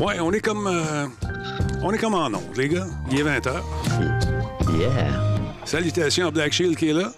[0.00, 0.66] Ouais, on est comme.
[0.66, 1.06] euh,
[1.82, 2.86] on est comme en ondes, les gars.
[3.10, 3.62] Il est 20h.
[4.78, 5.38] Yeah.
[5.64, 7.12] Salutations à Black Shield qui est là.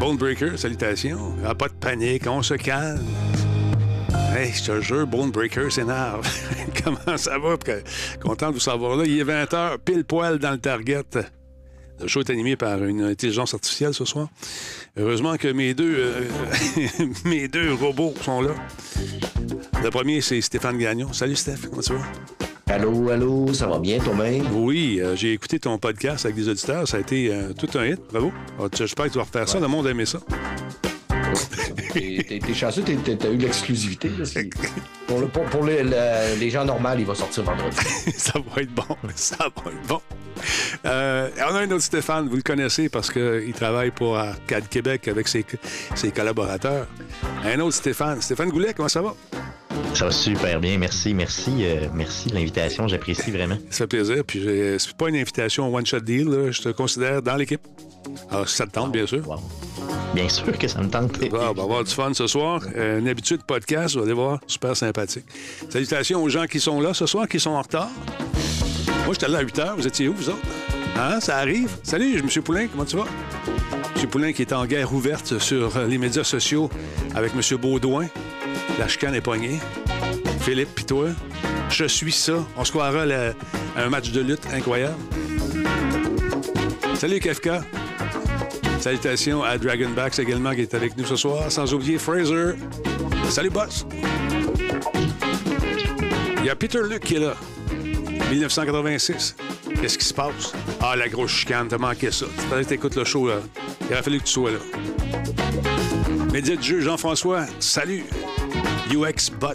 [0.00, 1.34] Bone Breaker, salutations.
[1.46, 3.00] Ah, pas de panique, on se calme.
[4.36, 6.26] Hey, je te jure, Bone Breaker s'énerve.
[6.84, 7.54] Comment ça va?
[8.20, 9.04] Content de vous savoir là.
[9.06, 11.04] Il est 20h, pile poil dans le target.
[12.00, 14.28] Le show est animé par une intelligence artificielle ce soir.
[14.96, 16.22] Heureusement que mes deux, euh,
[17.24, 18.50] mes deux robots sont là.
[19.84, 21.12] Le premier, c'est Stéphane Gagnon.
[21.12, 21.68] Salut, Steph.
[21.68, 22.74] Comment tu vas?
[22.74, 24.46] Allô, allô, ça va bien toi-même?
[24.54, 26.88] Oui, euh, j'ai écouté ton podcast avec des auditeurs.
[26.88, 28.00] Ça a été euh, tout un hit.
[28.10, 28.32] Bravo.
[28.58, 29.60] Ah, J'espère que tu vas refaire ça.
[29.60, 30.20] Le monde a aimé ça.
[31.92, 34.10] T'es chanceux, t'as eu l'exclusivité.
[35.06, 37.76] Pour, le- pour- pour les, le- les gens normaux, il va sortir vendredi.
[38.16, 38.84] ça va être bon.
[39.14, 40.00] Ça va être bon.
[40.84, 45.08] Euh, on a un autre Stéphane, vous le connaissez parce qu'il travaille pour Arcade Québec
[45.08, 45.44] avec ses,
[45.94, 46.86] ses collaborateurs.
[47.44, 48.20] Un autre Stéphane.
[48.20, 49.14] Stéphane Goulet, comment ça va?
[49.94, 53.56] Ça va super bien, merci, merci, euh, merci de l'invitation, j'apprécie vraiment.
[53.70, 54.24] Ça fait plaisir.
[54.26, 54.44] Puis
[54.78, 56.28] c'est pas une invitation one-shot deal.
[56.28, 56.50] là.
[56.50, 57.60] Je te considère dans l'équipe.
[58.30, 59.26] Alors, si ça te tente, bien sûr.
[59.28, 59.40] Wow.
[60.14, 61.18] Bien sûr que ça me tente.
[61.32, 62.60] Ah, on va avoir du fun ce soir.
[62.76, 65.24] Euh, une habitude podcast, vous allez voir, super sympathique.
[65.70, 67.88] Salutations aux gens qui sont là ce soir, qui sont en retard.
[69.04, 69.74] Moi, j'étais là à 8 h.
[69.76, 70.38] Vous étiez où, vous autres?
[70.96, 71.18] Hein?
[71.20, 71.70] Ça arrive?
[71.82, 72.42] Salut, M.
[72.42, 73.06] Poulain, comment tu vas?
[74.00, 74.06] M.
[74.08, 76.70] Poulain qui est en guerre ouverte sur les médias sociaux
[77.14, 77.58] avec M.
[77.58, 78.06] Baudouin.
[78.78, 79.58] La chicane est poignée.
[80.40, 81.08] Philippe, pis toi?
[81.70, 82.34] Je suis ça.
[82.56, 83.34] On se croira le-
[83.76, 84.94] un match de lutte incroyable.
[86.94, 87.62] Salut, Kefka.
[88.80, 91.50] Salutations à Dragonbacks également qui est avec nous ce soir.
[91.50, 92.54] Sans oublier Fraser.
[93.28, 93.86] Salut, boss.
[96.38, 97.34] Il y a Peter Luke qui est là.
[98.30, 99.36] 1986.
[99.80, 100.52] Qu'est-ce qui se passe?
[100.80, 102.26] Ah, la grosse chicane, t'as manqué ça.
[102.50, 103.36] Fallait que t'écoutes le show, là.
[103.82, 104.58] Il aurait fallu que tu sois là.
[106.32, 108.04] Média du jeu, Jean-François, salut.
[108.90, 109.54] UX Bot.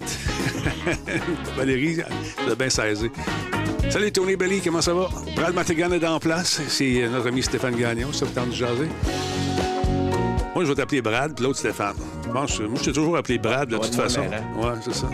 [1.57, 3.09] Valérie, tu l'as bien saisi.
[3.89, 5.09] Salut Tony Belly, comment ça va?
[5.35, 6.61] Brad Matigan est en place.
[6.67, 8.87] C'est notre ami Stéphane Gagnon, ça vous tente de jaser?
[10.53, 11.95] Moi, je vais t'appeler Brad, puis l'autre Stéphane.
[12.23, 14.21] Je moi, je t'ai toujours appelé Brad, de Ouais, toute façon.
[14.29, 15.07] mais, Ouais, c'est ça.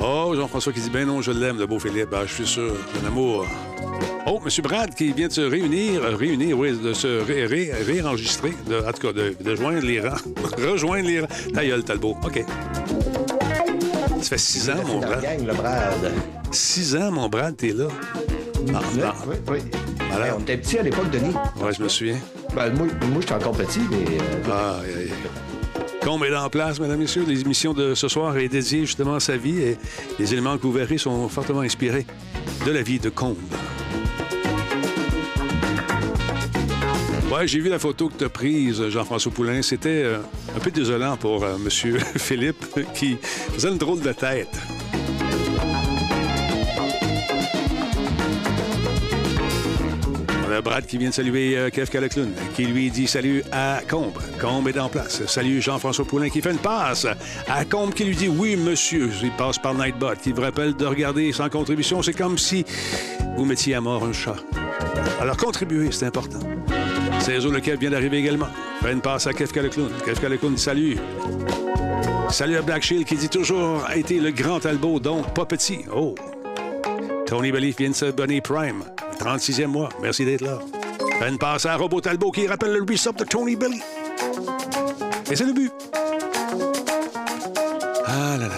[0.00, 2.10] Oh, Jean-François qui dit Ben non, je l'aime, le beau Philippe.
[2.10, 3.46] Ben, je suis sûr, un amour.
[4.26, 4.50] Oh, M.
[4.62, 8.76] Brad qui vient de se réunir, euh, réunir, oui, de se ré- ré- réenregistrer, de,
[8.76, 10.16] en tout cas, de, de joindre les rangs.
[10.58, 11.28] Rejoindre les rangs.
[11.52, 12.16] Ta gueule, Talbot.
[12.24, 12.44] OK.
[14.22, 15.20] Ça fait six ans, mon Brad.
[15.20, 16.12] gang, le Brad.
[16.52, 17.88] Six ans, mon Brad, t'es là.
[18.72, 19.14] Ah, Oui, ah.
[19.26, 19.58] oui, oui.
[19.98, 21.34] Hey, on était petits à l'époque, Denis.
[21.60, 22.18] Ouais, je me souviens.
[22.54, 24.04] Ben, moi, moi j'étais encore petit, mais.
[24.50, 24.76] Ah.
[26.04, 27.24] Combe est en place, mesdames, messieurs.
[27.26, 29.76] L'émission de ce soir est dédiée justement à sa vie et
[30.18, 32.06] les éléments que vous verrez sont fortement inspirés
[32.66, 33.36] de la vie de Combe.
[37.32, 39.62] Ouais, j'ai vu la photo que tu as prise, Jean-François Poulain.
[39.62, 40.18] C'était euh,
[40.54, 41.70] un peu désolant pour euh, M.
[42.18, 42.62] Philippe
[42.92, 43.16] qui
[43.54, 44.50] faisait une drôle de tête.
[50.46, 53.80] On a Brad qui vient de saluer euh, Kev Calacloun, qui lui dit salut à
[53.88, 54.18] Combe.
[54.38, 55.24] Combe est en place.
[55.24, 57.06] Salut Jean-François Poulain qui fait une passe
[57.48, 59.08] à Combe qui lui dit oui, monsieur.
[59.22, 62.02] Il passe par Nightbot qui vous rappelle de regarder sans contribution.
[62.02, 62.66] C'est comme si
[63.38, 64.36] vous mettiez à mort un chat.
[65.18, 66.40] Alors contribuer, c'est important.
[67.22, 68.48] César Lequel vient d'arriver également.
[68.82, 69.90] Fait une passe à Kev Calacloun.
[70.04, 70.98] Kev Calacloun, salut.
[72.30, 75.84] Salut à Black Shield qui dit toujours a été le grand Talbot, donc pas petit.
[75.94, 76.16] Oh.
[77.26, 78.82] Tony Belly vient de se bonner Prime.
[79.20, 79.88] 36e mois.
[80.02, 80.58] Merci d'être là.
[81.20, 83.80] Fait une passe à Robot Talbot qui rappelle le resub de Tony Belly.
[85.30, 85.72] Et c'est le but.
[88.06, 88.54] Ah là là.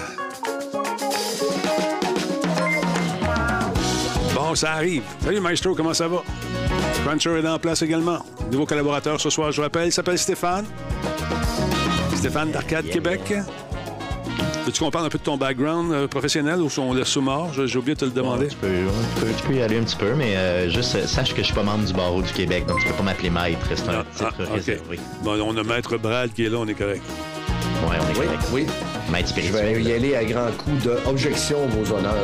[4.34, 5.02] Bon, ça arrive.
[5.22, 6.22] Salut Maestro, comment ça va?
[7.04, 8.18] Cruncher est en place également.
[8.50, 10.64] Nouveau collaborateur ce soir, je rappelle, il s'appelle Stéphane.
[12.14, 13.20] Stéphane d'Arcade Québec.
[14.64, 17.52] Veux-tu qu'on parle un peu de ton background euh, professionnel ou on laisse sous mort?
[17.52, 18.48] J'ai oublié de te le demander.
[18.48, 18.68] Tu peux,
[19.16, 21.40] tu, peux, tu peux y aller un petit peu, mais euh, juste euh, sache que
[21.42, 23.58] je suis pas membre du barreau du Québec, donc tu peux pas m'appeler maître.
[23.74, 24.54] C'est un Ah, titre OK.
[24.54, 24.98] réservé.
[25.22, 27.02] Bon, on a Maître Brad qui est là, on est correct.
[27.86, 28.42] Ouais, on est Oui, correct.
[28.52, 28.66] oui.
[29.12, 29.74] Maître Je spirituel.
[29.74, 32.14] vais y aller à grands coups d'objection vos honneurs.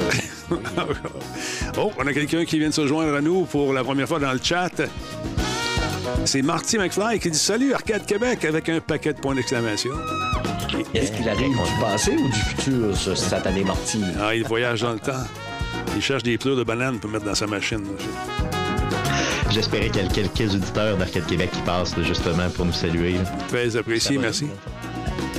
[1.79, 4.19] oh, on a quelqu'un qui vient de se joindre à nous pour la première fois
[4.19, 4.83] dans le chat.
[6.25, 9.93] C'est Marty McFly qui dit Salut Arcade Québec avec un paquet de points d'exclamation.
[10.95, 14.03] Est-ce qu'il arrive du passé ou du futur, ce satané Marty?
[14.21, 15.25] Ah, il voyage dans le temps.
[15.95, 17.85] Il cherche des pleurs de bananes pour mettre dans sa machine.
[19.51, 23.17] J'espérais qu'il y ait quelques auditeurs d'Arcade Québec qui passent justement pour nous saluer.
[23.49, 24.47] Très apprécié, merci.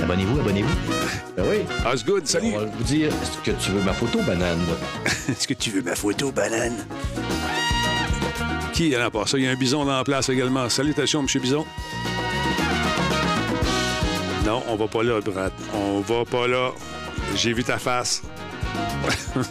[0.02, 0.74] Abonnez-vous, abonnez-vous.
[1.36, 1.58] Ben oui.
[1.90, 2.52] Osgood, salut.
[2.54, 4.58] On va vous dire, est-ce que tu veux ma photo, banane?
[5.28, 6.84] Est-ce que tu veux ma photo, banane?
[8.72, 9.38] Qui est là pour ça?
[9.38, 10.68] Il y a un bison dans la place également.
[10.68, 11.26] Salutations, M.
[11.40, 11.64] Bison.
[14.44, 15.52] Non, on va pas là, Brad.
[15.74, 16.70] On va pas là.
[17.36, 18.22] J'ai vu ta face.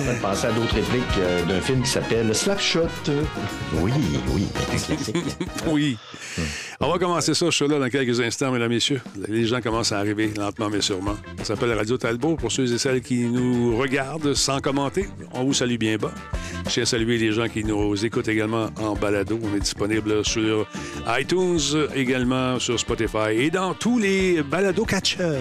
[0.00, 2.88] En train de penser à d'autres répliques euh, d'un film qui s'appelle Slapshot.
[3.74, 3.92] Oui,
[4.34, 5.36] oui, un classique.
[5.66, 5.98] Oui.
[6.80, 9.02] On va commencer ça, ce show-là, dans quelques instants, mesdames et messieurs.
[9.28, 11.16] Les gens commencent à arriver lentement, mais sûrement.
[11.38, 12.36] Ça s'appelle Radio Talbot.
[12.36, 16.12] Pour ceux et celles qui nous regardent sans commenter, on vous salue bien bas.
[16.64, 19.38] Je tiens à saluer les gens qui nous écoutent également en balado.
[19.42, 20.66] On est disponible sur
[21.08, 21.58] iTunes,
[21.94, 25.36] également sur Spotify et dans tous les balados catcheurs.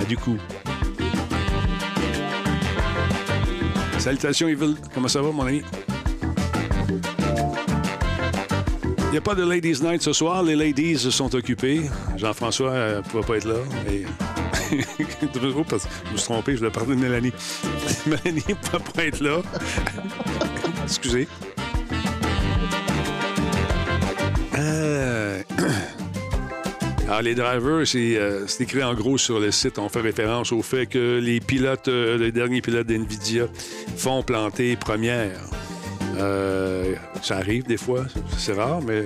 [0.00, 0.38] Ah, du coup.
[4.08, 4.74] Salutations, Evil.
[4.94, 5.60] Comment ça va, mon ami?
[9.02, 10.42] Il n'y a pas de Ladies Night ce soir.
[10.42, 11.82] Les ladies sont occupées.
[12.16, 13.56] Jean-François ne pouvait pas être là.
[13.84, 14.04] Mais...
[15.54, 17.32] Oh, parce que je me suis trompé, je parler de Mélanie.
[18.06, 19.42] Mélanie ne pouvait pas être là.
[20.84, 21.28] Excusez.
[27.08, 29.78] Alors, les drivers, c'est euh, c'est écrit en gros sur le site.
[29.78, 33.46] On fait référence au fait que les pilotes, euh, les derniers pilotes d'NVIDIA
[33.96, 35.40] font planter première.
[36.18, 38.04] Euh, ça arrive des fois,
[38.36, 39.04] c'est rare, mais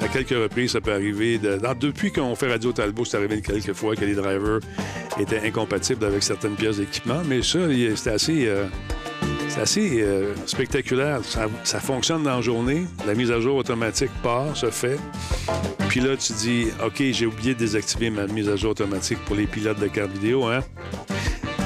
[0.00, 1.38] à quelques reprises, ça peut arriver.
[1.78, 4.58] Depuis qu'on fait Radio Talbot, c'est arrivé quelques fois que les drivers
[5.20, 7.60] étaient incompatibles avec certaines pièces d'équipement, mais ça,
[7.94, 8.48] c'était assez,
[9.54, 11.20] c'est assez euh, spectaculaire.
[11.62, 12.86] Ça, fonctionne dans la journée.
[13.06, 14.98] La mise à jour automatique part, se fait.
[15.88, 19.36] Puis là, tu dis, OK, j'ai oublié de désactiver ma mise à jour automatique pour
[19.36, 20.60] les pilotes de carte vidéo, hein?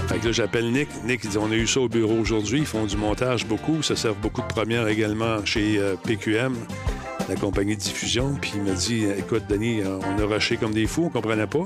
[0.08, 0.88] Fait que là, j'appelle Nick.
[1.04, 2.60] Nick, il dit, on a eu ça au bureau aujourd'hui.
[2.60, 3.82] Ils font du montage beaucoup.
[3.82, 6.54] Ça sert beaucoup de premières également chez euh, PQM,
[7.26, 8.36] la compagnie de diffusion.
[8.38, 11.46] Puis il m'a dit, écoute, Denis, euh, on a rushé comme des fous, on comprenait
[11.46, 11.64] pas.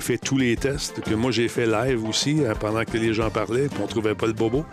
[0.00, 3.30] Fait tous les tests que moi j'ai fait live aussi euh, pendant que les gens
[3.30, 4.64] parlaient, puis on trouvait pas le bobo.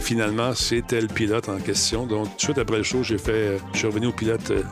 [0.00, 2.06] Finalement, c'était le pilote en question.
[2.06, 4.50] Donc, tout de suite après le show, j'ai fait, euh, je suis revenu au pilote
[4.50, 4.62] euh,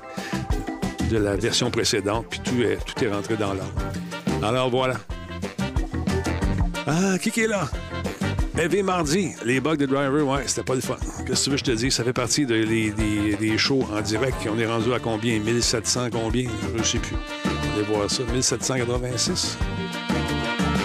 [1.11, 3.75] de la version précédente, puis tout est, tout est rentré dans l'ordre.
[4.43, 4.95] Alors voilà.
[6.87, 7.69] Ah, qui qui est là?
[8.57, 10.97] EV mardi, les bugs de driver, ouais, c'était pas le fun.
[11.27, 11.95] Qu'est-ce que tu veux je te dise?
[11.95, 14.37] Ça fait partie de, des, des shows en direct.
[14.51, 15.39] On est rendu à combien?
[15.39, 16.49] 1700 combien?
[16.77, 17.17] Je sais plus.
[17.79, 18.25] On voir ça.
[18.25, 19.59] 1786?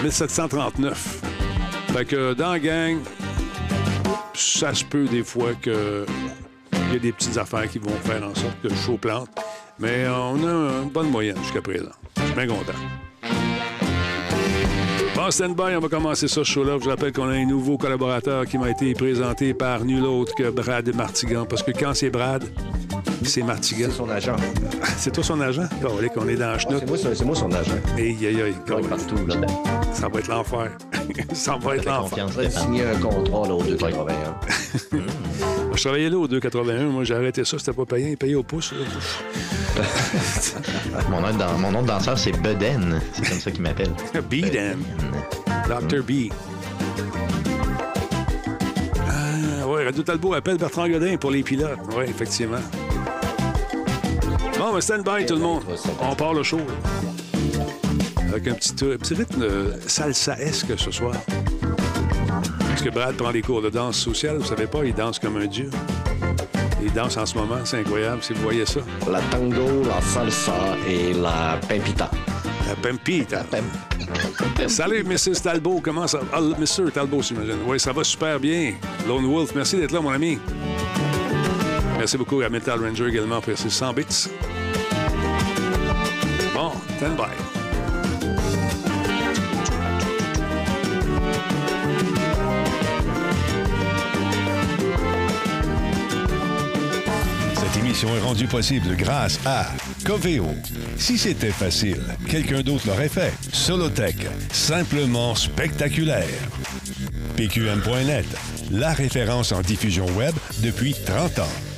[0.04, 1.20] 1739.
[1.94, 2.98] Fait que dans la gang,
[4.34, 6.04] ça se peut des fois que
[6.88, 9.28] il y a des petites affaires qui vont faire en sorte que le show plante.
[9.78, 11.90] Mais on a une bonne moyenne jusqu'à présent.
[12.18, 12.72] Je suis bien content.
[15.16, 16.76] Bon, stand-by, on va commencer ça, ce show-là.
[16.84, 20.50] Je rappelle qu'on a un nouveau collaborateur qui m'a été présenté par nul autre que
[20.50, 21.46] Brad Martigan.
[21.46, 22.44] Parce que quand c'est Brad,
[23.24, 23.88] c'est Martigan.
[23.90, 24.36] C'est son agent.
[24.98, 25.62] C'est toi son agent?
[26.14, 26.80] Qu'on est dans la Ah, chenoute.
[26.80, 27.72] c'est moi, c'est- c'est moi son agent.
[27.96, 28.54] Aïe, aïe, aïe.
[28.88, 29.36] Partout, là.
[29.94, 30.70] Ça va être l'enfer.
[31.32, 32.24] ça va être l'enfer.
[32.26, 32.62] confiance, On va Stéphane.
[32.64, 34.34] signer un contrat là, au 281.
[35.74, 36.84] Je travaillais là au 281.
[36.86, 37.58] Moi, j'ai arrêté ça.
[37.58, 38.16] C'était pas payé.
[38.16, 38.72] Payé au pouce.
[41.10, 43.00] Mon nom, de dan- mon nom de danseur, c'est Beden.
[43.12, 43.90] C'est comme ça qu'il m'appelle.
[44.30, 44.78] Beaten.
[45.68, 46.02] Dr.
[46.02, 46.30] B.
[49.08, 51.78] Ah, ouais, Radio Talbot appelle Bertrand Godin pour les pilotes.
[51.96, 52.58] Oui, effectivement.
[54.58, 55.62] Bon, ben stand-by, tout le monde.
[56.00, 56.58] On part le show.
[56.58, 56.64] là.
[58.34, 61.14] Avec un petit, petit rythme euh, salsa-esque ce soir.
[62.58, 64.38] Parce que Brad prend des cours de danse sociale.
[64.38, 65.70] Vous savez pas, il danse comme un dieu.
[66.82, 67.58] Il danse en ce moment.
[67.64, 68.80] C'est incroyable si vous voyez ça.
[69.08, 72.10] La tango, la salsa et la pimpita.
[72.66, 73.44] La Pampita.
[74.66, 75.40] Salut, Mrs.
[75.40, 75.80] Talbot.
[75.80, 76.24] Comment ça va?
[76.32, 76.90] Ah, Mr.
[76.92, 77.58] Talbot, j'imagine.
[77.68, 78.74] Oui, ça va super bien.
[79.06, 80.40] Lone Wolf, merci d'être là, mon ami.
[81.98, 84.28] Merci beaucoup à Metal Ranger également pour ses 100 bits.
[86.52, 87.53] Bon, stand by.
[98.08, 99.66] Est rendue possible grâce à
[100.04, 100.54] Coveo.
[100.96, 103.32] Si c'était facile, quelqu'un d'autre l'aurait fait.
[103.52, 106.28] Solotech, simplement spectaculaire.
[107.36, 108.26] PQM.net,
[108.70, 111.73] la référence en diffusion web depuis 30 ans.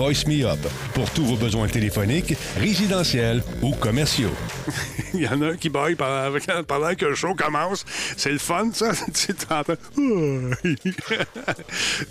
[0.00, 0.58] Voice Me Up,
[0.94, 4.30] pour tous vos besoins téléphoniques, résidentiels ou commerciaux.
[5.12, 6.32] Il y en a un qui baille pendant,
[6.66, 7.84] pendant que le show commence.
[8.16, 8.92] C'est le fun, ça.
[9.14, 9.74] tu t'entends.
[9.98, 10.54] Je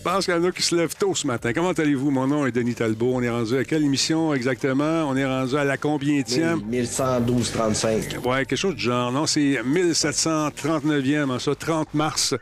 [0.04, 1.52] pense qu'il y en a qui se lèvent tôt ce matin.
[1.52, 2.12] Comment allez-vous?
[2.12, 3.14] Mon nom est Denis Talbot.
[3.16, 5.10] On est rendu à quelle émission exactement?
[5.10, 6.60] On est rendu à la combienième?
[6.72, 8.20] 1112-35.
[8.20, 9.12] Ouais, quelque chose du genre.
[9.12, 12.36] Non, c'est 1739e, hein, ça, 30 mars.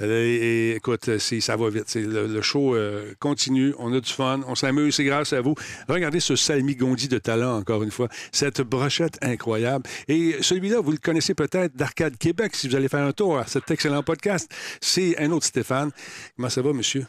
[0.00, 1.94] Euh, et, écoute, c'est- ça va vite.
[1.94, 3.74] Le, show euh, continue.
[3.78, 4.40] On a du fun.
[4.46, 4.94] On s'amuse.
[4.94, 5.54] C'est grâce à vous.
[5.88, 8.08] Regardez ce Salmi Gondi de talent, encore une fois.
[8.32, 9.84] Cette brochette incroyable.
[10.08, 13.46] Et celui-là, vous le connaissez peut-être d'Arcade Québec, si vous allez faire un tour à
[13.46, 14.50] cet excellent podcast.
[14.80, 15.90] C'est un autre Stéphane.
[16.36, 17.04] Comment ça va, monsieur?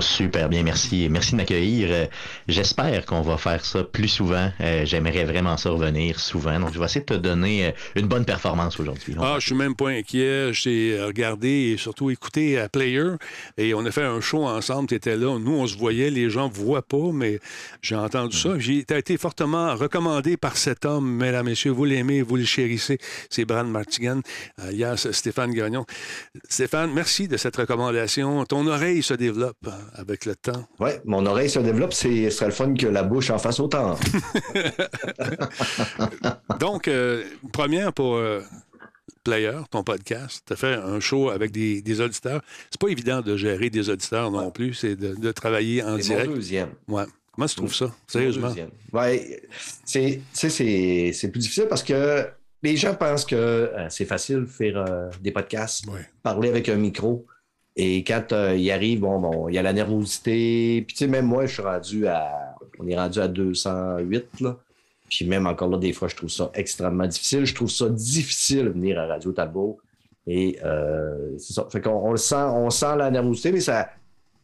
[0.00, 1.08] Super bien, merci.
[1.10, 1.88] Merci de m'accueillir.
[1.90, 2.06] Euh,
[2.48, 4.50] J'espère qu'on va faire ça plus souvent.
[4.60, 6.58] Euh, J'aimerais vraiment ça revenir souvent.
[6.58, 9.14] Donc, je vais essayer de te donner euh, une bonne performance aujourd'hui.
[9.20, 10.52] Ah, je suis même pas inquiet.
[10.52, 13.10] J'ai regardé et surtout écouté à Player
[13.56, 14.88] et on a fait un show ensemble.
[14.88, 15.38] Tu étais là.
[15.38, 16.10] Nous, on se voyait.
[16.10, 17.38] Les gens ne voient pas, mais
[17.82, 18.58] j'ai entendu ça.
[18.58, 21.72] J'ai été fortement recommandé par cet homme, mesdames, messieurs.
[21.72, 22.98] Vous l'aimez, vous le chérissez.
[23.30, 24.20] C'est Brad Martigan,
[24.58, 25.84] alias Stéphane Gagnon.
[26.48, 28.44] Stéphane, merci de cette recommandation.
[28.44, 30.66] Ton oreille se développe avec le temps.
[30.80, 31.92] Oui, mon oreille se développe.
[31.92, 33.96] Ce serait le fun que la bouche en fasse autant.
[36.60, 38.40] Donc, euh, première pour euh,
[39.22, 40.42] Player, ton podcast.
[40.46, 42.42] Tu as fait un show avec des, auditeurs.
[42.70, 46.28] C'est pas évident de gérer des auditeurs non plus, c'est de, travailler en direct.
[46.28, 46.70] Mon deuxième.
[46.88, 47.04] Ouais.
[47.32, 48.54] Comment tu trouves ça, sérieusement?
[48.92, 49.36] Oui,
[49.84, 50.20] c'est
[51.32, 52.28] plus difficile parce que
[52.62, 55.84] les gens pensent que euh, c'est facile de faire des podcasts,
[56.22, 57.26] parler avec un micro.
[57.76, 60.84] Et quand euh, il arrive, bon, bon, il y a la nervosité.
[60.86, 62.54] Puis, tu sais, même moi, je suis rendu à.
[62.78, 64.56] On est rendu à 208, là.
[65.10, 67.44] Puis, même encore là, des fois, je trouve ça extrêmement difficile.
[67.44, 69.78] Je trouve ça difficile de venir à Radio Talbot.
[70.26, 71.66] Et euh, c'est ça.
[71.70, 73.90] Fait qu'on on le sent, on sent la nervosité, mais ça.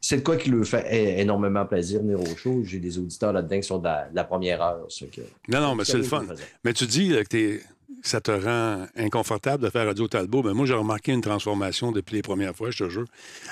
[0.03, 2.63] C'est de quoi qui lui fait énormément plaisir venir au show.
[2.65, 4.89] J'ai des auditeurs là-dedans qui sont de la, première heure.
[4.89, 6.25] Que, non, non, mais c'est le fun.
[6.65, 7.61] Mais tu dis que tu es
[8.03, 12.17] ça te rend inconfortable de faire Radio Talbot, mais moi, j'ai remarqué une transformation depuis
[12.17, 13.07] les premières fois, je te jure.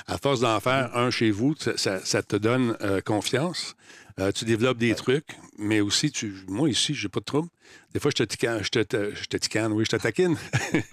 [0.07, 3.75] À force d'en faire un chez vous, ça, te donne euh, confiance.
[4.19, 7.49] Euh, tu développes des trucs, mais aussi, tu, moi, ici, j'ai pas de trouble.
[7.93, 10.37] Des fois, je te ticane, je te, je te ticane, oui, je te taquine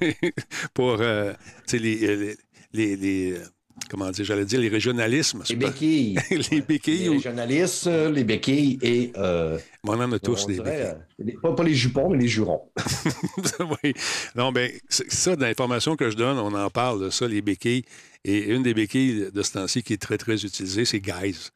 [0.74, 1.34] pour euh,
[1.72, 2.36] les,
[2.74, 3.42] les, les
[3.90, 5.44] comment dire, j'allais dire les régionalismes.
[5.50, 6.18] Les béquilles.
[6.52, 7.04] les béquilles.
[7.04, 9.12] Les régionalistes, les béquilles et.
[9.18, 11.38] Euh, on en a tous des béquilles.
[11.42, 12.62] pas, les jupons, mais les jurons.
[13.84, 13.94] oui.
[14.36, 17.84] Non, bien, ça, dans l'information que je donne, on en parle de ça, les béquilles.
[18.24, 21.52] Et une des béquilles de ce temps-ci qui est très, très utilisée, c'est guys.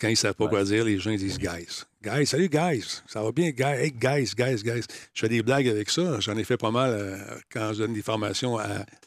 [0.00, 1.84] Quand ils ne savent pas quoi dire, les gens ils disent guys.
[2.08, 4.86] Guys, salut guys, ça va bien, guys, hey, guys, guys, guys.
[5.12, 6.18] Je fais des blagues avec ça.
[6.20, 7.18] J'en ai fait pas mal euh,
[7.52, 8.56] quand je donne des formations,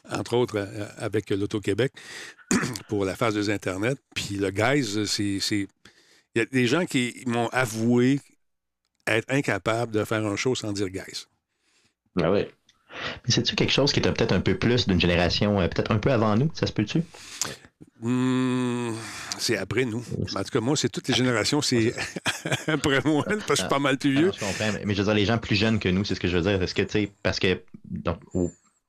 [0.08, 1.92] entre autres euh, avec l'Auto-Québec
[2.88, 3.98] pour la phase des Internet.
[4.14, 5.40] Puis le guys, c'est.
[5.50, 5.68] Il
[6.36, 8.20] y a des gens qui m'ont avoué
[9.08, 11.26] être incapables de faire un show sans dire guys.
[12.20, 12.46] Ah oui.
[13.24, 15.98] Mais c'est-tu quelque chose qui est peut-être un peu plus d'une génération, euh, peut-être un
[15.98, 16.50] peu avant nous?
[16.54, 17.02] Ça se peut-tu?
[18.00, 18.92] Hmm,
[19.38, 20.04] c'est après nous.
[20.34, 21.94] En tout cas, moi, c'est toutes les générations, c'est
[22.66, 24.32] après moi, parce que je suis pas mal plus vieux.
[24.84, 26.42] mais je veux dire, les gens plus jeunes que nous, c'est ce que je veux
[26.42, 26.60] dire.
[26.60, 28.18] Est-ce que, tu sais, parce que donc,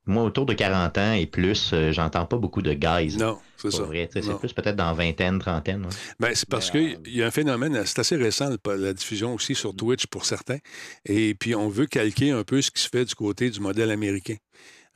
[0.06, 3.16] moi, autour de 40 ans et plus, euh, j'entends pas beaucoup de guys.
[3.16, 3.84] Non, c'est ça.
[4.12, 5.86] C'est plus peut-être dans vingtaine, trentaine.
[6.20, 9.74] Ben, c'est parce qu'il y a un phénomène, c'est assez récent, la diffusion aussi sur
[9.74, 10.58] Twitch pour certains.
[11.06, 13.90] Et puis, on veut calquer un peu ce qui se fait du côté du modèle
[13.90, 14.36] américain.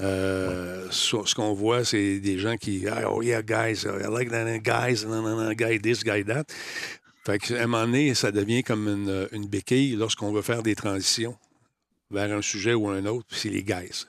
[0.00, 4.58] Euh, ce qu'on voit, c'est des gens qui, ah, oh yeah, guys, I like that,
[4.58, 6.44] guys, no, no, no, guy this, guy that.
[7.24, 10.74] Fait qu'à un moment donné, ça devient comme une, une béquille lorsqu'on veut faire des
[10.74, 11.36] transitions
[12.10, 14.06] vers un sujet ou un autre, c'est les guys.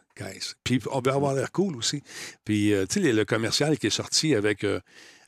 [0.63, 2.03] Puis on veut avoir l'air cool aussi.
[2.45, 4.79] Puis, euh, tu sais, le commercial qui est sorti avec euh,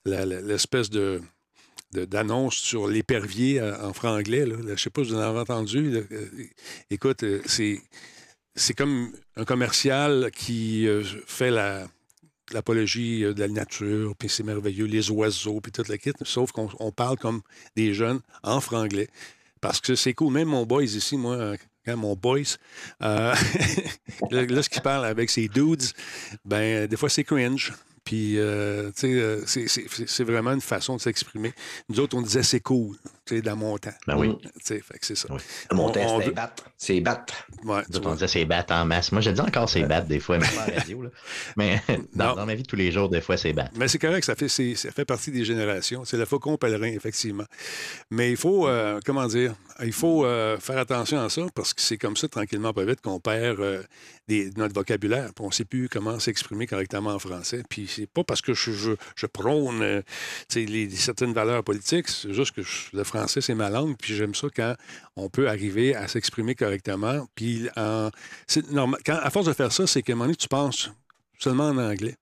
[0.06, 1.22] l'espèce de
[1.94, 4.46] d'annonce sur l'épervier en franglais.
[4.46, 4.56] Là.
[4.62, 5.94] Je ne sais pas si vous en avez entendu.
[6.90, 7.26] Écoute,
[8.56, 11.88] c'est comme un commercial qui euh, fait la,
[12.52, 16.52] l'apologie euh, de la nature, puis c'est merveilleux, les oiseaux, puis toute la kit, sauf
[16.52, 17.42] qu'on parle comme
[17.76, 19.10] des jeunes en franglais.
[19.62, 20.34] Parce que c'est cool.
[20.34, 22.42] Même mon boys ici, moi, quand mon boys,
[23.02, 23.34] euh,
[24.32, 25.84] là, ce qu'il parle avec ses dudes,
[26.46, 27.74] ben, des fois, c'est cringe.
[28.04, 29.66] Puis, euh, tu sais,
[30.08, 31.54] c'est vraiment une façon de s'exprimer.
[31.88, 32.98] Nous autres, on disait c'est cool
[33.30, 33.94] dans mon temps.
[34.08, 34.36] Ben oui.
[34.64, 35.28] Fait que c'est ça.
[35.32, 35.40] Oui.
[35.72, 36.66] Mon temps, c'est battre.
[36.84, 37.36] C'est battre.
[37.64, 39.12] Ouais, on disait c'est battre en masse.
[39.12, 41.04] Moi, je dis encore c'est battre des fois, même pas en radio.
[41.04, 41.10] Là.
[41.56, 41.80] Mais
[42.16, 43.70] dans, ma vie de tous les jours, des fois, c'est battre.
[43.76, 46.06] Mais c'est correct, ça fait, ça fait partie des générations.
[46.06, 47.44] C'est le faucon pèlerin, effectivement.
[48.10, 51.82] Mais il faut, euh, comment dire, il faut euh, faire attention à ça parce que
[51.84, 53.84] c'est comme ça, tranquillement, pas vite, qu'on perd euh,
[54.58, 55.30] notre vocabulaire.
[55.40, 57.62] on ne sait plus comment s'exprimer correctement en français.
[57.70, 60.02] Puis c'est pas parce que je, je, je prône
[60.56, 62.62] les, certaines valeurs politiques, c'est juste que
[62.94, 64.74] le français, c'est ma langue, puis j'aime ça quand
[65.16, 66.71] on peut arriver à s'exprimer correctement.
[67.36, 67.68] Puis
[68.72, 70.92] normal, à force de faire ça, c'est qu'à un moment donné, tu penses
[71.40, 72.16] seulement en anglais.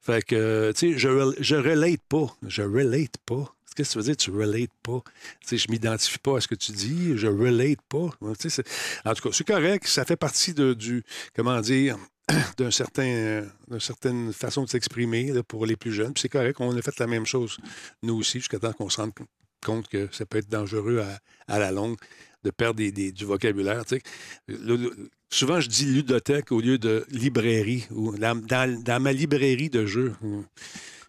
[0.00, 2.26] Fait que, tu sais, je, relate pas.
[2.46, 3.54] Je relate pas.
[3.76, 4.16] Qu'est-ce que tu veux dire?
[4.16, 5.02] Tu relate pas?
[5.40, 7.16] Tu sais, je m'identifie pas à ce que tu dis.
[7.16, 8.08] Je relate pas.
[8.20, 9.86] En tout cas, c'est correct.
[9.86, 11.04] Ça fait partie de, du,
[11.34, 11.96] comment dire,
[12.58, 16.12] d'un certain, d'une certaine façon de s'exprimer pour les plus jeunes.
[16.12, 17.58] Puis c'est correct, on a fait la même chose,
[18.02, 19.12] nous aussi, jusqu'à temps qu'on se rende
[19.64, 21.04] compte que ça peut être dangereux
[21.46, 21.96] à, la longue
[22.44, 23.82] de perdre du vocabulaire.
[25.30, 27.86] souvent, je dis ludothèque au lieu de librairie.
[27.90, 30.14] Ou dans, ma librairie de jeux,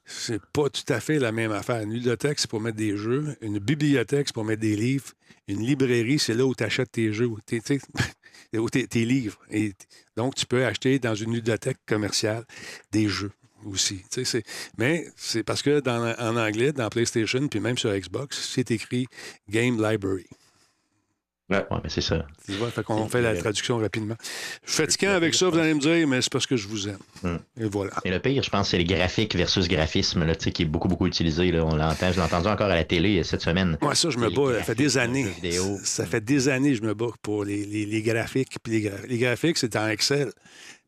[0.05, 1.81] c'est pas tout à fait la même affaire.
[1.81, 3.35] Une bibliothèque, c'est pour mettre des jeux.
[3.41, 5.13] Une bibliothèque, c'est pour mettre des livres.
[5.47, 9.39] Une librairie, c'est là où tu achètes tes jeux, tes, livres.
[9.51, 9.73] Et
[10.15, 12.45] donc, tu peux acheter dans une bibliothèque commerciale
[12.91, 13.31] des jeux
[13.65, 14.01] aussi.
[14.77, 19.07] Mais c'est parce que dans, en anglais, dans PlayStation, puis même sur Xbox, c'est écrit
[19.49, 20.27] Game Library.
[21.49, 22.27] Ouais, mais c'est ça.
[22.45, 24.15] Tu vois, fait qu'on fait la traduction rapidement.
[24.63, 26.87] Je suis fatiguant avec ça, vous allez me dire, mais c'est parce que je vous
[26.87, 26.99] aime.
[27.23, 27.37] Hmm.
[27.59, 27.91] Et voilà.
[28.05, 31.07] Et le pire, je pense, c'est les graphiques versus graphisme, là, qui est beaucoup, beaucoup
[31.07, 31.51] utilisé.
[31.51, 31.65] Là.
[31.65, 32.11] On l'entend.
[32.11, 33.79] Je l'ai entendu encore à la télé cette semaine.
[33.81, 34.59] Moi, ça, je me bats.
[34.59, 35.27] Ça fait des années.
[35.83, 38.57] Ça fait des années que je me bats pour les, les, graphiques.
[38.61, 40.31] Puis les, les graphiques, c'est en Excel.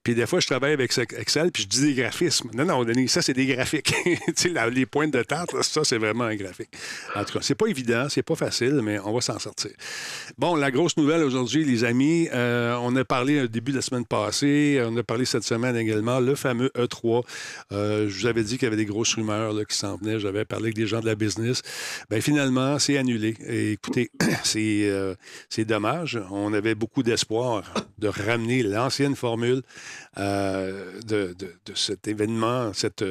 [0.04, 2.50] Puis des fois, je travaille avec Excel, puis je dis des graphismes.
[2.56, 3.94] Non, non, Denis, ça, c'est des graphiques.
[4.72, 6.72] les pointes de tarte, ça, c'est vraiment un graphique.
[7.16, 9.72] En tout cas, c'est pas évident, c'est pas facile, mais on va s'en sortir.
[10.40, 13.84] Bon, la grosse nouvelle aujourd'hui, les amis, euh, on a parlé au début de la
[13.84, 17.24] semaine passée, on a parlé cette semaine également, le fameux E3.
[17.72, 20.20] Euh, je vous avais dit qu'il y avait des grosses rumeurs là, qui s'en venaient.
[20.20, 21.62] J'avais parlé avec des gens de la business.
[22.10, 23.36] Bien, finalement, c'est annulé.
[23.74, 24.10] Écoutez,
[24.56, 25.16] euh,
[25.50, 26.20] c'est dommage.
[26.32, 27.64] On avait beaucoup d'espoir
[28.00, 29.62] de ramener l'ancienne formule
[30.18, 31.36] euh, de,
[31.76, 33.06] cet événement, cette,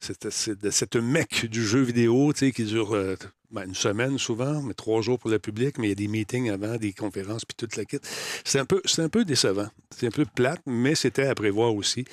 [0.00, 3.16] cette, cette, mec du jeu vidéo qui dure euh,
[3.50, 6.08] ben, une semaine souvent, mais trois jours pour le public, mais il y a des
[6.08, 7.98] meetings avant, des conférences, puis toute la kit.
[8.44, 9.68] C'est un, peu, un peu décevant.
[9.90, 12.04] C'est un peu plate, mais c'était à prévoir aussi.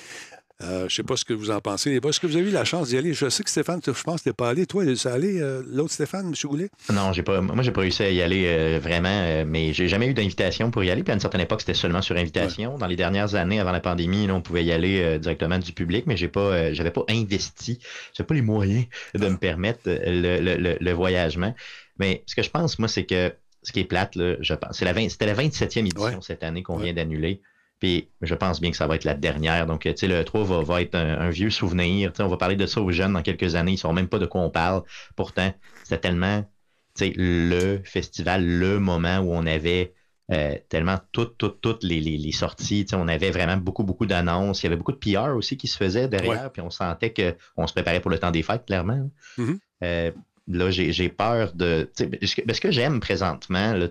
[0.62, 1.96] Euh, je ne sais pas ce que vous en pensez.
[1.96, 3.12] Est-ce que vous avez eu la chance d'y aller?
[3.12, 4.66] Je sais que Stéphane, je pense que tu n'es pas allé.
[4.66, 6.34] Toi, es allé, euh, l'autre Stéphane, M.
[6.44, 6.70] Goulet?
[6.92, 10.06] Non, j'ai pas, moi, j'ai pas réussi à y aller euh, vraiment, mais j'ai jamais
[10.06, 11.02] eu d'invitation pour y aller.
[11.02, 12.78] Puis à une certaine époque, c'était seulement sur invitation.
[12.78, 16.16] Dans les dernières années, avant la pandémie, on pouvait y aller directement du public, mais
[16.16, 17.80] j'ai pas, j'avais pas investi,
[18.12, 18.84] j'avais pas les moyens
[19.14, 21.54] de me permettre le, voyagement.
[21.98, 24.78] Mais ce que je pense, moi, c'est que ce qui est plate, là, je pense,
[24.78, 27.40] c'est la c'était la 27e édition cette année qu'on vient d'annuler.
[27.84, 29.66] Puis je pense bien que ça va être la dernière.
[29.66, 32.12] Donc, tu sais, le 3 va, être un, vieux souvenir.
[32.18, 33.72] on va parler de ça aux jeunes dans quelques années.
[33.72, 34.84] Ils ne sauront même pas de quoi on parle.
[35.16, 36.50] Pourtant, c'était tellement
[36.98, 39.92] le festival, le moment où on avait
[40.32, 42.86] euh, tellement toutes, toutes, toutes les, les, sorties.
[42.94, 44.62] On avait vraiment beaucoup, beaucoup d'annonces.
[44.62, 46.50] Il y avait beaucoup de PR aussi qui se faisaient derrière.
[46.52, 49.10] Puis on sentait qu'on se préparait pour le temps des fêtes, clairement.
[49.36, 49.58] Mm-hmm.
[49.82, 50.10] Euh,
[50.48, 51.90] là, j'ai peur de.
[51.94, 53.88] Ce que j'aime présentement, là,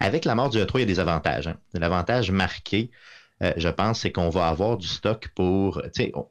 [0.00, 1.48] avec la mort du E3, il y a des avantages.
[1.48, 1.56] Hein.
[1.74, 2.90] L'avantage marqué,
[3.42, 5.82] euh, je pense, c'est qu'on va avoir du stock pour.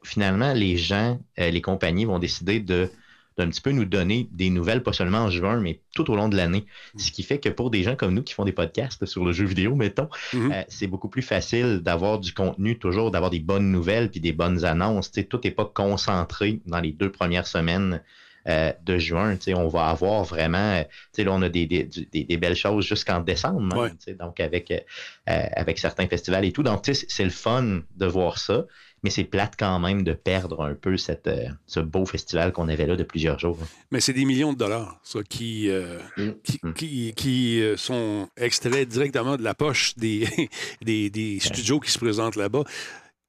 [0.04, 2.90] Finalement, les gens, euh, les compagnies vont décider de
[3.38, 6.28] d'un petit peu nous donner des nouvelles, pas seulement en juin, mais tout au long
[6.28, 6.66] de l'année.
[6.94, 6.98] Mm.
[6.98, 9.32] Ce qui fait que pour des gens comme nous qui font des podcasts sur le
[9.32, 10.52] jeu vidéo, mettons, mm-hmm.
[10.52, 14.32] euh, c'est beaucoup plus facile d'avoir du contenu, toujours d'avoir des bonnes nouvelles puis des
[14.32, 15.12] bonnes annonces.
[15.12, 18.02] tout n'est pas concentré dans les deux premières semaines
[18.48, 19.36] euh, de juin.
[19.48, 24.40] On va avoir vraiment, euh, là, on a des, des, belles choses jusqu'en décembre, donc
[24.40, 24.78] avec, euh,
[25.26, 26.62] avec certains festivals et tout.
[26.62, 28.64] Donc, c'est le fun de voir ça,
[29.02, 31.28] mais c'est plate quand même de perdre un peu cette,
[31.66, 33.58] ce beau festival qu'on avait là de plusieurs jours.
[33.90, 35.70] Mais c'est des millions de dollars, ça, qui,
[36.16, 36.22] mm.
[36.62, 36.72] Mm.
[36.72, 40.26] qui, qui, sont extraits directement de la poche des,
[40.82, 42.64] des, des studios qui se présentent là-bas.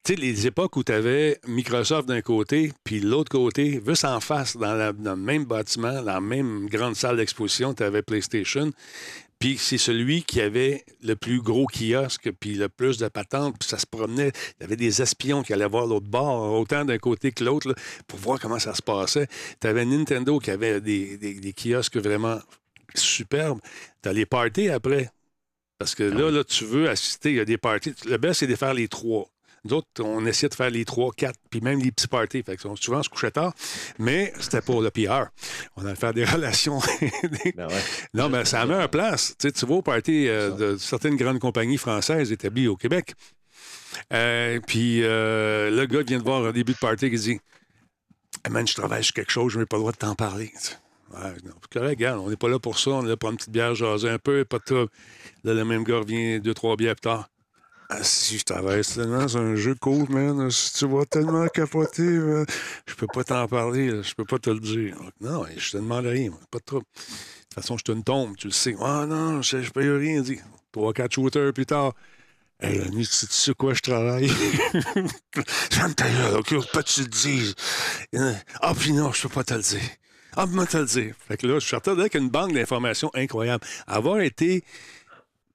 [0.02, 4.20] Tu sais, les époques où tu avais Microsoft d'un côté, puis l'autre côté, juste en
[4.20, 8.72] face, dans, le même bâtiment, dans la même grande salle d'exposition, tu avais PlayStation.
[9.38, 13.68] Puis c'est celui qui avait le plus gros kiosque, puis le plus de patentes, puis
[13.68, 14.32] ça se promenait.
[14.58, 17.74] Il y avait des espions qui allaient voir l'autre bord, autant d'un côté que l'autre,
[18.06, 19.26] pour voir comment ça se passait.
[19.60, 22.38] Tu avais Nintendo qui avait des, kiosques vraiment
[22.94, 23.60] superbes.
[24.02, 25.10] Tu as les parties après.
[25.78, 27.94] Parce que là, là, tu veux assister, il y a des parties.
[28.06, 29.30] Le best, c'est de faire les trois.
[29.64, 32.42] D'autres, on essayait de faire les trois, quatre, puis même les petits parties.
[32.42, 33.52] Fait que souvent, on se couchait tard,
[33.98, 35.26] mais c'était pour le PR.
[35.76, 36.80] On allait faire des relations.
[37.56, 37.68] Ben
[38.14, 39.34] non, mais ça met en place.
[39.38, 43.14] Tu, sais, tu vas au party euh, de certaines grandes compagnies françaises établies au Québec.
[44.12, 47.40] Euh, puis euh, le gars vient de voir un début de party qui dit
[48.44, 50.52] hey Man, je travaille sur quelque chose, je n'ai pas le droit de t'en parler.
[51.12, 53.36] Ouais, non, correct, regarde, on n'est pas là pour ça, on est là pour une
[53.36, 54.88] petite bière jaser un peu, pas de
[55.42, 57.29] Là, le même gars revient deux, trois bières plus tard.
[57.92, 60.48] Ah, si je travaille tellement, c'est un jeu cool, man.
[60.48, 64.96] Tu vas tellement capoter, je peux pas t'en parler, je peux pas te le dire.
[65.20, 66.86] Non, je te demande rien, pas de trouble.
[66.94, 68.76] De toute façon, je te une tombe, tu le sais.
[68.80, 70.40] Ah non, je, je peux rien dire.
[70.70, 71.94] Trois, quatre shooters plus tard.
[72.60, 74.28] Hey, Annie, tu sais quoi je travaille?
[75.72, 76.70] Ferme ta gueule, OK?
[76.72, 77.56] Pas tu le dises?
[78.60, 79.80] Ah, puis non, je peux pas te le dire.
[80.36, 81.14] Ah, moi te le dire.
[81.26, 83.64] Fait que là, je suis sorti avec une banque d'informations incroyable.
[83.88, 84.62] Avoir été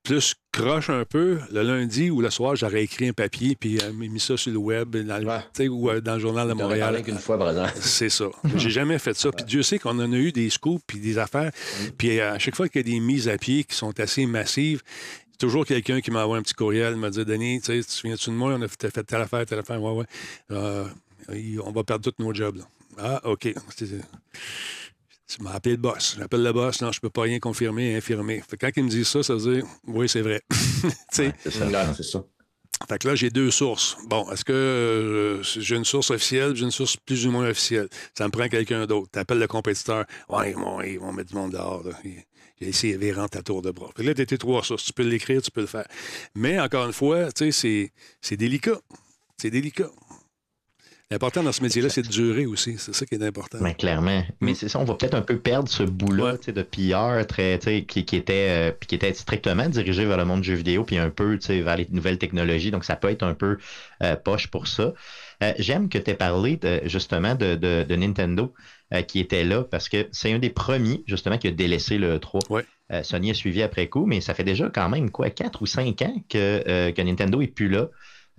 [0.06, 3.91] plus croche un peu, le lundi ou le soir, j'aurais écrit un papier puis euh,
[3.91, 7.04] mis ça sur le web ou euh, dans le journal de Montréal.
[7.04, 7.38] qu'une fois,
[7.76, 8.26] C'est ça.
[8.56, 9.32] J'ai jamais fait ça.
[9.32, 11.52] Puis Dieu sait qu'on en a eu des scoops puis des affaires.
[11.52, 11.88] Mm.
[11.98, 14.26] Puis euh, à chaque fois qu'il y a des mises à pied qui sont assez
[14.26, 17.84] massives, il y a toujours quelqu'un qui m'envoie un petit courriel, me dit Denis, tu
[17.84, 18.54] te souviens-tu de moi?
[18.54, 19.82] On a fait, telle affaire, telle affaire.
[19.82, 20.06] Ouais,
[20.50, 21.60] ouais.
[21.65, 22.62] on va perdre tous nos jobs.
[22.98, 23.54] Ah, OK.
[25.28, 26.16] Tu m'as appelé le boss.
[26.20, 26.82] J'appelle le boss.
[26.82, 28.44] Non, je peux pas rien confirmer infirmer.
[28.60, 30.42] quand il me dit ça, ça veut dire oui, c'est vrai.
[31.12, 31.94] c'est ça.
[31.94, 32.24] c'est ça.
[32.90, 33.98] Fait que là, j'ai deux sources.
[34.08, 37.88] Bon, est-ce que euh, j'ai une source officielle, j'ai une source plus ou moins officielle?
[38.18, 39.10] Ça me prend quelqu'un d'autre.
[39.12, 40.06] Tu appelles le compétiteur.
[40.30, 41.84] Ouais, ils vont, mettre du monde dehors.
[42.04, 43.90] J'ai essayé de rentrer à tour de bras.
[43.96, 44.84] Puis là, tu étais trois sources.
[44.84, 45.88] Tu peux l'écrire, tu peux le faire.
[46.36, 48.80] Mais encore une fois, tu sais, c'est délicat.
[49.38, 49.90] C'est délicat.
[51.12, 52.78] L'important dans ce métier-là, c'est de durer aussi.
[52.80, 53.60] C'est ça qui est important.
[53.62, 54.24] Ben, clairement.
[54.41, 54.56] Mais mm.
[54.56, 58.15] c'est ça, on va peut-être un peu perdre ce bout-là de PR très, qui, qui,
[58.15, 61.38] était, euh, qui était strictement dirigé vers le monde du jeu vidéo, puis un peu
[61.48, 62.72] vers les nouvelles technologies.
[62.72, 63.60] Donc, ça peut être un peu
[64.02, 64.94] euh, poche pour ça.
[65.44, 68.54] Euh, j'aime que tu aies parlé justement de, Nintendo
[69.08, 72.41] qui était là parce que c'est un des premiers, justement, qui a délaissé le 3.
[73.04, 76.02] Sony a suivi après coup, mais ça fait déjà quand même quoi, 4 ou 5
[76.02, 77.89] ans que, que Nintendo n'est plus là.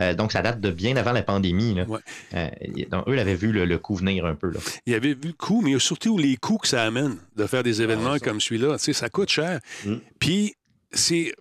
[0.01, 1.75] Euh, donc, ça date de bien avant la pandémie.
[1.75, 1.87] Là.
[2.35, 2.49] Euh,
[2.91, 4.51] donc, eux, avaient vu le, coup venir un peu.
[4.51, 4.61] Là.
[4.87, 7.83] Ils avaient vu le coup, mais surtout les coûts que ça amène de faire des
[7.83, 8.79] événements comme celui-là.
[8.79, 9.61] Tu sais, ça coûte cher.
[9.85, 9.97] Mm.
[10.19, 10.55] Puis,
[10.93, 11.33] c'est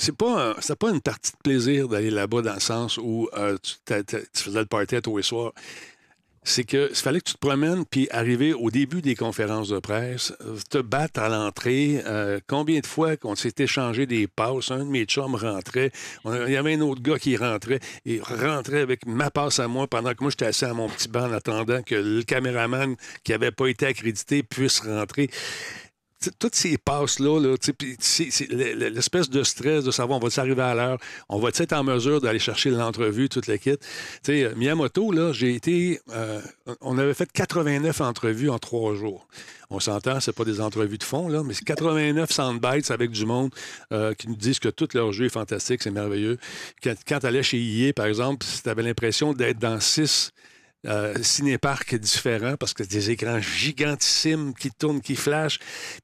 [0.00, 3.74] c'est pas, pas une partie de plaisir d'aller là-bas dans le sens où euh, tu,
[4.34, 5.52] faisais le party à tous les soirs
[6.42, 10.32] c'est que fallait que tu te promènes puis arriver au début des conférences de presse,
[10.70, 12.02] te battre à l'entrée.
[12.06, 15.92] Euh, combien de fois qu'on s'est échangé des passes, un de mes chums rentrait,
[16.24, 19.86] il y avait un autre gars qui rentrait et rentrait avec ma passe à moi
[19.86, 23.32] pendant que moi j'étais assis à mon petit banc en attendant que le caméraman qui
[23.32, 25.30] n'avait pas été accrédité puisse rentrer
[26.38, 27.56] toutes ces passes-là,
[28.78, 32.20] l'espèce de stress de savoir on va arriver à l'heure, on va être en mesure
[32.20, 33.80] d'aller chercher l'entrevue, toute l'équipe.
[34.28, 36.00] Euh, Miyamoto, là, j'ai été.
[36.10, 36.40] Euh,
[36.80, 39.26] on avait fait 89 entrevues en trois jours.
[39.70, 43.24] On s'entend, c'est pas des entrevues de fond, là, mais c'est 89 soundbites avec du
[43.24, 43.54] monde
[43.92, 46.38] euh, qui nous disent que tout leur jeu est fantastique, c'est merveilleux.
[46.82, 50.32] Quand, tu allais chez EA, par exemple, tu avais l'impression d'être dans six
[50.86, 55.58] euh, cinéparc différent parce que des écrans gigantissimes qui tournent, qui flashent,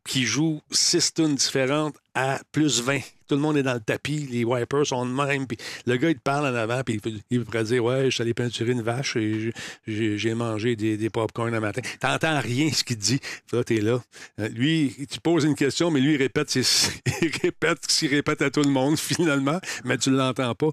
[0.07, 4.29] qui jouent six tunes différentes à plus 20 tout le monde est dans le tapis,
[4.31, 7.01] les wipers sont de même, puis le gars, il te parle en avant, puis
[7.31, 9.53] il pourrait dire Ouais, je suis allé peinturer une vache et
[9.87, 11.83] j'ai mangé des, pop-corn le matin.
[12.01, 13.21] T'entends rien ce qu'il dit.
[13.53, 14.01] Là, t'es là.
[14.41, 16.55] Euh, lui, tu poses une question, mais lui, il répète,
[17.23, 20.71] il répète ce qu'il répète à tout le monde, finalement, mais tu ne l'entends pas.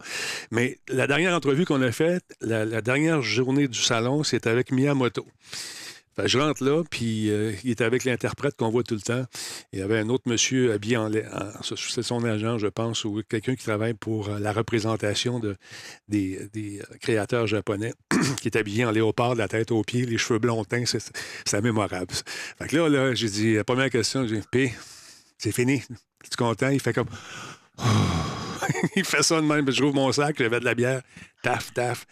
[0.51, 4.71] Mais la dernière entrevue qu'on a faite, la, la dernière journée du salon, c'est avec
[4.71, 5.25] Miyamoto
[6.25, 9.25] je rentre là, puis euh, il était avec l'interprète qu'on voit tout le temps.
[9.71, 11.09] Il y avait un autre monsieur habillé en,
[11.63, 15.55] c'est son agent, je pense, ou quelqu'un qui travaille pour euh, la représentation de,
[16.07, 17.93] des, euh, créateurs japonais,
[18.41, 20.63] qui est habillé en léopard la tête aux pieds, les cheveux blonds
[21.45, 22.13] c'est mémorable.
[22.57, 24.73] Fait que là, là j'ai dit, la première question, j'ai dit, P,
[25.37, 25.83] c'est fini.
[26.23, 26.69] Es-tu content?
[26.69, 27.09] Il fait comme.
[28.95, 29.69] il fait ça de même.
[29.69, 31.01] Je rouvre mon sac, j'avais de la bière.
[31.41, 32.05] Taf, taf.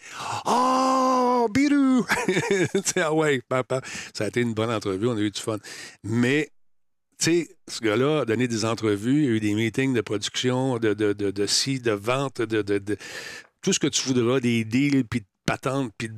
[0.45, 2.05] Oh, bidou!
[2.97, 3.81] ah ouais, papa.
[4.13, 5.57] Ça a été une bonne entrevue, on a eu du fun.
[6.03, 6.51] Mais,
[7.17, 10.01] tu sais, ce gars-là a donné des entrevues, il y a eu des meetings de
[10.01, 11.45] production, de, de, de, de
[11.79, 12.97] de vente, de, de,
[13.61, 16.09] tout ce que tu voudras, des deals, puis de patentes, puis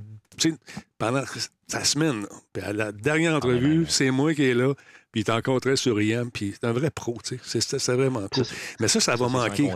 [0.98, 1.24] pendant
[1.68, 2.26] sa semaine.
[2.52, 4.74] Puis à la dernière ah, entrevue, c'est moi qui est là,
[5.12, 7.62] puis il est encore très souriant, puis c'est un vrai pro, tu sais.
[7.62, 8.44] C'est vraiment cool.
[8.80, 9.72] Mais ça, ça, va manquer.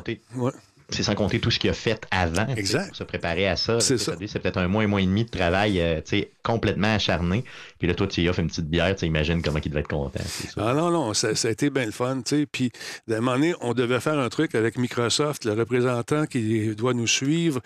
[0.90, 2.88] C'est sans compter tout ce qu'il a fait avant exact.
[2.88, 3.80] pour se préparer à ça.
[3.82, 6.02] C'est peut-être un mois, un mois et demi de travail euh,
[6.44, 7.44] complètement acharné.
[7.78, 9.90] Puis là, toi, tu y offres une petite bière, tu imagines comment il devait être
[9.90, 10.24] content.
[10.56, 12.22] Ah non, non, ça, a été bien le fun.
[12.52, 12.72] Puis,
[13.08, 15.44] d'un moment donné, on devait faire un truc avec Microsoft.
[15.44, 17.60] Le représentant qui doit nous suivre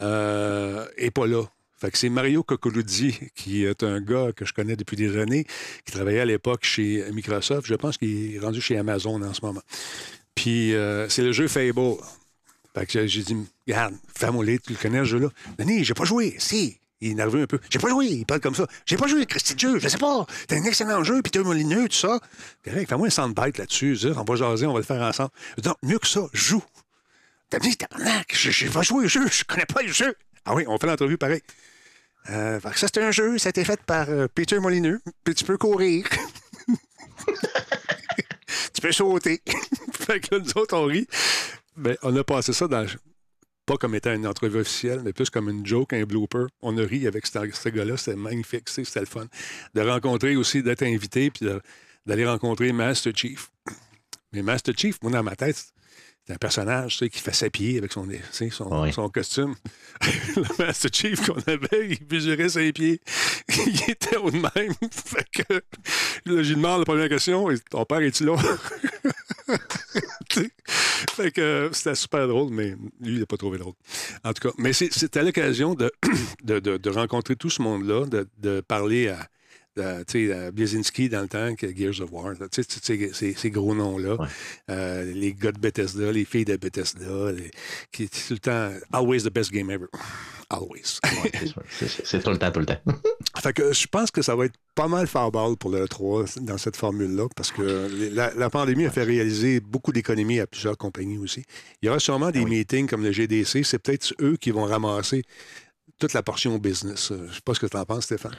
[0.00, 1.44] n'est euh, pas là.
[1.78, 5.44] Fait que c'est Mario Coccoluzzi, qui est un gars que je connais depuis des années,
[5.84, 7.66] qui travaillait à l'époque chez Microsoft.
[7.66, 9.62] Je pense qu'il est rendu chez Amazon en ce moment.
[10.34, 11.96] Puis euh, c'est le jeu Fable.
[12.74, 13.36] Fait que j'ai dit,
[13.66, 15.28] regarde, Famolé, tu le connais, ce jeu-là?
[15.58, 16.36] Denis, j'ai pas joué.
[16.38, 16.78] Si.
[17.00, 17.58] Il est nerveux un peu.
[17.68, 18.06] J'ai pas joué.
[18.06, 18.66] Il parle comme ça.
[18.86, 19.78] J'ai pas joué, Christy de jeu.
[19.78, 20.26] Je sais pas.
[20.48, 22.18] T'as un excellent jeu, puis t'es molineux, tout ça.
[22.64, 23.98] fais-moi un soundbite là-dessus.
[24.16, 25.30] On va jaser, on va le faire ensemble.
[25.64, 26.64] Non, mieux que ça, joue.
[27.50, 29.26] T'as dit, tabarnak, j'ai pas joué au jeu.
[29.30, 30.14] Je connais pas le jeu.
[30.46, 31.42] Ah oui, on fait l'entrevue pareil.
[32.30, 35.44] Euh, ça, c'est un jeu, ça a été fait par euh, Peter Molineux, puis tu
[35.44, 36.06] peux courir.
[38.72, 39.42] tu peux sauter.
[39.92, 41.08] fait que nous autres, on rit.
[41.76, 42.68] Mais on a passé ça
[43.66, 46.46] pas comme étant une entrevue officielle, mais plus comme une joke, un blooper.
[46.62, 49.26] On a ri avec ce, gars-là, c'était magnifique, c'était le fun.
[49.74, 51.46] De rencontrer aussi, d'être invité, puis
[52.06, 53.50] d'aller rencontrer Master Chief.
[54.32, 55.72] Mais Master Chief, moi, dans ma tête,
[56.26, 58.06] c'est un personnage tu sais, qui fait ses pieds avec son,
[58.50, 59.54] son, son costume.
[60.36, 63.00] le Master Chief qu'on avait, il mesurait ses pieds.
[63.66, 64.74] il était au même.
[64.90, 65.54] fait que
[66.24, 68.36] là, j'ai demandé la première question ton père est-tu là?
[71.12, 73.74] Fait que c'était super drôle, mais lui, il n'a pas trouvé drôle.
[74.24, 75.90] En tout cas, mais c'était l'occasion de,
[76.42, 79.28] de, de, rencontrer tout ce monde-là, de, parler à
[79.78, 84.16] euh, euh, Blazinski dans le temps, Gears of War, ces gros noms-là.
[84.70, 87.32] Euh, les gars de Bethesda, les filles de Bethesda,
[87.92, 89.86] qui tout le temps, always the best game ever.
[90.48, 91.00] Always.
[92.04, 92.78] c'est tout le temps, tout le temps.
[93.40, 96.56] fait que je pense que ça va être pas mal farball pour le 3 dans
[96.56, 101.44] cette formule-là, parce que la, pandémie a fait réaliser beaucoup d'économies à plusieurs compagnies aussi.
[101.82, 104.64] Il y aura sûrement des ah meetings comme le GDC, c'est peut-être eux qui vont
[104.64, 105.22] ramasser
[105.98, 107.10] toute la portion business.
[107.10, 108.36] Euh, je ne sais pas ce que tu en penses, Stéphane.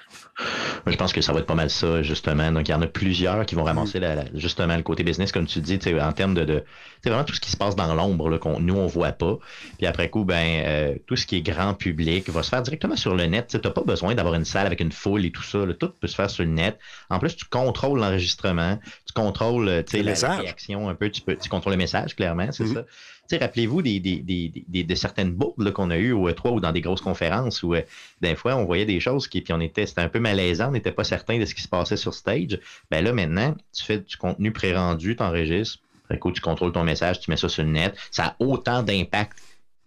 [0.85, 2.51] je pense que ça va être pas mal ça, justement.
[2.51, 3.67] Donc, il y en a plusieurs qui vont mm.
[3.67, 3.99] ramasser
[4.35, 6.63] justement le côté business, comme tu dis, en termes de, de
[7.03, 9.37] vraiment tout ce qui se passe dans l'ombre, qu'on nous, on ne voit pas.
[9.77, 12.95] Puis après coup, ben, euh, tout ce qui est grand public va se faire directement
[12.95, 13.47] sur le net.
[13.47, 15.59] Tu n'as pas besoin d'avoir une salle avec une foule et tout ça.
[15.79, 16.77] Tout peut se faire sur le net.
[17.09, 21.35] En plus, tu contrôles l'enregistrement, tu contrôles euh, la, la, réaction un peu, tu, peux,
[21.35, 22.73] tu contrôles le message, clairement, c'est mm-hmm.
[22.73, 22.85] ça
[23.35, 27.63] rappelez-vous des, de certaines boucles qu'on a eues au E3 ou dans des grosses conférences
[27.63, 27.81] où euh,
[28.21, 30.71] des fois on voyait des choses qui puis on était c'était un peu malaisant, on
[30.71, 32.59] n'était pas certain de ce qui se passait sur stage.
[32.89, 37.29] Ben là maintenant, tu fais du contenu pré-rendu, tu enregistres, tu contrôles ton message, tu
[37.29, 39.37] mets ça sur le net, ça a autant d'impact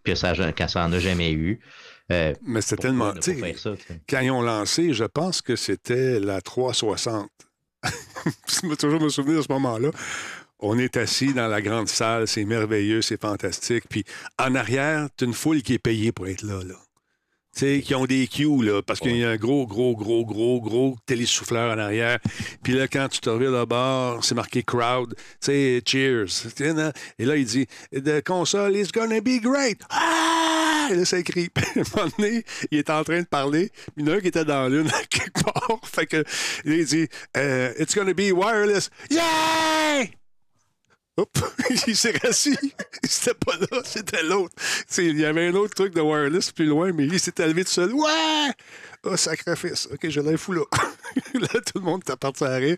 [0.04, 1.60] que ça quand ça en a jamais eu.
[2.10, 3.12] Euh, Mais c'était tellement.
[4.08, 7.28] quand ils ont lancé, je pense que c'était la 360.
[7.84, 9.90] je vais toujours me souvenir de ce moment-là.
[10.62, 13.84] On est assis dans la grande salle, c'est merveilleux, c'est fantastique.
[13.88, 14.04] Puis
[14.38, 16.62] en arrière, tu une foule qui est payée pour être là.
[16.62, 16.74] là.
[17.56, 20.24] Tu sais, qui ont des cues, là, parce qu'il y a un gros, gros, gros,
[20.24, 22.18] gros, gros télésouffleur en arrière.
[22.62, 26.26] Puis là, quand tu te reviens de bord, c'est marqué crowd, tu sais, cheers.
[27.18, 29.80] Et là, il dit, The console is gonna be great.
[29.90, 30.88] Ah!
[30.90, 31.48] Et là, ça écrit.
[31.54, 33.72] Puis, à un moment donné, il est en train de parler.
[33.96, 35.80] Il y en a un qui était dans l'une, quelque part.
[35.84, 36.22] Fait que,
[36.64, 38.90] il dit, uh, It's gonna be wireless.
[39.10, 40.19] Yeah!
[41.86, 42.56] il s'est rassis.
[43.02, 44.54] C'était pas là, c'était l'autre.
[44.98, 47.70] Il y avait un autre truc de wireless plus loin, mais il s'est levé tout
[47.70, 47.92] seul.
[47.92, 48.50] Ouais!
[49.04, 49.88] Oh, sacrifice.
[49.92, 50.62] OK, je l'ai fou là.
[51.34, 52.76] là, tout le monde parti à rire.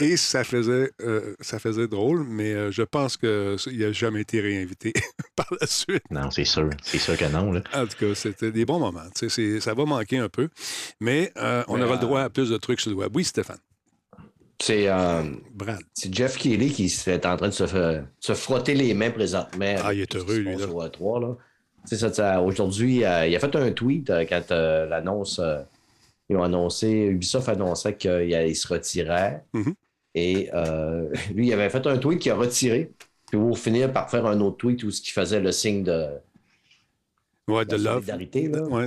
[0.00, 4.40] Et ça faisait, euh, ça faisait drôle, mais euh, je pense qu'il n'a jamais été
[4.40, 4.92] réinvité
[5.36, 6.02] par la suite.
[6.10, 6.70] Non, c'est sûr.
[6.82, 7.52] C'est sûr que non.
[7.52, 7.62] Là.
[7.72, 9.08] En tout cas, c'était des bons moments.
[9.14, 10.48] Ça va manquer un peu,
[11.00, 13.14] mais euh, on aura le droit à plus de trucs sur le web.
[13.14, 13.58] Oui, Stéphane.
[14.68, 15.22] Euh,
[15.94, 19.74] c'est Jeff Kelly qui est en train de se, frotter les mains présentement.
[19.82, 20.56] Ah, il est heureux, lui.
[20.56, 22.40] Là.
[22.42, 25.40] Aujourd'hui, euh, il a fait un tweet euh, quand l'annonce.
[26.28, 29.38] ils ont annoncé, Ubisoft annonçait qu'il se retirer.
[29.54, 29.74] Mm-hmm.
[30.14, 30.50] Et
[31.34, 32.92] lui, il avait fait un tweet qui a retiré.
[33.30, 36.08] Puis pour finir par faire un autre tweet où ce qui faisait le signe de,
[37.50, 38.04] Ouais, de love.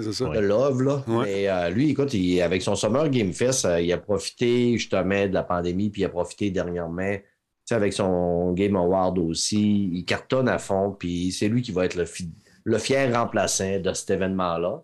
[0.04, 0.30] c'est ça.
[0.30, 1.04] De love, là.
[1.08, 5.34] Mais euh, lui, écoute, avec son Summer Game Fest, euh, il a profité justement de
[5.34, 7.16] la pandémie, puis il a profité dernièrement,
[7.72, 9.90] avec son Game Award aussi.
[9.94, 14.12] Il cartonne à fond, puis c'est lui qui va être le, fier remplaçant de cet
[14.12, 14.84] événement-là.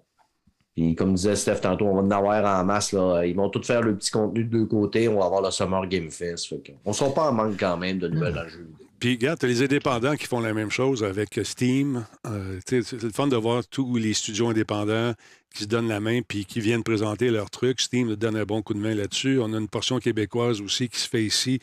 [0.75, 2.93] Puis comme disait Steph tantôt, on va en avoir en masse.
[2.93, 3.25] Là.
[3.25, 5.07] Ils vont tous faire le petit contenu de deux côtés.
[5.09, 6.53] On va avoir le Summer Game Fest.
[6.85, 8.49] on ne sera pas en manque quand même de nouvelles mm.
[8.49, 8.69] jeu.
[8.99, 12.05] Puis, regarde, tu les indépendants qui font la même chose avec Steam.
[12.27, 15.13] Euh, c'est le fun de voir tous les studios indépendants
[15.53, 17.79] qui se donnent la main puis qui viennent présenter leurs trucs.
[17.79, 19.39] Steam donne un bon coup de main là-dessus.
[19.39, 21.59] On a une portion québécoise aussi qui se fait ici.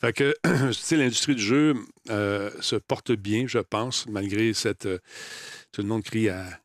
[0.00, 0.34] Fait que,
[0.96, 1.74] l'industrie du jeu
[2.10, 4.86] euh, se porte bien, je pense, malgré cette.
[4.86, 4.98] Euh,
[5.72, 6.60] tout le monde crie à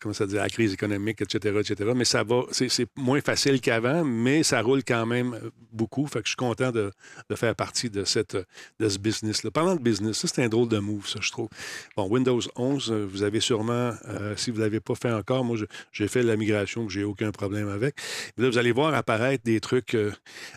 [0.00, 1.92] comment ça dit, la crise économique, etc., etc.
[1.94, 5.38] Mais ça va, c'est moins facile qu'avant, mais ça roule quand même
[5.72, 6.06] beaucoup.
[6.06, 6.92] Fait que je suis content de,
[7.34, 9.50] faire partie de, de ce business-là.
[9.50, 11.48] Parlant de business, c'est un drôle de move, ça, je trouve.
[11.96, 15.56] Bon, Windows 11, vous avez sûrement, euh, si vous ne l'avez pas fait encore, moi,
[15.92, 17.96] j'ai fait la migration, que j'ai aucun problème avec.
[18.36, 20.12] Vous allez voir apparaître des trucs, euh,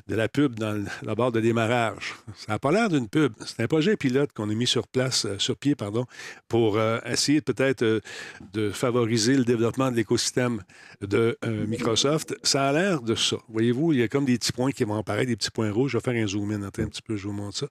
[0.07, 2.15] de la pub dans la barre de démarrage.
[2.35, 3.33] Ça n'a pas l'air d'une pub.
[3.45, 6.05] C'est un projet pilote qu'on a mis sur place, euh, sur pied, pardon,
[6.47, 8.01] pour essayer peut-être
[8.53, 10.61] de faire favoriser le développement de l'écosystème
[11.01, 12.35] de euh, Microsoft.
[12.43, 13.37] Ça a l'air de ça.
[13.47, 15.91] Voyez-vous, il y a comme des petits points qui vont apparaître, des petits points rouges.
[15.91, 16.63] Je vais faire un zoom in.
[16.63, 17.67] Un petit peu, je vous montre ça.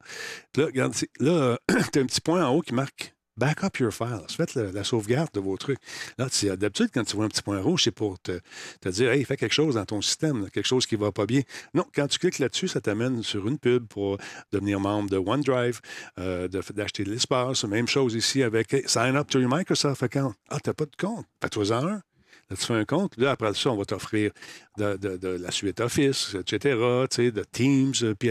[0.57, 1.59] là, regarde, là,
[1.93, 4.37] tu as un petit point en haut qui marque Back up your files.
[4.37, 5.79] Faites la, sauvegarde de vos trucs.
[6.19, 6.27] Là,
[6.57, 8.39] d'habitude, quand tu vois un petit point rouge, c'est pour te,
[8.85, 11.41] dire Hey, fais quelque chose dans ton système, quelque chose qui ne va pas bien.
[11.73, 14.19] Non, quand tu cliques là-dessus, ça t'amène sur une pub pour
[14.53, 15.81] devenir membre de OneDrive,
[16.19, 17.65] euh, d'acheter de, l'espace.
[17.65, 20.35] Même chose ici avec Sign up to your Microsoft account.
[20.51, 21.25] Ah, tu n'as pas de compte?
[21.41, 22.03] Fais-toi-en un.
[22.51, 23.17] Tu fais un compte?
[23.17, 24.33] Là, après ça, on va t'offrir
[24.77, 27.93] de, la suite Office, etc., de Teams.
[28.03, 28.31] Euh, puis,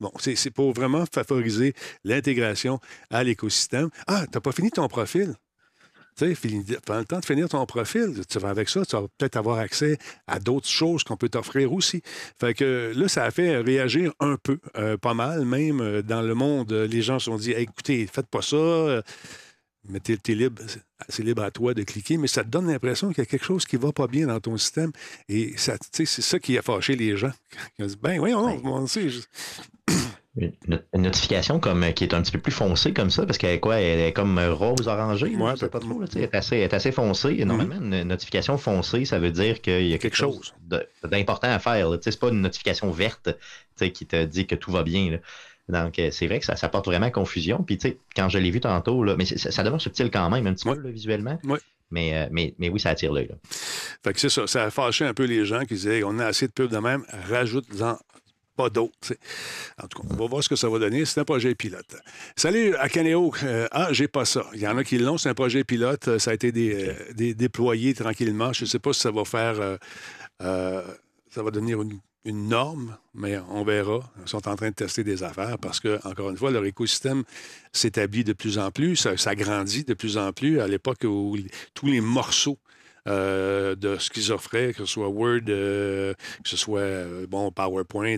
[0.00, 2.80] bon, c'est pour vraiment favoriser l'intégration
[3.10, 3.88] à l'écosystème.
[4.08, 5.36] Ah, tu n'as pas fini ton profil?
[6.18, 9.02] Tu sais, pendant le temps de finir ton profil, tu vas avec ça, tu vas
[9.18, 12.00] peut-être avoir accès à d'autres choses qu'on peut t'offrir aussi.
[12.40, 16.22] Fait que là, ça a fait réagir un peu, euh, pas mal, même euh, dans
[16.22, 16.72] le monde.
[16.72, 19.02] Les gens se sont dit écoutez, faites pas ça
[19.88, 20.62] mettez t'es libre,
[21.08, 23.44] c'est libre à toi de cliquer, mais ça te donne l'impression qu'il y a quelque
[23.44, 24.92] chose qui ne va pas bien dans ton système.
[25.28, 27.32] Et c'est ça qui a fâché les gens.
[27.78, 29.08] Ils ont dit, ben oui, on, on sait.
[30.38, 33.60] Une, notification comme qui est un petit peu plus foncée comme ça, parce qu'elle est
[33.60, 33.80] quoi?
[33.80, 35.34] Elle est comme rose orangée.
[35.34, 36.02] Ouais, pas trop.
[36.02, 37.30] elle, est assez, est assez foncée.
[37.30, 37.44] Mm-hmm.
[37.46, 40.54] Normalement, une notification foncée, ça veut dire qu'il y a quelque, chose,
[41.04, 41.88] d'important à faire.
[42.02, 43.30] C'est pas une notification verte
[43.78, 45.18] qui te dit que tout va bien.
[45.68, 47.62] Donc, euh, c'est vrai que ça, ça, porte vraiment confusion.
[47.62, 50.30] Puis, tu sais, quand je l'ai vu tantôt, là, mais ça, ça demeure subtil quand
[50.30, 51.38] même, un petit peu visuellement.
[51.90, 53.30] Mais, euh, mais, mais, oui, ça attire l'œil.
[54.04, 54.46] Fait que c'est ça.
[54.46, 56.78] Ça a fâché un peu les gens qui disaient on a assez de pubs de
[56.78, 57.98] même, rajoute-en
[58.56, 59.12] pas d'autres.
[59.82, 61.04] En tout cas, on va voir ce que ça va donner.
[61.04, 61.94] C'est un projet pilote.
[62.36, 63.32] Salut à Canéo.
[63.42, 64.46] Euh, ah, j'ai pas ça.
[64.54, 65.18] Il y en a qui l'ont.
[65.18, 66.18] C'est un projet pilote.
[66.18, 68.52] Ça a été des, déployé tranquillement.
[68.52, 69.78] Je ne sais pas si ça va faire.
[70.40, 74.00] ça va devenir une une norme, mais on verra.
[74.20, 77.22] Ils sont en train de tester des affaires parce que, encore une fois, leur écosystème
[77.72, 80.60] s'établit de plus en plus, ça, grandit de plus en plus.
[80.60, 81.36] À l'époque où
[81.72, 82.58] tous les morceaux
[83.06, 86.12] euh, de ce qu'ils offraient, que ce soit Word, euh,
[86.42, 88.16] que ce soit euh, bon PowerPoint,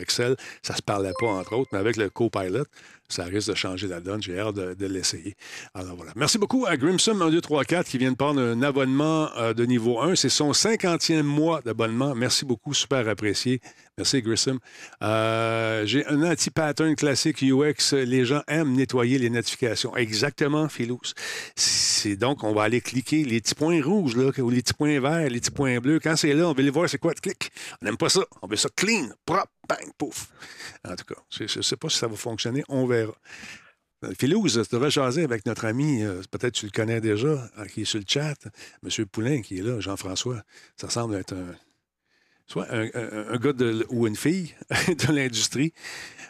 [0.00, 2.66] Excel, ça se parlait pas entre autres, mais avec le Copilot,
[3.12, 4.22] ça risque de changer la donne.
[4.22, 5.34] J'ai hâte de, l'essayer.
[5.74, 6.12] Alors voilà.
[6.16, 10.16] Merci beaucoup à Grimson 1234 qui vient de prendre un abonnement euh, de niveau 1.
[10.16, 12.14] C'est son 50e mois d'abonnement.
[12.14, 13.60] Merci beaucoup, super apprécié.
[13.98, 14.58] Merci, Grissom.
[15.02, 17.92] Euh, j'ai un anti-pattern classique UX.
[17.92, 19.94] Les gens aiment nettoyer les notifications.
[19.96, 21.12] Exactement, Philous.
[21.56, 24.98] C'est donc, on va aller cliquer les petits points rouges, là, ou les petits points
[24.98, 26.00] verts, les petits points bleus.
[26.00, 27.12] Quand c'est là, on veut les voir, c'est quoi?
[27.12, 27.50] Clic.
[27.82, 28.22] On n'aime pas ça.
[28.40, 30.28] On veut ça clean, propre, bang, pouf.
[30.84, 32.64] En tout cas, je ne sais pas si ça va fonctionner.
[32.68, 33.14] On verra.
[34.04, 37.82] Euh, Philouse, tu devrais jaser avec notre ami, euh, peut-être tu le connais déjà, qui
[37.82, 38.34] est sur le chat,
[38.82, 39.06] M.
[39.06, 40.42] Poulain, qui est là, Jean-François.
[40.76, 41.54] Ça semble être un,
[42.46, 43.52] soit un, gars
[43.90, 44.54] ou une fille
[44.88, 45.72] de l'industrie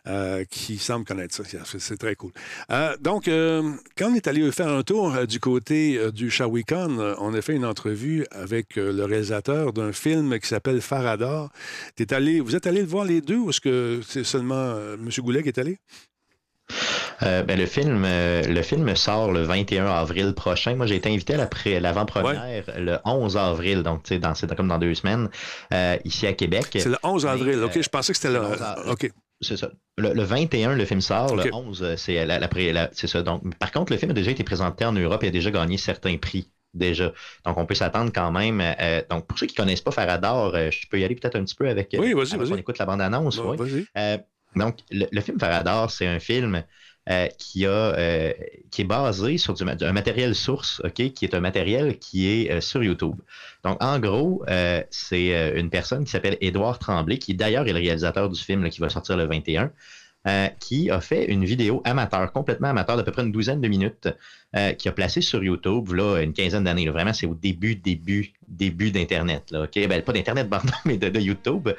[0.09, 1.45] euh, qui semble connaître ça.
[1.79, 2.33] C'est très cool.
[2.71, 7.35] Euh, donc, euh, quand on est allé faire un tour du côté du Shawicon, on
[7.35, 11.51] a fait une entrevue avec le réalisateur d'un film qui s'appelle Faradar.
[11.97, 15.09] vous êtes allé le voir les deux ou est-ce que c'est seulement M.
[15.19, 15.79] Goulet qui est allé?
[17.23, 20.75] Euh, ben, le, film, euh, le film sort le 21 avril prochain.
[20.75, 25.29] Moi, j'ai été invité à l'avant-première le 11 avril, donc c'est comme dans deux semaines,
[25.73, 26.67] euh, ici à Québec.
[26.73, 27.81] C'est le 11 avril, OK.
[27.81, 28.91] Je pensais que c'était le.
[28.91, 29.11] OK.
[29.41, 29.71] C'est ça.
[29.99, 31.35] Le, 21, le film sort.
[31.35, 33.23] Le 11, c'est la, c'est ça.
[33.23, 35.79] Donc, par contre, le film a déjà été présenté en Europe et a déjà gagné
[35.79, 37.13] certains prix déjà.
[37.45, 38.63] Donc, on peut s'attendre quand même.
[39.11, 41.57] donc, pour ceux qui ne connaissent pas Faradar, je peux y aller peut-être un petit
[41.57, 41.95] peu avec.
[41.99, 42.53] Oui, vas-y, vas-y.
[42.53, 43.39] On écoute la bande-annonce.
[43.39, 43.85] oui.
[44.55, 46.63] donc, le, le, film Faradar, c'est un film
[47.11, 48.33] euh, euh,
[48.71, 52.85] qui est basé sur un matériel source, qui est un matériel qui est euh, sur
[52.85, 53.17] YouTube.
[53.65, 54.45] Donc, en gros,
[54.91, 58.81] c'est une personne qui s'appelle Édouard Tremblay, qui d'ailleurs est le réalisateur du film qui
[58.81, 59.73] va sortir le 21.
[60.29, 63.67] Euh, qui a fait une vidéo amateur, complètement amateur, d'à peu près une douzaine de
[63.67, 64.09] minutes,
[64.55, 66.89] euh, qui a placé sur YouTube là, une quinzaine d'années.
[66.89, 69.51] Vraiment, c'est au début, début, début d'Internet.
[69.51, 70.47] Là, ben, pas d'Internet,
[70.85, 71.71] mais de, YouTube.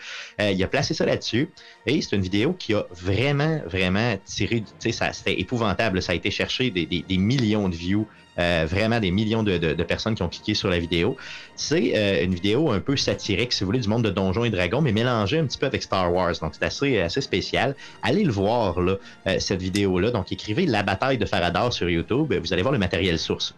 [0.41, 1.47] Euh, il a placé ça là-dessus.
[1.86, 4.62] Et c'est une vidéo qui a vraiment, vraiment tiré.
[4.77, 6.01] C'était épouvantable.
[6.01, 10.15] Ça a été cherché des, des millions de views euh, vraiment des millions de, personnes
[10.15, 11.17] qui ont cliqué sur la vidéo.
[11.56, 14.50] C'est euh, une vidéo un peu satirique, si vous voulez, du monde de Donjons et
[14.50, 16.34] Dragons, mais mélangée un petit peu avec Star Wars.
[16.41, 17.76] Donc, c'est assez, assez spécial.
[18.02, 18.96] Allez le voir, là,
[19.28, 20.12] euh, cette vidéo-là.
[20.12, 22.34] Donc, écrivez La bataille de Faradar sur YouTube.
[22.34, 23.54] Vous allez voir le matériel source.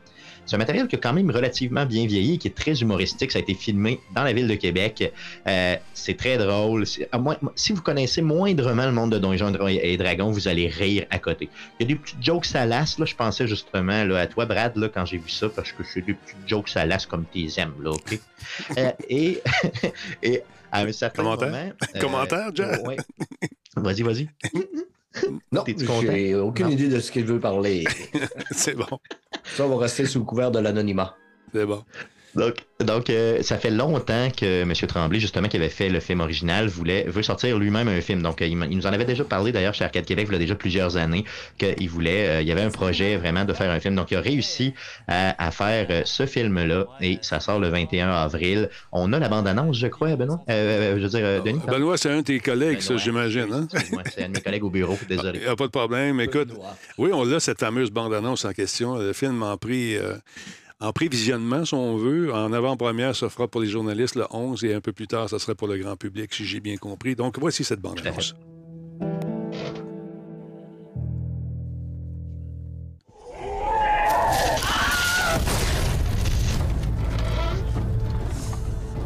[0.46, 3.32] C'est un matériel qui a quand même relativement bien vieilli, qui est très humoristique.
[3.32, 5.12] Ça a été filmé dans la ville de Québec.
[5.48, 6.86] Euh, c'est très drôle.
[6.86, 11.50] si vous connaissez moindrement le monde de Donjons et Dragons, vous allez rire à côté.
[11.80, 13.00] Il y a des petites jokes salaces.
[13.00, 15.84] Là, je pensais justement là, à toi, Brad, là, quand j'ai vu ça, parce que
[15.84, 17.74] c'est des petites jokes salaces comme tes aimes.
[17.82, 18.20] Là, OK?
[18.78, 19.42] Euh, et,
[20.24, 21.50] et à un certain Commentaire?
[21.50, 21.72] moment...
[21.96, 22.96] Euh, Commentaire, John?
[23.78, 24.30] Vas-y, vas-y.
[25.51, 25.63] Non,
[26.01, 27.86] j'ai aucune idée de ce qu'il veut parler.
[28.51, 28.99] c'est bon.
[29.43, 31.15] Ça, on va rester sous le couvert de l'anonymat.
[31.54, 31.84] C'est bon.
[32.36, 34.74] Donc, donc euh, ça fait longtemps que M.
[34.74, 38.21] Tremblay, justement, qui avait fait le film original, voulait, veut sortir lui-même un film.
[38.21, 40.39] Donc, euh, il, nous en avait déjà parlé d'ailleurs chez Arcade Québec, il y a
[40.39, 41.24] déjà plusieurs années,
[41.58, 43.95] qu'il voulait, euh, il y avait un projet vraiment de faire un film.
[43.95, 44.74] Donc, il a réussi
[45.08, 48.70] à, faire ce film-là et ça sort le 21 avril.
[48.91, 50.41] On a la bande-annonce, je crois, Benoît?
[50.49, 51.62] je veux dire, Denis.
[51.68, 53.47] Benoît, c'est un de tes collègues, ça, j'imagine.
[53.53, 53.68] Hein?
[54.14, 55.39] c'est un de mes collègues au bureau, désolé.
[55.39, 56.20] Il n'y a pas de problème.
[56.20, 56.49] Écoute,
[56.97, 58.97] oui, on a cette fameuse bande-annonce en question.
[58.97, 59.97] Le film en pris
[60.80, 62.34] en prévisionnement, si on veut.
[62.34, 65.39] En avant-première, ça fera pour les journalistes le 11 et un peu plus tard, ça
[65.39, 67.15] serait pour le grand public, si j'ai bien compris.
[67.15, 68.36] Donc, voici cette bande-annonce.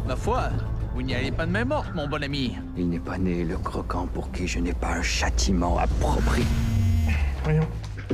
[0.06, 0.50] Ma foi,
[0.92, 2.56] vous n'y allez pas de même morte, mon bon ami.
[2.76, 6.44] Il n'est pas né le croquant pour qui je n'ai pas un châtiment approprié.
[7.44, 7.68] Voyons,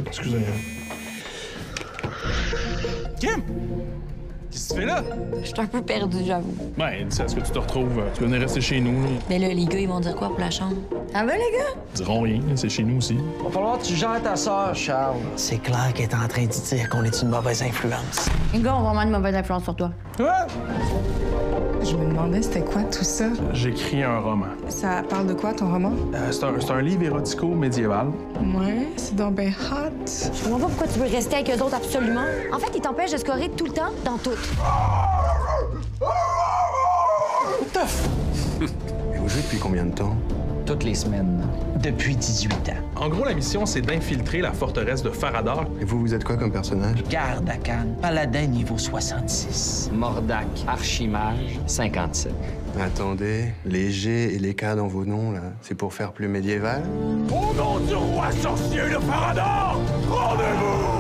[0.06, 0.46] excusez-moi.
[3.18, 4.05] Kim!
[4.56, 5.02] Qu'est-ce que tu fais là?
[5.42, 6.54] Je suis un peu perdu, j'avoue.
[6.78, 8.00] Ben, dis à ce que tu te retrouves?
[8.14, 9.08] Tu venir rester chez nous, là?
[9.28, 10.76] Mais là, les gars, ils vont dire quoi pour la chambre?
[11.12, 11.78] Ah ben, les gars?
[11.94, 13.18] Ils diront rien, c'est chez nous aussi.
[13.44, 15.16] Va falloir que tu gères ta sœur, Charles.
[15.36, 18.30] C'est clair qu'elle est en train de dire qu'on est une mauvaise influence.
[18.54, 19.90] Les gars ont vraiment une mauvaise influence sur toi.
[20.16, 20.46] Quoi?
[21.82, 23.26] Je me demandais c'était quoi tout ça?
[23.52, 24.46] J'écris un roman.
[24.68, 25.92] Ça parle de quoi ton roman?
[26.14, 28.08] Euh, c'est un, c'est un livre érotico médiéval.
[28.40, 29.92] Ouais, c'est donc ben hot.
[30.06, 32.24] Je comprends pas pourquoi tu veux rester avec eux autres absolument.
[32.52, 34.30] En fait, ils t'empêchent de scorer tout le temps, dans tout.
[38.60, 40.16] Et vous jouez depuis combien de temps?
[40.64, 41.46] Toutes les semaines.
[41.80, 42.72] Depuis 18 ans.
[42.96, 45.66] En gros, la mission, c'est d'infiltrer la forteresse de Faradar.
[45.80, 47.04] Et vous, vous êtes quoi comme personnage?
[47.08, 49.90] Garde à Cannes, paladin niveau 66.
[49.92, 52.32] Mordac, archimage, 57.
[52.80, 56.82] Attendez, les G et les K dans vos noms, là, c'est pour faire plus médiéval?
[57.30, 59.76] Au nom du roi sorcier de Faradar,
[60.08, 60.95] rendez-vous!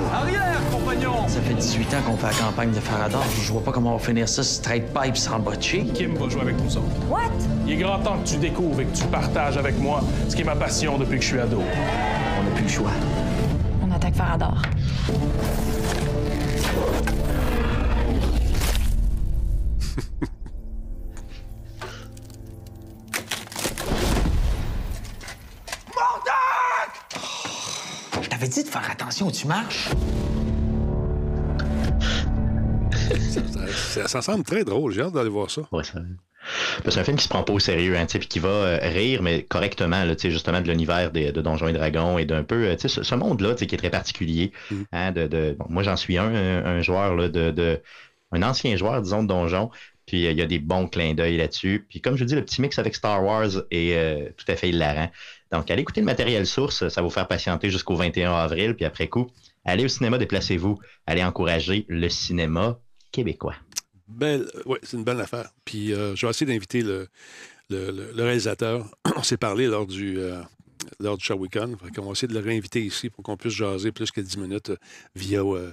[1.36, 3.22] Ça fait 18 ans qu'on fait la campagne de Faradar.
[3.42, 5.84] Je vois pas comment on va finir ça straight pipe sans botcher.
[5.92, 6.86] Kim va jouer avec nous autres.
[7.10, 7.30] What?
[7.66, 10.40] Il est grand temps que tu découvres et que tu partages avec moi ce qui
[10.40, 11.60] est ma passion depuis que je suis ado.
[11.60, 12.90] On n'a plus le choix.
[13.86, 14.62] On attaque Farador.
[28.22, 29.90] Je t'avais dit de faire attention où tu marches.
[34.02, 34.92] Ça, ça semble très drôle.
[34.92, 35.62] J'ai hâte d'aller voir ça.
[35.72, 36.00] Ouais, ça...
[36.88, 39.20] C'est un film qui se prend pas au sérieux, hein, puis qui va euh, rire,
[39.20, 43.02] mais correctement, là, justement, de l'univers de Donjons et Dragons et d'un peu, euh, ce,
[43.02, 44.52] ce monde-là, qui est très particulier.
[44.92, 47.80] hein, de, de- bon, moi, j'en suis un, un, un joueur, là, de, de-
[48.30, 49.70] un ancien joueur, disons, de Donjons,
[50.06, 51.84] puis euh, il y a des bons clins d'œil là-dessus.
[51.88, 54.68] Puis comme je dis, le petit mix avec Star Wars est euh, tout à fait
[54.68, 55.10] hilarant.
[55.50, 58.84] Donc, allez écouter le matériel source, ça va vous faire patienter jusqu'au 21 avril, puis
[58.84, 59.26] après coup,
[59.64, 62.78] allez au cinéma, déplacez-vous, allez encourager le cinéma
[63.10, 63.54] québécois.
[64.08, 65.50] Belle, ouais, c'est une belle affaire.
[65.64, 67.08] Puis euh, je vais essayer d'inviter le,
[67.70, 68.88] le, réalisateur.
[69.16, 70.40] On s'est parlé lors du, euh,
[71.00, 71.76] lors du Shawicon.
[71.98, 74.70] On va essayer de le réinviter ici pour qu'on puisse jaser plus que 10 minutes
[74.70, 74.76] euh,
[75.14, 75.72] via euh, euh,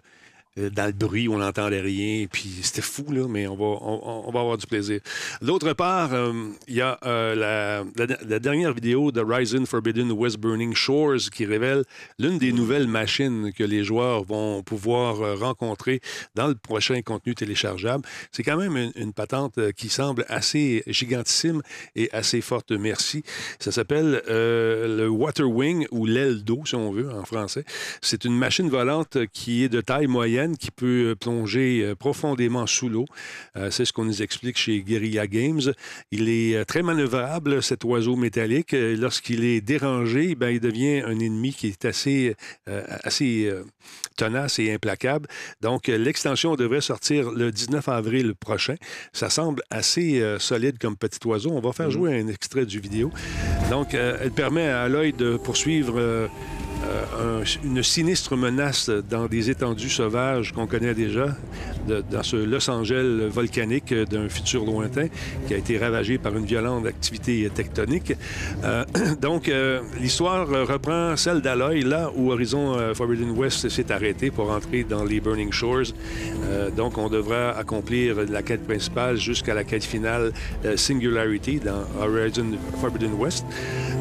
[0.58, 2.26] dans le bruit on n'entendait rien.
[2.32, 5.00] Puis c'était fou, là, mais on va, on, va avoir du plaisir.
[5.42, 6.34] D'autre part, euh,
[6.68, 11.84] il y a euh, la, dernière vidéo de Ryzen Forbidden West Burning Shores qui révèle
[12.20, 16.02] l'une des nouvelles machines que les joueurs vont pouvoir euh, rencontrer
[16.36, 18.04] dans le prochain contenu téléchargeable.
[18.32, 21.62] C'est quand même une, patente euh, qui semble assez gigantissime
[21.96, 23.24] et assez forte, merci.
[23.60, 27.64] Ça s'appelle euh, le Water Wing ou l'aile d'eau, si on veut, en français.
[28.02, 32.68] C'est une machine volante qui est de taille moyenne, qui peut euh, plonger euh, profondément
[32.68, 33.06] sous l'eau.
[33.56, 35.62] Euh, C'est ce qu'on nous explique chez Guerrilla Games.
[36.12, 38.74] Il est très manœuvrable, cet oiseau métallique.
[38.74, 42.36] Lorsqu'il est dérangé, ben, il devient un ennemi qui est assez,
[42.68, 43.52] assez
[44.16, 45.28] tenace et implacable.
[45.62, 48.76] Donc, l'extension devrait sortir le 19 avril prochain.
[49.14, 51.52] Ça semble assez solide comme petit oiseau.
[51.52, 53.12] On va faire jouer un extrait du vidéo.
[53.70, 56.30] Donc, elle permet à l'œil de poursuivre
[56.84, 61.36] euh, un- une sinistre menace dans des étendues sauvages qu'on connaît déjà,
[61.88, 65.08] dans ce Los Angeles volcanique d'un futur lointain
[65.48, 68.14] qui a été ravagé par une violente activité tectonique.
[68.64, 68.84] Euh,
[69.22, 74.84] donc, euh, l'histoire reprend celle d'Aloy, là où Horizon Forbidden West s'est arrêté pour entrer
[74.84, 75.94] dans les Burning Shores.
[76.76, 80.32] Donc, on devra accomplir la quête principale jusqu'à la quête finale
[80.76, 82.46] Singularity dans Horizon
[82.80, 83.46] Forbidden West.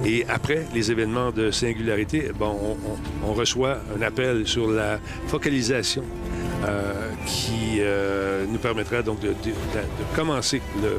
[0.05, 2.72] Et après les événements de Singularité, bon, on,
[3.27, 6.03] on- reçoit un appel sur la focalisation
[6.65, 6.93] euh,
[7.27, 10.97] qui euh, nous permettra donc de- de commencer le,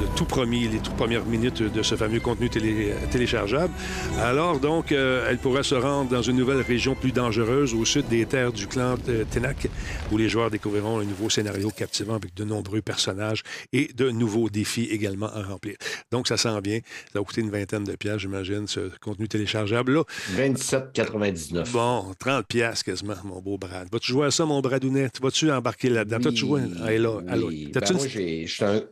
[0.00, 3.72] le tout premier, les toutes premières minutes de ce fameux contenu télé- téléchargeable.
[4.20, 8.06] Alors donc, euh, elle pourra se rendre dans une nouvelle région plus dangereuse au sud
[8.08, 9.68] des terres du clan de Tenak,
[10.12, 13.42] où les joueurs découvriront un nouveau scénario captivant avec de nombreux personnages
[13.72, 15.76] et de nouveaux défis également à remplir.
[16.12, 16.80] Donc, ça s'en vient.
[17.12, 20.02] Ça va coûter une vingtaine de pièces, j'imagine, ce contenu téléchargeable-là.
[20.36, 21.70] 27,99.
[21.72, 23.88] Bon, 30 pièces quasiment, mon beau Brad.
[23.92, 25.08] Vas-tu jouer à ça, mon Bradounet?
[25.20, 26.18] Vas-tu embarquer là-dedans?
[26.20, 27.20] T'as-tu joué à Halo?
[27.28, 27.48] Halo?
[27.48, 27.70] Oui.
[27.72, 28.82] T'as-tu Ben, une- moi, je suis un,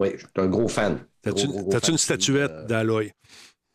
[0.00, 0.98] oui, je suis un gros fan.
[1.22, 3.12] T'as-tu une, statuette Euh, d'Aloy?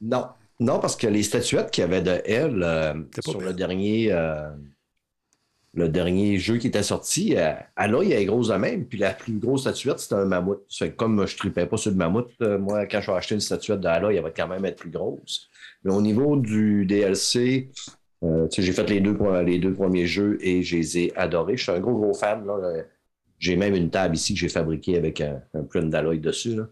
[0.01, 0.25] Non.
[0.59, 4.49] Non, parce que les statuettes qu'il y avait de elle euh, sur le dernier, euh,
[5.73, 8.85] le dernier jeu qui était sorti, euh, Aloy elle est grosse de même.
[8.85, 10.61] Puis la plus grosse statuette, c'était un mammouth.
[10.95, 14.15] Comme je tripais pas sur le mammouth, moi, quand je vais acheter une statuette d'Aloy,
[14.15, 15.49] elle va quand même être plus grosse.
[15.83, 17.69] Mais au niveau du DLC,
[18.57, 21.57] j'ai fait les deux, les deux premiers jeux et je les ai adorés.
[21.57, 22.45] Je suis un gros, gros fan.
[22.47, 22.83] là.
[23.39, 26.55] J'ai même une table ici que j'ai fabriquée avec un, un prune d'Aloy dessus.
[26.55, 26.67] là.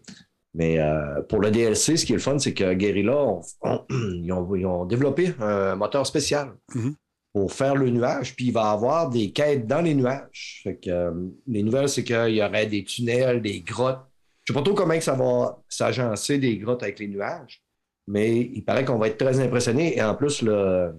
[0.54, 3.84] Mais euh, pour le DLC, ce qui est le fun, c'est que Guerrilla, on- on-
[3.90, 6.52] ils, ont, ils ont développé un moteur spécial.
[6.74, 6.94] Mhm.
[7.32, 10.60] pour faire le nuage, puis il va avoir des quêtes dans les nuages.
[10.62, 11.10] Fait que, euh,
[11.48, 13.98] les nouvelles, c'est qu'il y aurait des tunnels, des grottes.
[14.44, 17.60] Je ne sais pas trop comment que ça va s'agencer des grottes avec les nuages,
[18.06, 19.96] mais il paraît qu'on va être très impressionné.
[19.96, 20.92] Et en plus, le,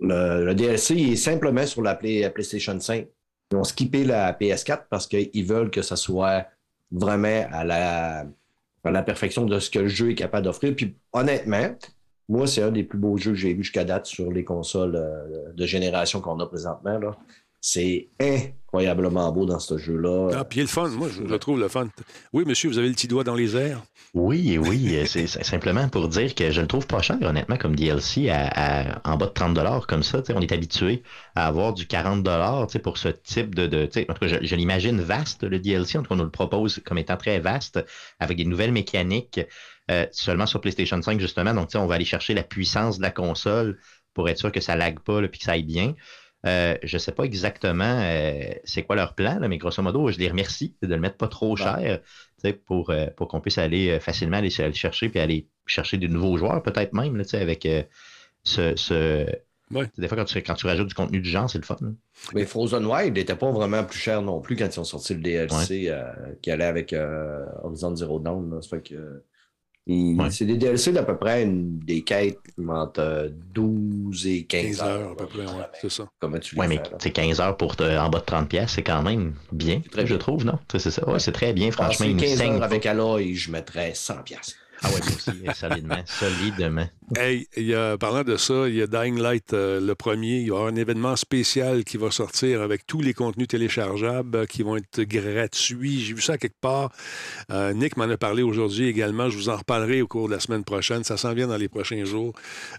[0.00, 3.06] le, le DLC il est simplement sur la, Play- la PlayStation 5.
[3.50, 6.46] Ils ont skippé la PS4 parce qu'ils veulent que ça soit
[6.90, 8.26] vraiment à la,
[8.84, 10.74] à la perfection de ce que le jeu est capable d'offrir.
[10.74, 11.74] Puis honnêtement,
[12.28, 14.96] moi, c'est un des plus beaux jeux que j'ai vu jusqu'à date sur les consoles
[14.96, 16.98] euh, de génération qu'on a présentement.
[16.98, 17.16] là.
[17.60, 20.30] C'est incroyablement beau dans ce jeu-là.
[20.34, 20.88] Ah, puis il est le fun.
[20.88, 21.88] Moi, je le trouve le fun.
[22.32, 23.82] Oui, monsieur, vous avez le petit doigt dans les airs.
[24.14, 27.76] Oui, oui, euh, c'est simplement pour dire que je le trouve pas cher, honnêtement, comme
[27.76, 30.22] DLC, à, à- en bas de 30 comme ça.
[30.34, 31.02] On est habitué
[31.34, 33.66] à avoir du 40 tu sais, pour ce type de...
[33.66, 35.98] de tu sais, en tout cas, je, je l'imagine vaste, le DLC.
[35.98, 37.84] En tout cas, on nous le propose comme étant très vaste,
[38.18, 39.40] avec des nouvelles mécaniques,
[39.90, 41.52] euh, seulement sur PlayStation 5, justement.
[41.54, 43.78] Donc, tu sais, on va aller chercher la puissance de la console
[44.14, 45.94] pour être sûr que ça lag pas, là, puis que ça aille bien.
[46.46, 50.18] Euh, je sais pas exactement euh, c'est quoi leur plan, là, mais grosso modo, je
[50.18, 52.00] les remercie de le mettre pas trop cher
[52.66, 56.38] pour, euh, pour qu'on puisse aller facilement aller, aller chercher puis aller chercher de nouveaux
[56.38, 57.68] joueurs, peut-être même, là, avec
[58.44, 59.26] ce.
[59.98, 61.76] Des fois, quand tu, quand tu rajoutes du contenu du genre, c'est le fun.
[61.80, 61.88] là.
[62.34, 65.20] Mais Frozen Wild n'était pas vraiment plus cher non plus quand ils ont sorti le
[65.20, 65.92] DLC
[66.40, 66.94] qui allait avec
[67.62, 68.54] Horizon Zero Dawn.
[68.54, 68.62] là.
[68.62, 69.24] Ça fait que,
[70.30, 74.80] C'est des DLC d'à peu près une- des quêtes entre euh, 12 et 15, 15
[74.80, 75.00] heures.
[75.00, 76.06] heures, à peu près, ouais, c'est ça.
[76.20, 78.48] Comment tu les Ouais, mais fais, c'est 15 heures pour te- en bas de 30
[78.48, 80.58] pièces, c'est quand même bien, je trouve, non?
[80.70, 81.08] C'est ça.
[81.08, 82.06] Ouais, c'est très bien, franchement.
[82.06, 84.56] Me 15 saigne heures avec Aloy, je mettrais 100 pièces.
[84.82, 86.86] Ah ouais, aussi, solidement, solidement.
[87.16, 87.46] Hey,
[87.98, 90.40] parlant de ça, il y a Dying Light, euh, le premier.
[90.40, 94.44] Il y aura un événement spécial qui va sortir avec tous les contenus téléchargeables euh,
[94.46, 96.00] qui vont être gratuits.
[96.00, 96.92] J'ai vu ça quelque part.
[97.50, 99.30] Euh, Nick m'en a parlé aujourd'hui également.
[99.30, 101.02] Je vous en reparlerai au cours de la semaine prochaine.
[101.02, 102.34] Ça s'en vient dans les prochains jours.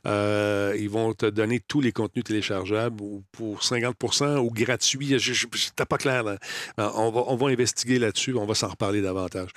[0.06, 5.98] Ils vont te donner tous les contenus téléchargeables ou pour 50% ou je- C'était pas
[5.98, 6.24] clair.
[6.24, 6.38] là.
[6.78, 8.36] On va, on va investiguer là-dessus.
[8.36, 9.50] On va s'en reparler davantage.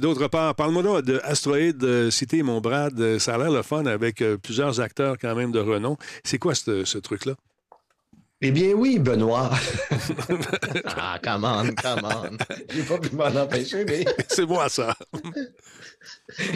[0.00, 3.18] D'autre part, parle-moi de Astroid euh, Cité, mon Brad.
[3.18, 5.96] Ça a l'air le fun avec euh, plusieurs acteurs quand même de renom.
[6.24, 7.34] C'est quoi ce, ce truc-là?
[8.42, 9.50] Eh bien oui, Benoît.
[10.84, 12.36] ah, come on, come on.
[12.68, 14.04] J'ai pas pu m'en empêcher, mais...
[14.28, 14.94] C'est moi, ça.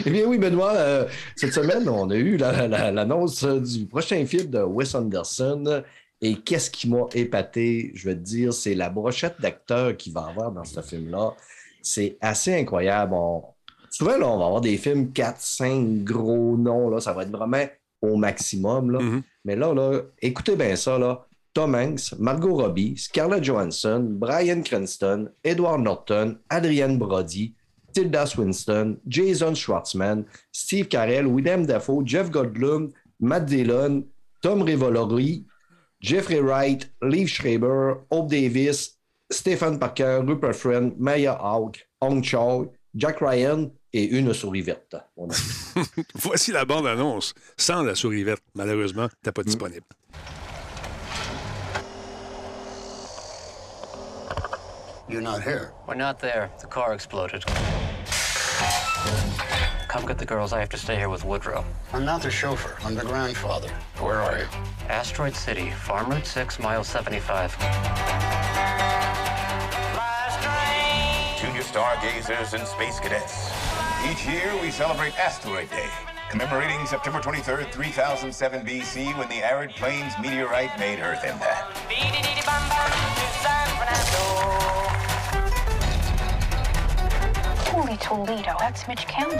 [0.05, 4.25] Eh bien oui, Benoît, euh, cette semaine, on a eu la- la- l'annonce du prochain
[4.25, 5.83] film de Wes Anderson.
[6.21, 10.27] Et qu'est-ce qui m'a épaté, je vais te dire, c'est la brochette d'acteurs qu'il va
[10.27, 11.33] avoir dans ce film-là.
[11.81, 13.13] C'est assez incroyable.
[13.15, 13.43] On-
[13.91, 16.89] Souvent, là, on va avoir des films 4, 5 gros noms.
[16.89, 17.65] Là, ça va être vraiment
[18.01, 18.89] au maximum.
[18.91, 18.99] Là.
[19.45, 20.97] Mais là, là, écoutez bien ça.
[20.97, 21.27] Là.
[21.53, 27.53] Tom Hanks, Margot Robbie, Scarlett Johansson, Brian Cranston, Edward Norton, Adrienne Brody,
[27.91, 30.23] Tilda Swinton, Jason Schwartzman,
[30.53, 34.05] Steve Carell, Willem Dafoe, Jeff Goldblum, Matt Dillon,
[34.41, 35.43] Tom Revolori,
[35.99, 38.97] Jeffrey Wright, Lee Schreiber, Hope Davis,
[39.29, 44.95] Stephen Parker, Rupert Friend, Maya Hawke, Hong Chow, Jack Ryan et une souris verte.
[45.17, 45.35] On a-
[46.15, 48.43] Voici la bande-annonce sans la souris verte.
[48.55, 49.85] Malheureusement, t'as pas disponible.
[55.09, 55.73] You're not here.
[55.87, 56.49] We're not there.
[56.61, 57.43] The car exploded.
[59.89, 60.53] Come get the girls.
[60.53, 61.65] I have to stay here with Woodrow.
[61.91, 62.77] I'm not the chauffeur.
[62.85, 63.67] I'm the grandfather.
[63.99, 64.45] Where are you?
[64.87, 67.57] Asteroid City, Farm Route 6, mile 75.
[71.41, 73.49] Junior stargazers and space cadets.
[74.09, 75.87] Each year we celebrate Asteroid Day,
[76.29, 81.77] commemorating September 23rd, 3007 BC, when the arid plains meteorite made Earth impact.
[87.67, 89.39] Holy Toledo, that's Mitch Campbell.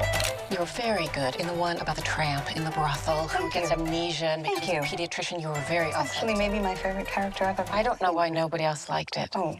[0.51, 4.27] You're very good in the one about the tramp in the brothel who gets amnesia
[4.27, 5.41] and becomes a pediatrician.
[5.41, 8.63] You were very Actually, maybe my favorite character I've ever I don't know why nobody
[8.63, 9.29] else liked it.
[9.35, 9.57] Oh.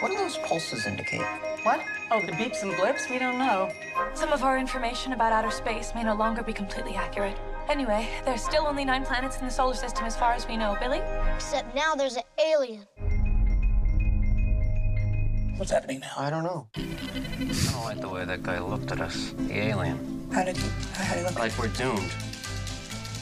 [0.00, 1.22] What do those pulses indicate?
[1.66, 1.82] What?
[2.12, 3.10] Oh, the beeps and blips?
[3.10, 3.72] We don't know.
[4.14, 7.36] Some of our information about outer space may no longer be completely accurate.
[7.68, 10.76] Anyway, there's still only nine planets in the solar system as far as we know,
[10.78, 11.00] Billy.
[11.34, 12.86] Except now there's an alien.
[15.56, 16.12] What's happening now?
[16.16, 16.68] I don't know.
[16.76, 16.82] I
[17.72, 19.34] don't like the way that guy looked at us.
[19.36, 20.30] The alien.
[20.32, 21.36] How did you, how did you look?
[21.36, 22.12] Like we're doomed.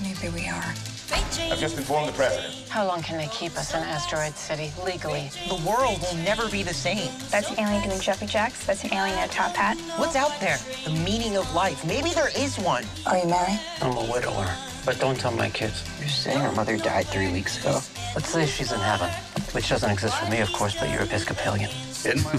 [0.03, 0.75] Maybe we are.
[1.13, 2.69] I've just informed the president.
[2.69, 5.31] How long can they keep us in Asteroid City legally?
[5.49, 7.11] The world will never be the same.
[7.31, 8.65] That's an alien doing jumping jacks.
[8.65, 9.79] That's an alien in a top hat.
[9.99, 10.59] What's out there?
[10.85, 11.85] The meaning of life.
[11.87, 12.85] Maybe there is one.
[13.07, 13.61] Are you married?
[13.81, 14.49] I'm a widower.
[14.85, 15.85] But don't tell my kids.
[15.99, 17.81] You're saying her mother died three weeks ago?
[18.15, 19.11] Let's say she's in heaven.
[19.53, 21.71] Which doesn't exist for me, of course, but you're Episcopalian.
[22.05, 22.33] In my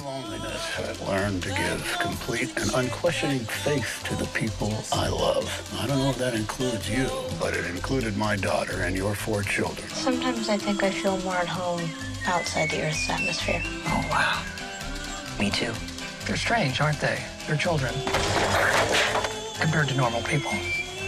[0.56, 5.48] loneliness, I've learned to give complete and unquestioning faith to the people I love.
[5.80, 9.44] I don't know if that includes you, but it included my daughter and your four
[9.44, 9.88] children.
[9.90, 11.90] Sometimes I think I feel more at home
[12.28, 13.62] outside the Earth's atmosphere.
[13.64, 14.44] Oh, wow.
[15.40, 15.74] Me too.
[16.26, 17.20] They're strange, aren't they?
[17.48, 17.94] They're children.
[19.60, 20.52] Compared to normal people.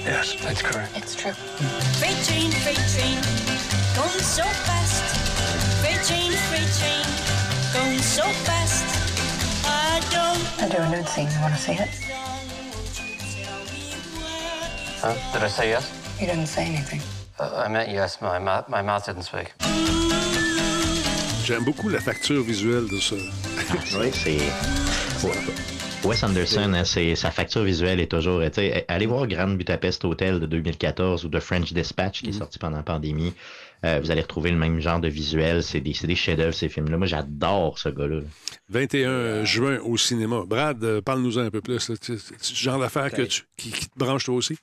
[0.03, 0.95] Yes, that's correct.
[0.95, 1.33] It's true.
[1.99, 3.17] Freight train, freight train,
[3.95, 5.03] going so fast.
[5.81, 7.03] Freight train, freight train,
[7.73, 9.06] going so fast.
[9.93, 10.43] I don't.
[10.63, 11.29] I do a nude scene.
[11.33, 11.89] You want to see it?
[15.01, 15.15] Huh?
[15.33, 15.85] Did I say yes?
[16.19, 17.01] You didn't say anything.
[17.39, 18.21] Uh, I meant yes.
[18.21, 19.53] My, mouth, my mouth didn't speak.
[21.45, 23.15] J'aime beaucoup la facture visuelle de ça.
[23.99, 24.37] oui, c'est.
[26.03, 28.41] Wes Anderson, hein, c'est, sa facture visuelle est toujours.
[28.87, 32.77] Allez voir Grand Budapest Hotel de 2014 ou The French Dispatch qui est sorti pendant
[32.77, 33.33] la pandémie.
[33.85, 35.61] Euh, vous allez retrouver le même genre de visuel.
[35.63, 36.97] C'est des, des chefs-d'œuvre, ces films-là.
[36.97, 38.21] Moi, j'adore ce gars-là.
[38.69, 40.43] 21 juin au cinéma.
[40.47, 41.79] Brad, euh, parle-nous un peu plus.
[42.01, 44.57] C'est ce genre d'affaire que tu, qui, qui te branche toi aussi?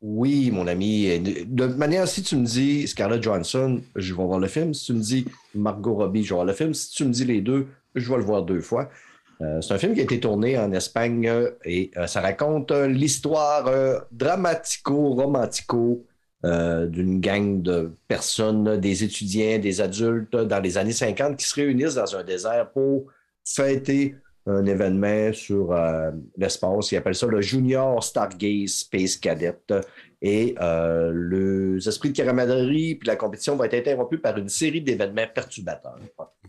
[0.00, 1.18] Oui, mon ami.
[1.18, 4.72] De manière, si tu me dis Scarlett Johansson, je vais voir le film.
[4.72, 5.24] Si tu me dis
[5.54, 6.72] Margot Robbie, je vais voir le film.
[6.72, 8.90] Si tu me dis les deux, je vais le voir deux fois.
[9.40, 11.32] Euh, c'est un film qui a été tourné en Espagne
[11.64, 16.04] et euh, ça raconte euh, l'histoire euh, dramatico-romantico
[16.44, 21.54] euh, d'une gang de personnes, des étudiants, des adultes dans les années 50 qui se
[21.54, 23.06] réunissent dans un désert pour
[23.44, 24.14] fêter
[24.46, 25.74] un événement sur
[26.38, 26.92] l'espace.
[26.92, 29.58] Ils appellent ça le Junior Stargaze Space Cadet.
[30.22, 30.54] Et
[31.12, 35.98] les esprits de camaraderie puis la compétition va être interrompue par une série d'événements perturbateurs.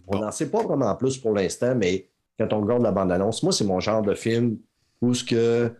[0.08, 2.08] On n'en sait pas vraiment plus pour l'instant, mais
[2.40, 4.58] quand on regarde la bande-annonce, moi, c'est mon genre de film
[5.02, 5.72] où ce que,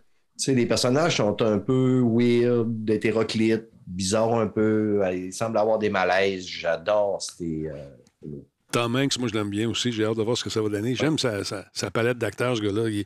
[0.47, 6.47] les personnages sont un peu weird, hétéroclites, bizarres un peu, ils semblent avoir des malaises.
[6.47, 7.67] J'adore ces.
[7.67, 8.27] Euh,
[8.71, 9.91] Tom Hanks, moi, je l'aime bien aussi.
[9.91, 10.93] J'ai hâte de voir ce que ça va donner.
[10.93, 12.87] J'aime sa, palette d'acteurs, ce gars-là.
[12.87, 13.03] Il,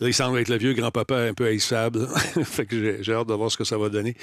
[0.00, 2.08] il, semble être le vieux grand-papa un peu haïssable.
[2.44, 4.16] fait que j'ai hâte de voir ce que ça va donner.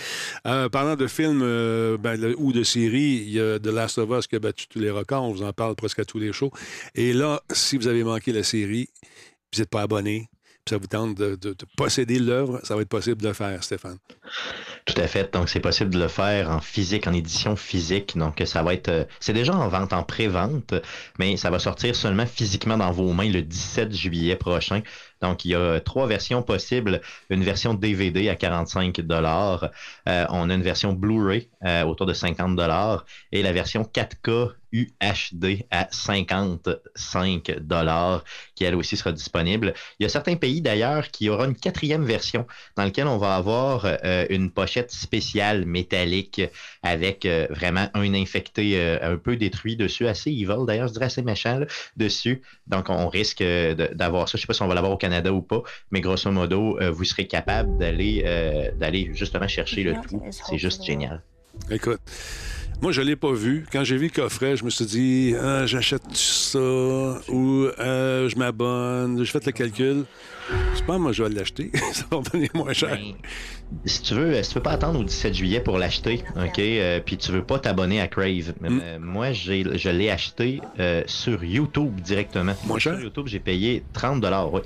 [0.48, 4.10] Euh, parlant de films euh, ben, ou de séries, il y a The Last of
[4.10, 5.24] Us qui a battu tous les records.
[5.24, 6.52] On vous en parle presque à tous les shows.
[6.96, 8.90] Et là, si vous avez manqué la série,
[9.54, 10.30] vous n'êtes pas abonné,
[10.68, 13.64] ça vous tente de, de, de posséder l'œuvre, ça va être possible de le faire,
[13.64, 13.98] Stéphane.
[14.86, 15.34] Tout à fait.
[15.34, 18.18] Donc, c'est possible de le faire en physique, en édition physique.
[18.18, 19.08] Donc, ça va être.
[19.20, 20.74] C'est déjà en vente, en pré-vente,
[21.20, 24.82] mais ça va sortir seulement physiquement dans vos mains le 17 juillet prochain.
[25.22, 27.02] Donc, il y a trois versions possibles.
[27.30, 29.70] Une version DVD à 45 dollars.
[30.10, 34.52] Euh, on a une version Blu-ray euh, autour de 50 dollars et la version 4K
[34.72, 38.24] UHD à 55 dollars
[38.56, 39.74] qui elle aussi sera disponible.
[40.00, 42.46] Il y a certains pays d'ailleurs qui aura une quatrième version
[42.76, 46.42] dans laquelle on va avoir euh, une pochette spéciale métallique
[46.84, 51.06] avec euh, vraiment un infecté euh, un peu détruit dessus, assez evil d'ailleurs, je dirais
[51.06, 51.66] assez méchant là,
[51.98, 52.42] dessus.
[52.68, 54.38] Donc on risque d'avoir ça.
[54.38, 55.62] Je sais pas si on va l'avoir au Canada ou pas,
[55.92, 58.24] mais grosso modo, vous serez capable d'aller
[58.78, 60.22] d'aller justement chercher le tout.
[60.32, 61.22] C'est juste génial.
[61.70, 62.00] Écoute.
[62.82, 63.64] Moi, je ne l'ai pas vu.
[63.72, 66.58] Quand j'ai vu le coffret, je me suis dit, ah, j'achète ça?
[66.58, 69.24] Ou euh, je m'abonne.
[69.24, 70.06] J'ai fait le calcul.
[70.76, 71.72] Je pense moi, je vais l'acheter.
[71.94, 72.90] ça va venir moins cher.
[72.90, 73.14] Ben,
[73.86, 77.00] si tu veux, si tu veux pas attendre au 17 juillet pour l'acheter, OK, euh,
[77.00, 78.66] puis tu veux pas t'abonner à Crave, mm.
[78.66, 82.54] euh, moi, j'ai, je l'ai acheté euh, sur YouTube directement.
[82.66, 82.96] Moins cher?
[82.96, 84.62] Sur YouTube, j'ai payé 30 oui.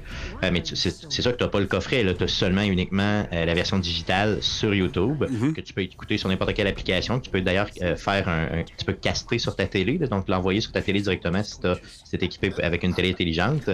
[0.51, 2.03] mais tu, c'est, c'est sûr que tu n'as pas le coffret.
[2.15, 5.53] Tu as seulement uniquement la version digitale sur YouTube mm-hmm.
[5.53, 7.19] que tu peux écouter sur n'importe quelle application.
[7.19, 10.61] Tu peux d'ailleurs faire un, un, Tu peux caster sur ta télé, là, donc l'envoyer
[10.61, 13.69] sur ta télé directement si tu es équipé avec une télé intelligente.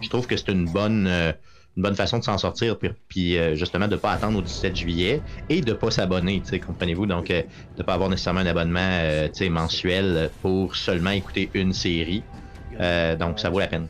[0.00, 1.34] Je trouve que c'est une bonne
[1.76, 4.42] une bonne façon de s'en sortir, puis, puis euh, justement de ne pas attendre au
[4.42, 5.20] 17 juillet
[5.50, 8.80] et de ne pas s'abonner, comprenez-vous, donc euh, de ne pas avoir nécessairement un abonnement
[8.80, 12.22] euh, mensuel pour seulement écouter une série.
[13.18, 13.88] donc ça vaut la peine.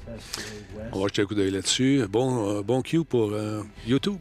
[0.92, 2.04] On va jeter un coup d'œil là-dessus.
[2.08, 3.32] Bon, bon cue pour
[3.86, 4.16] YouTube.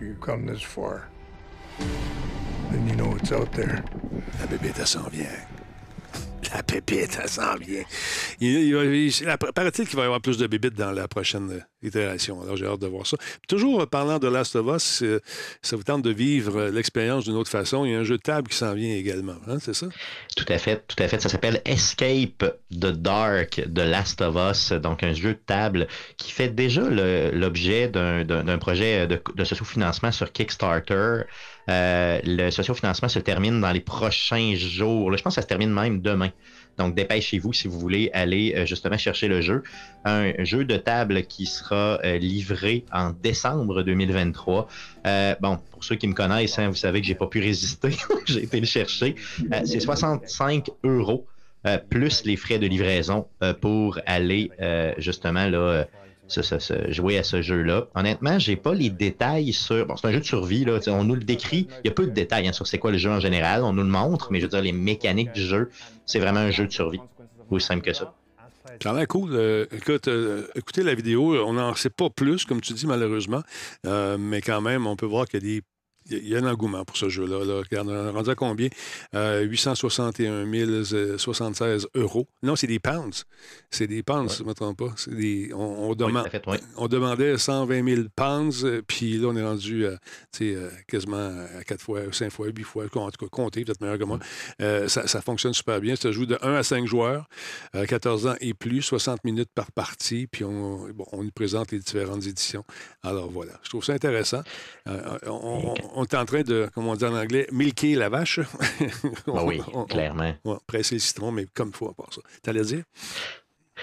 [0.00, 1.08] You come this far,
[2.70, 3.82] then you know what's out there.
[4.40, 5.24] La bébé, elle s'en vient.
[6.54, 7.82] La pépite, ça sent bien.
[8.40, 12.42] Il, il, il, paraît-il qu'il va y avoir plus de bébites dans la prochaine itération.
[12.42, 13.16] Alors, j'ai hâte de voir ça.
[13.48, 15.04] Toujours parlant de Last of Us,
[15.62, 17.84] ça vous tente de vivre l'expérience d'une autre façon.
[17.84, 19.86] Il y a un jeu de table qui s'en vient également, hein, c'est ça?
[20.36, 21.20] Tout à fait, tout à fait.
[21.20, 25.86] Ça s'appelle Escape the Dark de Last of Us, donc un jeu de table
[26.16, 31.22] qui fait déjà l'objet d'un projet de, socio-financement sur Kickstarter.
[31.68, 35.16] Euh, le sociofinancement se termine dans les prochains jours.
[35.16, 36.30] Je pense que ça se termine même demain.
[36.78, 39.62] Donc, dépêchez-vous si vous voulez aller euh, justement chercher le jeu.
[40.04, 44.68] Un jeu de table qui sera euh, livré en décembre 2023.
[45.06, 47.90] Euh, bon, pour ceux qui me connaissent, hein, vous savez que j'ai pas pu résister.
[48.26, 49.14] j'ai été le chercher.
[49.64, 51.26] c'est 65 euros.
[51.90, 53.26] plus les frais de livraison
[53.60, 54.50] pour aller
[54.98, 55.86] justement là,
[56.88, 57.86] jouer à ce jeu-là.
[57.94, 59.86] Honnêtement, j'ai pas les détails sur.
[59.86, 60.78] Bon, c'est un jeu de survie, là.
[60.88, 61.68] On nous le décrit.
[61.84, 63.62] Il y a peu de détails hein, sur c'est quoi le jeu en général.
[63.62, 65.70] On nous le montre, mais je veux dire, les mécaniques du jeu,
[66.04, 67.00] c'est vraiment un jeu de survie.
[67.50, 68.14] Aussi simple que ça.
[68.82, 69.30] Ça a l'air cool.
[69.32, 71.34] Euh, écoute, euh, écoutez la vidéo.
[71.46, 73.42] On n'en sait pas plus, comme tu dis, malheureusement.
[73.86, 75.62] Euh, mais quand même, on peut voir qu'il y a des.
[76.10, 77.44] Il y a un engouement pour ce jeu-là.
[77.44, 77.62] Là.
[77.68, 78.68] Regarde, on est rendu à combien?
[79.14, 80.46] Euh, 861
[81.18, 82.28] 076 euros.
[82.42, 83.24] Non, c'est des pounds.
[83.70, 84.94] C'est des pounds, si je ne me trompe pas.
[85.08, 86.56] Des, on, on demande, tout à fait, oui.
[86.76, 89.98] on demandait 120 000 pounds, euh, puis là, on est rendu à,
[90.42, 91.16] euh, quasiment
[91.58, 92.84] à 4 fois, 5 fois, 8 fois.
[92.94, 94.18] En tout cas, compter, peut-être meilleur que moi.
[94.60, 95.96] Euh, ça, ça fonctionne super bien.
[95.96, 97.28] Ça joue de 1 à 5 joueurs,
[97.74, 101.72] euh, 14 ans et plus, 60 minutes par partie, puis on, bon, on nous présente
[101.72, 102.64] les différentes éditions.
[103.02, 104.42] Alors voilà, je trouve ça intéressant.
[104.88, 108.10] Euh, on, on- on est en train de, comme on dit en anglais, milker la
[108.10, 108.38] vache.
[109.26, 110.34] Ah oui, clairement.
[110.44, 112.20] Ouais, presser le citron, mais comme il faut à part ça.
[112.42, 112.84] T'allais dire?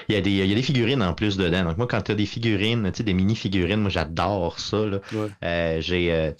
[0.10, 1.64] Il y, a des, il y a des figurines en plus dedans.
[1.66, 4.86] Donc moi, quand tu as des figurines, tu sais, des mini-figurines, moi j'adore ça.
[4.86, 5.00] là.
[5.44, 6.32] Euh, j'ai, euh,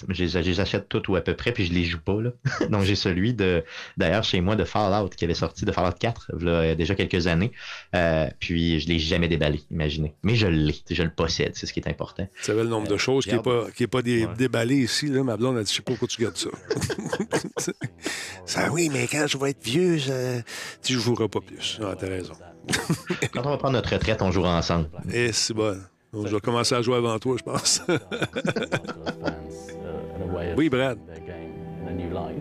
[0.60, 2.20] achète toutes ou à peu près, puis je les joue pas.
[2.22, 2.32] Là.
[2.70, 3.64] Donc j'ai celui de,
[3.96, 6.76] d'ailleurs chez moi de Fallout qui avait sorti de Fallout 4 là, il y a
[6.76, 7.52] déjà quelques années.
[7.96, 10.16] Euh, puis je l'ai jamais déballé, imaginez.
[10.24, 12.28] Mais je l'ai, je le possède, c'est ce qui est important.
[12.38, 15.08] Tu savais le nombre de choses qui n'est pas, qui est pas dé- déballé ici.
[15.08, 15.24] Là.
[15.24, 16.50] Ma blonde a dit, je sais pas pourquoi tu gardes ça.
[18.46, 20.42] ça, oui, mais quand je vais être vieux, je-
[20.84, 21.80] tu ne joueras pas plus.
[21.82, 22.34] Ah, t'as raison.
[23.34, 24.90] Quand on va prendre notre retraite, on jouera ensemble.
[25.14, 25.76] Et c'est bon.
[26.12, 27.82] Donc, je vais commencer à jouer avant toi, je pense.
[30.58, 30.98] oui, Brad.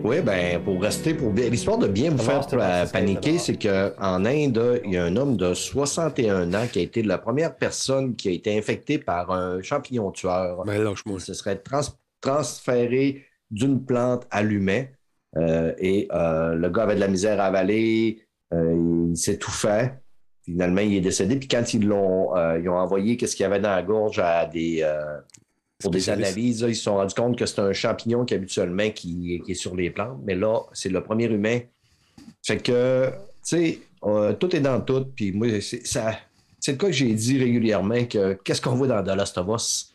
[0.03, 4.25] Oui, ben pour rester, pour bien- l'histoire de bien vous faire euh, paniquer, c'est qu'en
[4.25, 8.15] Inde, il y a un homme de 61 ans qui a été la première personne
[8.15, 10.63] qui a été infectée par un champignon tueur.
[11.05, 11.81] Il se serait trans-
[12.21, 14.85] transféré d'une plante à l'humain.
[15.37, 18.21] Euh, et euh, le gars avait de la misère à avaler,
[18.53, 19.93] euh, il s'étouffait.
[20.45, 21.37] Finalement, il est décédé.
[21.37, 24.19] Puis quand ils l'ont euh, ils ont envoyé qu'est-ce qu'il y avait dans la gorge
[24.19, 25.17] à des euh,
[25.79, 28.89] pour des analyses, là, ils se sont rendus compte que c'est un champignon qui habituellement
[28.89, 30.19] qui, qui est sur les plantes.
[30.23, 31.59] Mais là, c'est le premier humain.
[32.45, 35.05] Fait que, tu sais, euh, tout est dans tout.
[35.15, 36.17] Puis moi, c'est ça.
[36.59, 39.47] C'est le cas que j'ai dit régulièrement que qu'est-ce qu'on voit dans The Last of
[39.49, 39.92] Us?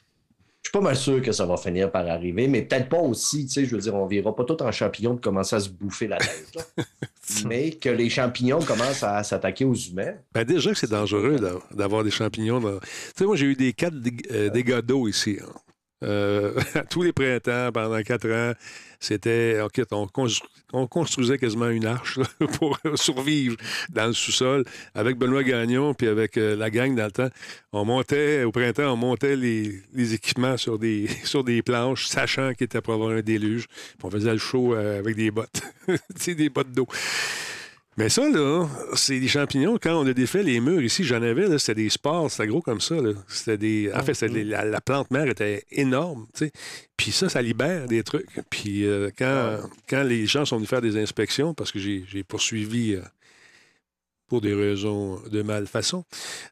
[0.68, 3.46] Je suis pas mal sûr que ça va finir par arriver, mais peut-être pas aussi,
[3.46, 5.70] tu sais, je veux dire, on verra pas tout en champignon de commencer à se
[5.70, 6.46] bouffer la tête.
[6.76, 6.84] là.
[7.46, 10.12] mais que les champignons commencent à s'attaquer aux humains.
[10.34, 11.38] Ben déjà que c'est dangereux
[11.70, 12.60] d'avoir des champignons.
[12.60, 15.38] dans- Tu sais, moi, j'ai eu des dég- euh, dégâts d'eau ici.
[15.42, 15.48] hein.
[16.04, 16.52] Euh,
[16.90, 18.52] tous les printemps, pendant quatre ans,
[19.00, 19.60] c'était.
[19.60, 22.18] OK, on, constru- on construisait quasiment une arche
[22.58, 23.56] pour survivre
[23.90, 24.64] dans le sous-sol.
[24.94, 27.30] Avec Benoît Gagnon, puis avec euh, la gang dans le temps,
[27.72, 29.82] on montait, au printemps, on montait les,
[30.14, 33.66] équipements sur des, planches, sachant qu'il était pour avoir un déluge.
[33.66, 35.62] Puis on faisait le show euh, avec des bottes,
[36.26, 36.86] des bottes d'eau.
[37.98, 39.76] Mais ça, là, c'est des champignons.
[39.82, 42.62] Quand on a défait les murs ici, j'en avais, là, c'était des spores, c'était gros
[42.62, 42.94] comme ça.
[42.94, 43.10] là.
[43.26, 43.90] C'était des...
[43.92, 46.52] En fait, c'était des- la, la plante mère était énorme, tu sais.
[46.96, 48.28] Puis ça, ça libère des trucs.
[48.50, 49.58] Puis euh, quand,
[49.90, 53.02] quand les gens sont venus faire des inspections, parce que j'ai j'ai poursuivi euh,
[54.28, 56.04] pour des raisons de malfaçon,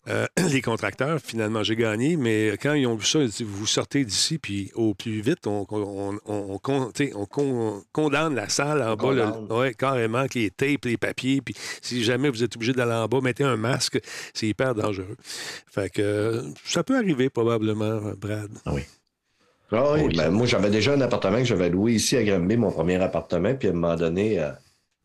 [0.09, 2.16] euh, les contracteurs, finalement, j'ai gagné.
[2.16, 5.20] Mais quand ils ont vu ça, ils ont dit, vous sortez d'ici, puis au plus
[5.20, 10.51] vite, on, on, on, on condamne la salle en bas, le- ouais, carrément, avec les
[10.51, 11.41] tapes, les papiers.
[11.41, 13.99] Puis si jamais vous êtes obligé d'aller en bas, mettez un masque.
[14.35, 15.16] C'est hyper dangereux.
[15.22, 18.51] Fait que ça peut arriver, probablement, Brad.
[18.66, 18.83] oui.
[19.72, 22.70] Ah oui, ben, moi, j'avais déjà un appartement que j'avais loué ici à Granby, mon
[22.70, 23.53] premier appartement.
[23.57, 24.51] Puis à un moment donné, euh,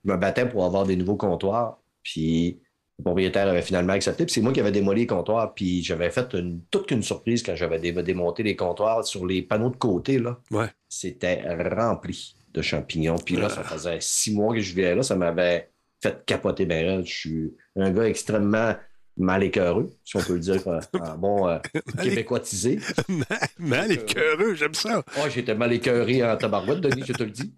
[0.05, 1.79] je me battais pour avoir des nouveaux comptoirs.
[2.03, 2.59] Puis
[2.99, 4.25] le propriétaire avait finalement accepté.
[4.25, 5.53] Puis c'est moi qui avais démoli les comptoirs.
[5.53, 9.41] Puis j'avais fait une, toute qu'une surprise quand j'avais dé- démonté les comptoirs sur les
[9.41, 10.19] panneaux de côté.
[10.19, 10.39] Là.
[10.51, 10.67] Ouais.
[10.87, 13.17] C'était rempli de champignons.
[13.17, 15.03] Puis là, ça faisait six mois que je vivais là.
[15.03, 15.69] Ça m'avait
[16.03, 17.03] fait capoter ben.
[17.05, 18.75] Je suis un gars extrêmement
[19.21, 21.57] mal écœureux, si on peut le dire euh, en bon euh,
[22.01, 22.79] québécoisisé.
[23.59, 25.03] Mal écœureux, j'aime ça.
[25.17, 27.53] Oh, j'étais mal écœuré en tabarouette, Denis, je te le dis.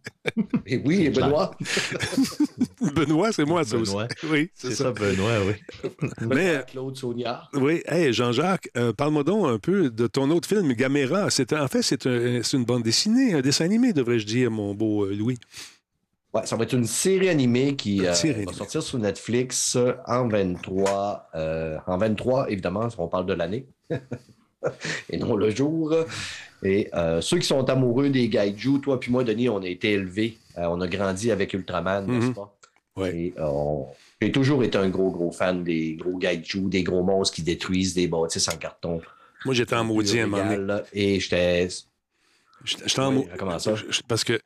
[0.65, 1.51] Et oui, et Benoît.
[2.95, 4.05] Benoît, c'est moi, ça Benoît.
[4.05, 4.25] aussi.
[4.31, 4.83] Oui, c'est ça.
[4.85, 5.53] ça, Benoît, oui.
[6.21, 7.49] Mais, Claude Sauniard.
[7.53, 11.29] oui, hey, Jean-Jacques, euh, parle-moi donc un peu de ton autre film, Gamera.
[11.29, 14.73] C'est, en fait, c'est, un- c'est une bande dessinée, un dessin animé, devrais-je dire, mon
[14.73, 15.37] beau euh, Louis.
[16.33, 18.53] Ouais, ça va être une série animée qui euh, série va animée.
[18.53, 21.29] sortir sur Netflix euh, en 23.
[21.35, 23.67] euh, en 23, évidemment, on parle de l'année.
[25.09, 25.93] et non le jour.
[26.63, 29.91] Et euh, ceux qui sont amoureux des Gaiju, toi puis moi, Denis, on a été
[29.91, 30.37] élevés.
[30.57, 32.33] on a grandi avec Ultraman, n'est-ce Mhm.
[32.33, 32.55] pas?
[32.95, 33.87] On-
[34.21, 37.93] J'ai toujours été un gros, gros fan des gros Gaiju, des gros monstres qui détruisent
[37.93, 39.01] des bâtisses en carton.
[39.45, 40.55] Moi, j'étais en maudit à un moment donné.
[40.55, 40.83] Illégal, là.
[40.93, 41.67] Et j'étais.
[42.63, 43.73] J'étais en Oui, mau- comment ça?
[44.07, 44.39] Parce que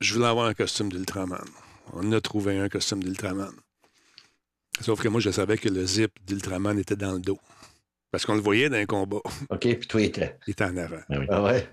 [0.00, 1.44] je voulais avoir un costume d'Ultraman.
[1.92, 3.50] On a trouvé un costume d'Ultraman.
[4.80, 7.38] Sauf que moi, je savais que le zip d'Ultraman était dans le dos.
[8.10, 9.18] Parce qu'on le voyait dans un combat.
[9.50, 10.38] OK, puis toi, il était.
[10.46, 11.00] Il était en avant.
[11.28, 11.68] Ah ouais?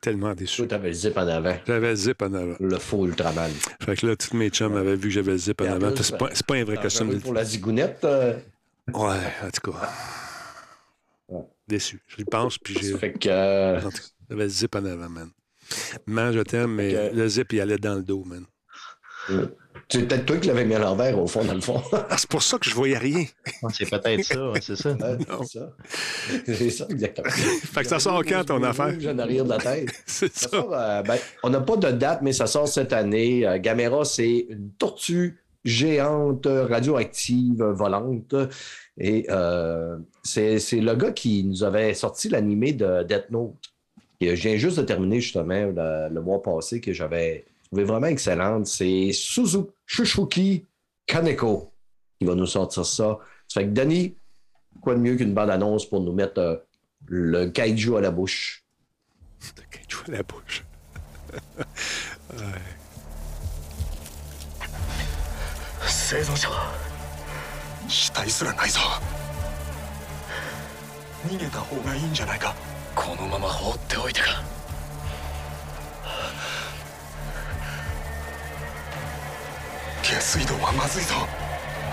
[0.00, 0.58] Tellement déçu.
[0.58, 1.58] Toi, t'avais le zip en avant.
[1.66, 2.56] J'avais le zip en avant.
[2.60, 3.50] Le faux Ultraman.
[3.82, 5.94] Fait que là, tous mes chums avaient vu que j'avais le zip en avant.
[5.96, 7.10] C'est pas, pas un vrai costume.
[7.14, 8.38] de- Pour la zigounette, euh,
[8.94, 9.90] Ouais, en tout cas.
[11.68, 12.00] Déçu.
[12.08, 12.96] Je pense, puis j'ai.
[12.98, 13.28] fait que.
[13.28, 15.30] euh, En tout cas, J'avais le zip en avant, man.
[16.06, 18.44] Man, je t'aime, mais le zip, il allait dans le dos, man.
[19.88, 21.82] C'est peut-être toi qui l'avais mis à l'envers, au fond, dans le fond.
[21.92, 23.24] Ah, c'est pour ça que je voyais rien.
[23.72, 24.90] C'est peut-être ça, c'est ça.
[25.00, 25.72] Ouais, c'est ça.
[26.46, 27.30] C'est ça, exactement.
[27.30, 28.94] Fait que ça sort quand, ton affaire?
[29.00, 29.90] J'en arrière de la tête.
[30.06, 30.48] C'est ça.
[30.48, 33.46] sort, euh, ben, on n'a pas de date, mais ça sort cette année.
[33.46, 38.34] Euh, Gamera, c'est une tortue géante radioactive volante.
[38.98, 43.56] Et euh, c'est c'est le gars qui nous avait sorti l'animé de Death Note.
[44.21, 48.07] Et je viens juste de terminer justement le, le mois passé que j'avais trouvé vraiment
[48.07, 48.67] excellente.
[48.67, 50.65] C'est Suzu Shushuki
[51.05, 51.71] Kaneko
[52.19, 53.19] qui va nous sortir ça.
[53.47, 54.15] Ça fait que Denis,
[54.81, 56.57] quoi de mieux qu'une bande-annonce pour nous mettre euh,
[57.07, 58.63] le kaiju à la bouche?
[59.57, 60.63] Le kaiju à la bouche.
[62.33, 62.75] Ouais.
[65.87, 66.71] 生存者は
[67.87, 68.79] 死体すらないぞ
[71.27, 72.53] 逃げた方がいいんじゃないか
[73.00, 74.42] このまま放っておいてか。
[80.02, 81.14] 下水道はまずいぞ。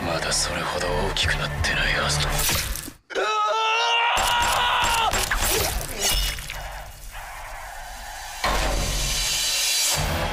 [0.05, 2.29] まだそれほど大きくなってないはずだ。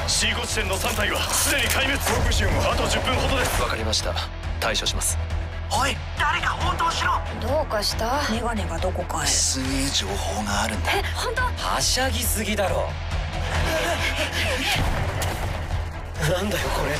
[0.09, 1.97] シーゴ地点の3体はすでに壊滅。
[1.99, 3.61] 復順あと10分ほどです。
[3.61, 4.13] わかりました。
[4.59, 5.17] 対処します。
[5.71, 5.95] おい
[6.35, 7.11] 誰か応答しろ。
[7.39, 8.21] どうかした？
[8.29, 9.25] メガネがどこかへ。
[9.27, 10.91] すげえ情報があるんだ。
[10.91, 11.43] え本当？
[11.43, 12.89] はしゃぎすぎだろ。
[16.29, 16.97] なんだよこれ。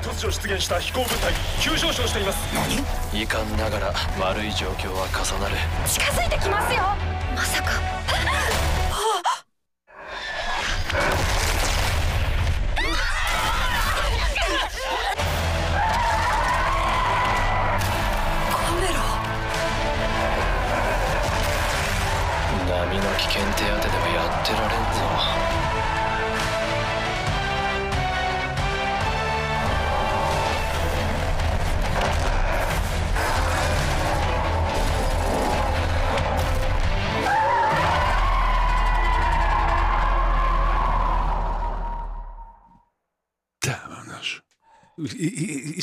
[0.00, 2.38] 突如出現した飛行物体急上昇しています。
[3.12, 3.20] 何？
[3.22, 5.56] 遺憾ながら悪い状況は重なる。
[5.86, 6.84] 近づいてきますよ。
[7.36, 7.72] まさか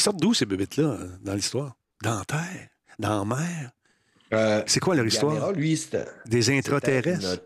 [0.01, 1.75] sortent d'où, ces bébites-là, euh, dans l'histoire?
[2.03, 2.69] Dans la terre?
[2.99, 4.63] Dans la mer?
[4.67, 5.33] c'est quoi leur histoire?
[5.33, 7.41] Gamera, lui, c'était- Des intraterrestres?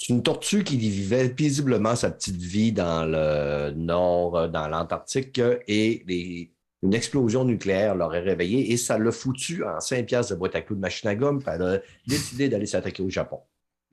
[0.00, 5.38] C'est une tortue qui vivait paisiblement sa petite vie dans le nord, euh, dans l'Antarctique,
[5.40, 6.52] euh, et les-
[6.84, 10.60] une explosion nucléaire l'aurait réveillée et ça l'a foutu en 5 piastres de boîte à
[10.60, 13.40] clous de machine à gomme, puis elle a décidé d'aller s'attaquer au Japon.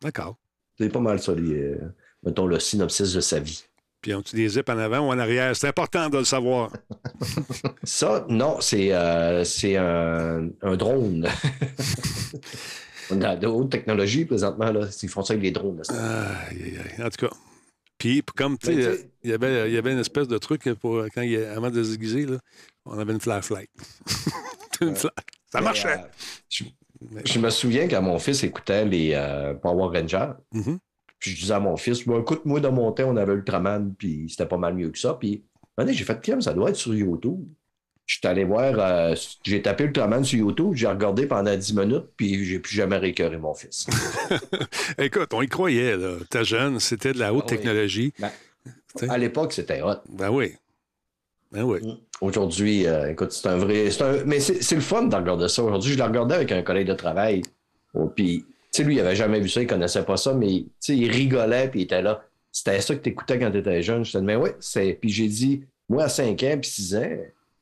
[0.02, 0.38] D'accord.
[0.78, 3.64] C'est pas mal ça, les, euh, mettons, le synopsis de sa vie.
[4.06, 5.56] Puis ont-tu des zips en avant ou en arrière?
[5.56, 6.70] C'est important de le savoir.
[7.84, 9.43] Ça, non, c'est euh,
[9.80, 11.28] un, un drone.
[13.10, 14.88] On a de haute technologie présentement, là.
[15.01, 15.82] Ils font ça avec les drones.
[15.89, 16.30] là.
[16.51, 17.03] Aïe, aïe, aïe.
[17.03, 17.34] En tout cas.
[17.97, 20.38] Puis, comme, tu Ben, sais, tu sais- il y avait, y avait une espèce de
[20.38, 22.38] truc pour, quand il, avant de se déguiser, là,
[22.86, 23.72] on avait une flashlight.
[24.82, 25.10] Une Ça
[25.56, 25.93] Mais, marchait.
[25.97, 26.08] euh,
[26.49, 26.66] je,
[27.26, 30.78] je me souviens quand mon fils écoutait les euh, Power Rangers, Mhm.
[31.20, 33.93] Puis je disais à mon fils, bon, écoute, moi, dans mon temps, on avait Ultraman,
[33.97, 35.13] puis c'était pas mal mieux que ça.
[35.20, 35.43] Puis,
[35.88, 37.39] j'ai fait, crème, ça doit être sur YouTube.
[38.05, 42.05] Je suis allé voir, euh, j'ai tapé Ultraman sur YouTube, j'ai regardé pendant 10 minutes,
[42.16, 43.88] puis j'ai plus jamais récœuré mon fils.
[44.99, 46.18] Écoute, on y croyait, là.
[46.30, 47.57] T'es jeune, c'était de la haute Ah oui.
[47.57, 48.13] technologie.
[48.20, 48.30] Ben,
[49.09, 49.95] à l'époque, c'était hot.
[50.09, 50.53] Ben oui.
[51.51, 51.80] Ben oui.
[52.22, 53.88] Aujourd'hui, euh, écoute, c'est un vrai.
[54.01, 55.63] un- Mais c'est le fun de regarder ça.
[55.63, 57.41] Aujourd'hui, je le regardais avec un collègue de travail.
[57.93, 58.45] Oh, puis,
[58.76, 61.12] sais, lui, il avait jamais vu ça, il connaissait pas ça, mais tu sais, il
[61.12, 62.24] rigolait, puis il était là.
[62.52, 64.06] C'était ça que tu écoutais quand tu étais jeune.
[64.06, 64.94] Je te dis, mais oui, c'est.
[65.00, 67.18] Puis j'ai dit, moi, à 5 ans, puis 6 ans,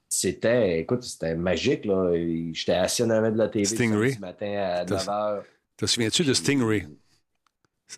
[0.08, 2.12] c'était, écoute, c'était magique, là.
[2.54, 4.12] J'étais assis en avant de la Stingray.
[4.12, 5.42] samedi matin à T'as- 9 h.
[5.78, 6.86] Te souviens-tu de Stingray?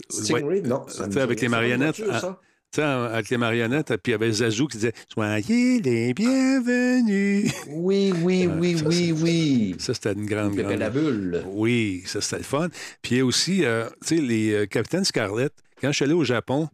[0.10, 0.62] Stingray?
[0.62, 1.98] Non, Tu sais, avec les marionnettes.
[1.98, 2.40] voiture, hein, ça?
[2.72, 7.52] Tu sais, avec les marionnettes, puis il y avait Zazou qui disait Soyez les bienvenus.
[7.70, 9.76] Oui, oui, oui, ça, oui, oui.
[9.80, 10.56] Ça, c'était une grande.
[10.56, 10.78] Grande...
[10.80, 11.44] la bulle.
[11.48, 12.68] Oui, ça, c'était le fun.
[13.02, 15.54] Puis aussi, euh, tu sais, les euh, Capitaines Scarlett.
[15.80, 16.70] Quand je suis allé au Japon,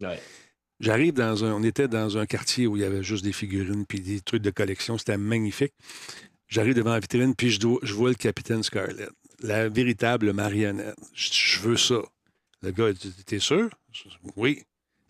[0.80, 1.52] j'arrive dans un.
[1.52, 4.42] On était dans un quartier où il y avait juste des figurines puis des trucs
[4.42, 4.98] de collection.
[4.98, 5.72] C'était magnifique.
[6.48, 9.08] J'arrive devant la vitrine, puis je, dois- je vois le Capitaine Scarlett,
[9.40, 10.96] la véritable marionnette.
[11.14, 12.00] Je, je veux ça.
[12.62, 12.90] Le gars,
[13.26, 13.70] T'es sûr?
[14.36, 14.62] Oui.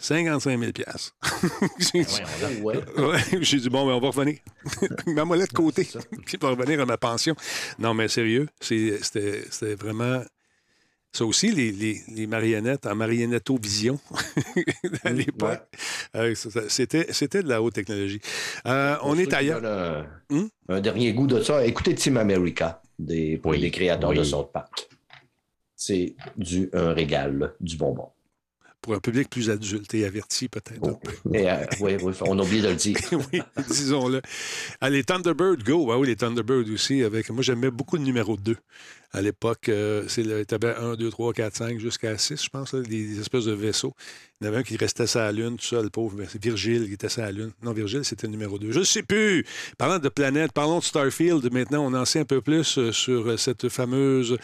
[0.03, 1.14] 55 000 piastres.
[1.78, 2.76] J'ai dit, Ouais.
[2.98, 4.38] Ouais, j'ai dit, bon, ben, on va revenir.
[5.07, 5.88] Mets-moi là de côté.
[6.40, 7.36] Va revenir à ma pension.
[7.78, 10.22] Non, mais sérieux, c'était vraiment.
[11.14, 14.00] Ça aussi, les, les, les marionnettes en marionnetto-vision
[15.05, 15.61] à l'époque.
[16.16, 16.34] euh,
[16.68, 18.20] C'était de la haute technologie.
[18.66, 19.61] Euh, on Pour est ailleurs.
[19.61, 21.64] veulent Un, un dernier goût de ça.
[21.66, 24.18] Écoutez Team America, des, pour les créateurs oui.
[24.18, 24.88] de South Park.
[25.76, 28.09] C'est du un régal, du bonbon.
[28.83, 30.99] Pour un public plus adulte et averti, peut-être.
[31.33, 32.97] Et, euh, oui, oui, on a oublié de le dire.
[33.33, 34.20] oui, disons-le.
[34.80, 37.03] Ah, les Thunderbird Go, ah oui, les Thunderbird aussi.
[37.05, 38.57] Avec, moi, j'aimais beaucoup le numéro 2.
[39.14, 42.72] À l'époque, euh, c'est le, t'avais 1, 2, 3, 4, 5, jusqu'à 6, je pense,
[42.72, 43.95] là, des, des espèces de vaisseaux.
[44.41, 46.16] Il y en avait un qui restait sur la Lune, tout seul, le pauvre.
[46.28, 47.53] C'est Virgile qui était sur la Lune.
[47.62, 48.72] Non, Virgile, c'était le numéro 2.
[48.72, 49.45] Je ne sais plus.
[49.78, 51.53] Parlant de planète, parlons de Starfield.
[51.53, 54.39] Maintenant, on en sait un peu plus euh, sur euh, cette fameuse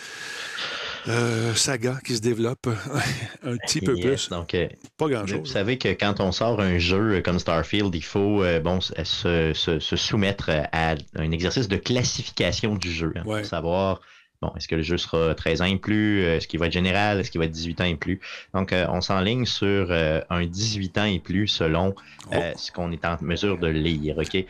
[1.08, 2.66] euh, saga qui se développe.
[3.42, 4.28] un petit peu plus.
[4.28, 5.50] Donc, euh, Pas Vous grand-chose.
[5.52, 9.52] savez que quand on sort un jeu comme Starfield, il faut euh, bon, se, se-
[9.54, 14.00] se- se soumettre à un exercice de classification du jeu hein, pour savoir
[14.40, 17.18] bon, est-ce que le jeu sera 13 ans et plus, est-ce qu'il va être général,
[17.18, 18.20] est-ce qu'il va être 18 ans et plus?
[18.54, 21.94] Donc, euh, on s'enligne sur euh, un 18 ans et plus selon
[22.32, 24.16] euh, ce qu'on est en mesure de lire.
[24.18, 24.44] OK?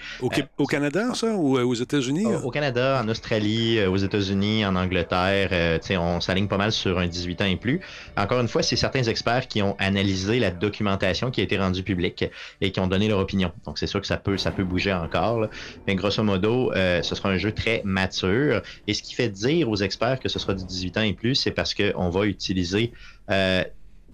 [0.59, 2.27] Au, Canada, ça, ou aux États-Unis?
[2.27, 7.41] Au, Canada, en Australie, aux États-Unis, en Angleterre, on s'aligne pas mal sur un 18
[7.41, 7.81] ans et plus.
[8.17, 11.83] Encore une fois, c'est certains experts qui ont analysé la documentation qui a été rendue
[11.83, 12.25] publique
[12.61, 13.53] et qui ont donné leur opinion.
[13.65, 15.41] Donc, c'est sûr que ça peut, ça peut bouger encore.
[15.41, 15.49] là.
[15.87, 18.61] Mais grosso modo, ce sera un jeu très mature.
[18.87, 21.35] Et ce qui fait dire aux experts que ce sera du 18 ans et plus,
[21.35, 22.93] c'est parce qu'on va utiliser
[23.31, 23.65] euh,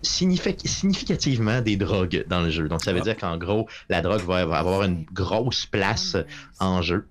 [0.02, 2.68] signifi- significativement des drogues dans le jeu.
[2.68, 6.16] Donc, ça veut dire qu'en gros, la drogue va, avoir une grosse place
[6.60, 7.06] en jeu.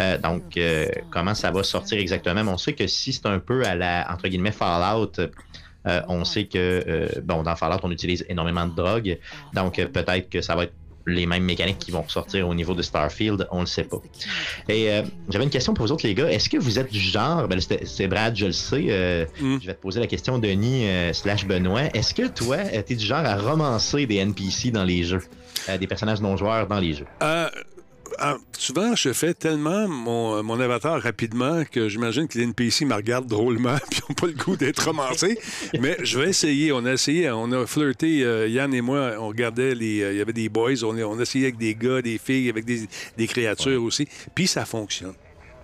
[0.00, 2.42] Euh, donc, euh, comment ça va sortir exactement?
[2.44, 5.12] Mais on sait que si c'est un peu à la, entre guillemets, Fallout,
[5.86, 9.18] euh, on sait que, euh, bon, dans Fallout, on utilise énormément de drogue.
[9.54, 10.74] Donc, euh, peut-être que ça va être
[11.08, 13.98] les mêmes mécaniques qui vont ressortir au niveau de Starfield, on le sait pas.
[14.68, 16.30] Et euh, j'avais une question pour vous autres, les gars.
[16.30, 19.74] Est-ce que vous êtes du genre, ben, c'est Brad, je le sais, euh, je vais
[19.74, 21.84] te poser la question, Denis euh, slash Benoît.
[21.94, 25.22] Est-ce que toi, tu es du genre à romancer des NPC dans les jeux,
[25.78, 27.06] des personnages non-joueurs dans les jeux?
[28.20, 32.84] Euh, ah, souvent, je fais tellement mon, mon avatar rapidement que j'imagine que les NPC
[32.84, 35.38] me regardent drôlement puis n'ont pas le goût d'être romancés.
[35.80, 36.72] Mais je vais essayer.
[36.72, 40.02] On a essayé, on a flirté, euh, Yann et moi, on regardait les.
[40.02, 42.88] euh, Il y avait des boys, on essayé avec des gars, des filles, avec des,
[43.16, 44.08] des créatures aussi.
[44.34, 45.14] Puis ça fonctionne.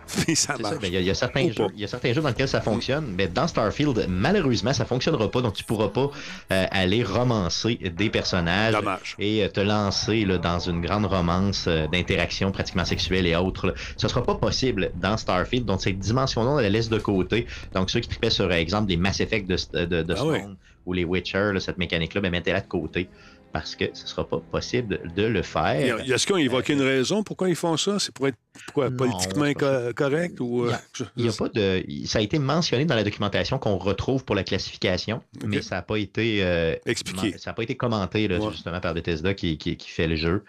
[0.25, 0.75] Puis ça C'est marche.
[0.81, 1.67] ça, il y, a- il y a certains jeux, pas.
[1.75, 5.31] il y a certains jeux dans lesquels ça fonctionne, mais dans Starfield, malheureusement, ça fonctionnera
[5.31, 5.41] pas.
[5.43, 6.11] Donc, tu pourras pas
[6.53, 8.77] euh, aller romancer des personnages
[9.19, 13.69] et euh, te lancer là, dans une grande romance euh, d'interaction pratiquement sexuelle et autres.
[13.69, 13.73] là.
[13.97, 15.65] Ce sera pas possible dans Starfield.
[15.65, 17.47] Donc, cette dimension-là, on la laisse de côté.
[17.75, 20.45] Donc, ceux qui tripaient sur, exemple, des Mass Effect de, de, de Ah ouais.
[20.87, 23.09] ou les Witcher, là, cette mécanique-là, ben, mettez-la de côté
[23.55, 25.97] parce que ce sera pas possible de le faire.
[25.97, 27.99] a- a- Est-ce qu'on évoque une raison pourquoi ils font ça?
[28.01, 28.37] C'est pour être
[28.67, 30.41] pourquoi, politiquement co- correct?
[30.41, 30.73] Ou, euh,
[31.17, 34.35] Il y a pas de, ça a été mentionné dans la documentation qu'on retrouve pour
[34.35, 37.39] la classification, mais ça n'a pas été euh, Expliqué.
[37.39, 40.45] Ça n'a pas été commenté là, justement par Bethesda qui, qui, qui fait le jeu.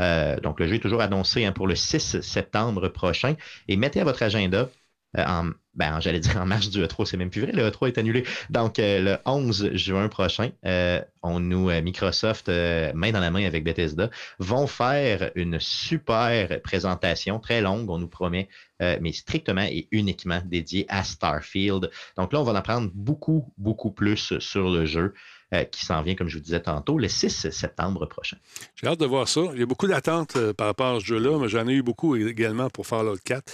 [0.00, 3.34] Euh, donc le jeu est toujours annoncé hein, pour le 6 septembre prochain.
[3.68, 4.70] Et mettez à votre agenda.
[5.16, 7.88] Euh, en, ben, j'allais dire en marche du E3, c'est même plus vrai, le E3
[7.88, 8.24] est annulé.
[8.50, 13.64] Donc, euh, le 11 juin prochain, euh, on nous, Microsoft, main dans la main avec
[13.64, 18.48] Bethesda, vont faire une super présentation très longue, on nous promet,
[18.80, 21.90] mais strictement et uniquement dédiée à Starfield.
[22.16, 25.14] Donc là, on va en apprendre beaucoup, beaucoup plus sur le jeu
[25.54, 28.36] euh, qui s'en vient, comme je vous disais tantôt, le 6 septembre prochain.
[28.74, 29.42] J'ai hâte de voir ça.
[29.54, 31.82] Il y a beaucoup d'attentes euh, par rapport à ce jeu-là, mais j'en ai eu
[31.82, 33.44] beaucoup également pour Fallout 4.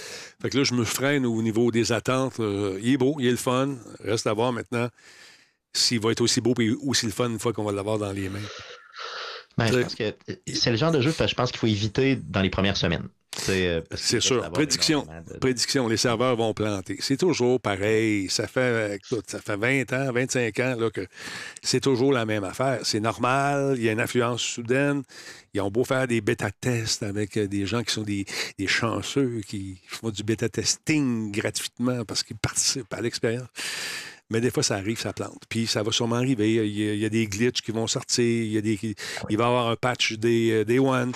[0.41, 2.39] Fait que là, je me freine au niveau des attentes.
[2.39, 3.75] Euh, il est beau, il est le fun.
[3.99, 4.87] Reste à voir maintenant
[5.71, 8.11] s'il va être aussi beau et aussi le fun une fois qu'on va l'avoir dans
[8.11, 8.39] les mains.
[9.57, 11.67] Ben, je pense que euh, c'est le genre de jeu que je pense qu'il faut
[11.67, 13.07] éviter dans les premières semaines.
[13.35, 14.47] C'est euh, C'est sûr.
[14.51, 15.03] Prédiction.
[15.03, 15.87] énormément de- Prédiction.
[15.87, 16.97] Les serveurs vont planter.
[16.99, 18.29] C'est toujours pareil.
[18.29, 21.07] Ça fait, écoute, ça fait 20 ans, 25 ans là, que
[21.63, 22.79] c'est toujours la même affaire.
[22.83, 23.73] C'est normal.
[23.77, 25.01] Il y a une influence soudaine.
[25.55, 28.25] Ils ont beau faire des bêta-tests avec euh, des gens qui sont des,
[28.59, 33.47] des chanceux, qui font du bêta-testing gratuitement parce qu'ils participent à l'expérience.
[34.33, 35.43] Mais des fois, ça arrive, ça plante.
[35.47, 36.51] Puis ça va sûrement arriver.
[36.51, 38.25] Il y a, il y a des glitches qui vont sortir.
[38.25, 38.79] Il, y a des,
[39.29, 41.11] il va y avoir un patch des, euh, des One.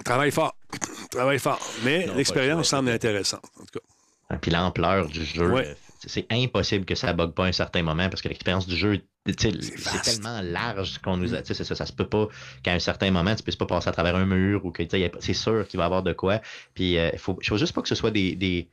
[0.00, 0.56] On travaille fort.
[1.10, 1.60] Travaille fort.
[1.84, 4.36] Mais l'expérience semble intéressante, en tout cas.
[4.38, 5.66] Puis l'ampleur du jeu, Ouais.
[5.68, 5.74] euh,
[6.06, 9.00] c'est impossible que ça bug pas à un certain moment parce que l'expérience du jeu,
[9.38, 9.52] c'est
[10.02, 11.42] tellement large qu'on nous a.
[11.42, 12.28] tu sais, c'est ça, ça se peut pas
[12.62, 14.82] qu'à un certain moment, tu puisses pas passer à travers un mur ou que
[15.20, 16.40] c'est sûr qu'il va y avoir de quoi.
[16.74, 18.34] Puis il faut, faut juste pas que ce soit des.
[18.34, 18.68] des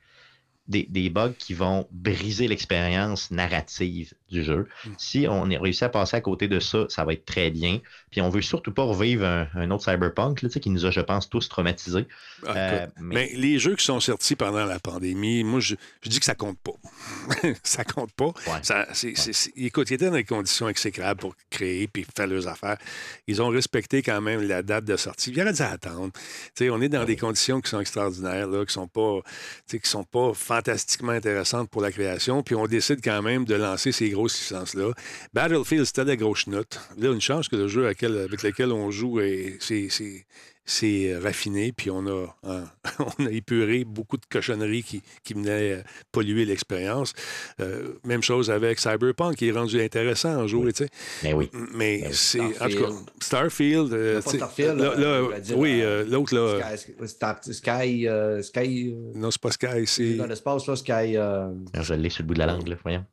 [0.67, 4.67] des, des bugs qui vont briser l'expérience narrative du jeu.
[4.97, 7.79] Si on est réussi à passer à côté de ça, ça va être très bien.
[8.11, 11.01] Puis on veut surtout pas revivre un, un autre Cyberpunk là, qui nous a, je
[11.01, 12.07] pense, tous traumatisés.
[12.45, 13.31] Ah, Euh, mais...
[13.35, 16.59] les jeux qui sont sortis pendant la pandémie, moi, je, je dis que ça compte
[16.59, 16.71] pas.
[17.63, 18.31] ça compte pas.
[18.63, 22.77] Ça, c'est- écoute, ils étaient dans des conditions exécrables pour créer puis faire leurs affaires.
[23.27, 25.31] Ils ont respecté quand même la date de sortie.
[25.31, 26.11] Il aurait dû attendre.
[26.61, 29.19] On est dans des conditions qui sont extraordinaires, là, qui sont pas,
[29.67, 32.43] qui sont pas fantastiquement intéressantes pour la création.
[32.43, 34.91] Puis on décide quand même de lancer ces grosses licences-là.
[35.33, 36.79] Battlefield, c'était la grosse note.
[36.97, 40.25] Là, une chance que le jeu avec lequel on joue, est- c'est-
[40.65, 42.63] c'est c'est raffiné, puis on a, hein,
[43.19, 45.81] on a épuré beaucoup de cochonneries qui, qui venaient euh,
[46.11, 47.13] polluer l'expérience.
[47.59, 50.89] Euh, même chose avec Cyberpunk, qui est rendu intéressant jouer, tu sais.
[51.23, 51.49] Mais oui.
[51.73, 52.89] Mais c'est, en tout cas,
[53.21, 54.21] Starfield.
[54.21, 59.11] Starfield, euh, là, euh, oui, euh, euh, l'autre, là, Sky, Star- Sky, euh, Sky, euh,
[59.15, 60.15] non, c'est pas Sky, c'est...
[60.15, 61.47] dans l'espace, là, Sky, euh,
[61.79, 63.05] Je l'ai sur le bout de la langue, là, voyons.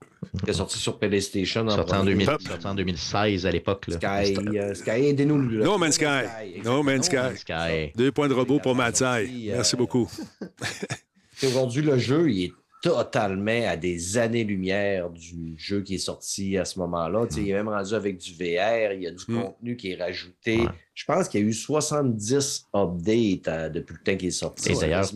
[0.44, 1.66] Qui est sorti sur PlayStation.
[1.66, 2.10] en Sorti en, premier.
[2.12, 3.86] 2000 sorti en 2016 à l'époque.
[3.88, 4.22] là.
[4.24, 5.38] Sky, euh, Sky, aidez-nous.
[5.42, 6.60] No Man's Sky.
[6.64, 7.36] No Man's Sky.
[7.36, 7.92] Sky.
[7.96, 9.04] Deux points de robot pour Matsai.
[9.50, 10.10] euh, Merci beaucoup.
[11.44, 12.52] Aujourd'hui, le jeu, il est
[12.82, 17.26] totalement à des années-lumière du jeu qui est sorti à ce moment-là.
[17.28, 19.42] Tu sais, Il est même rendu avec du VR, il y a du Mm.
[19.42, 20.60] contenu qui est rajouté.
[20.94, 24.72] Je pense qu'il y a eu 70 updates euh, depuis le temps qu'il est sorti.
[24.72, 25.10] Et d'ailleurs-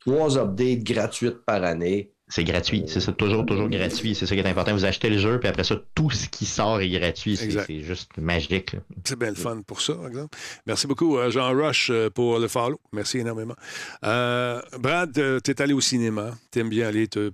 [0.00, 2.12] Trois updates gratuites par année.
[2.26, 4.14] C'est gratuit, c'est ça, toujours, toujours gratuit.
[4.14, 4.72] C'est ça qui est important.
[4.72, 7.36] Vous achetez le jeu, puis après ça, tout ce qui sort est gratuit.
[7.36, 8.76] C'est juste magique.
[9.04, 10.36] C'est bien le fun pour ça, par exemple.
[10.66, 12.80] Merci beaucoup, euh, Jean Rush, euh, pour le follow.
[12.92, 13.56] Merci énormément.
[14.04, 16.30] Euh, Brad, tu es allé au cinéma.
[16.50, 17.30] Tu aimes bien aller te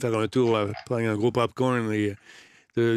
[0.00, 2.16] faire un tour, euh, prendre un gros popcorn et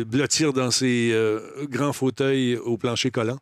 [0.07, 3.39] blottir dans ces euh, grands fauteuils au plancher collant.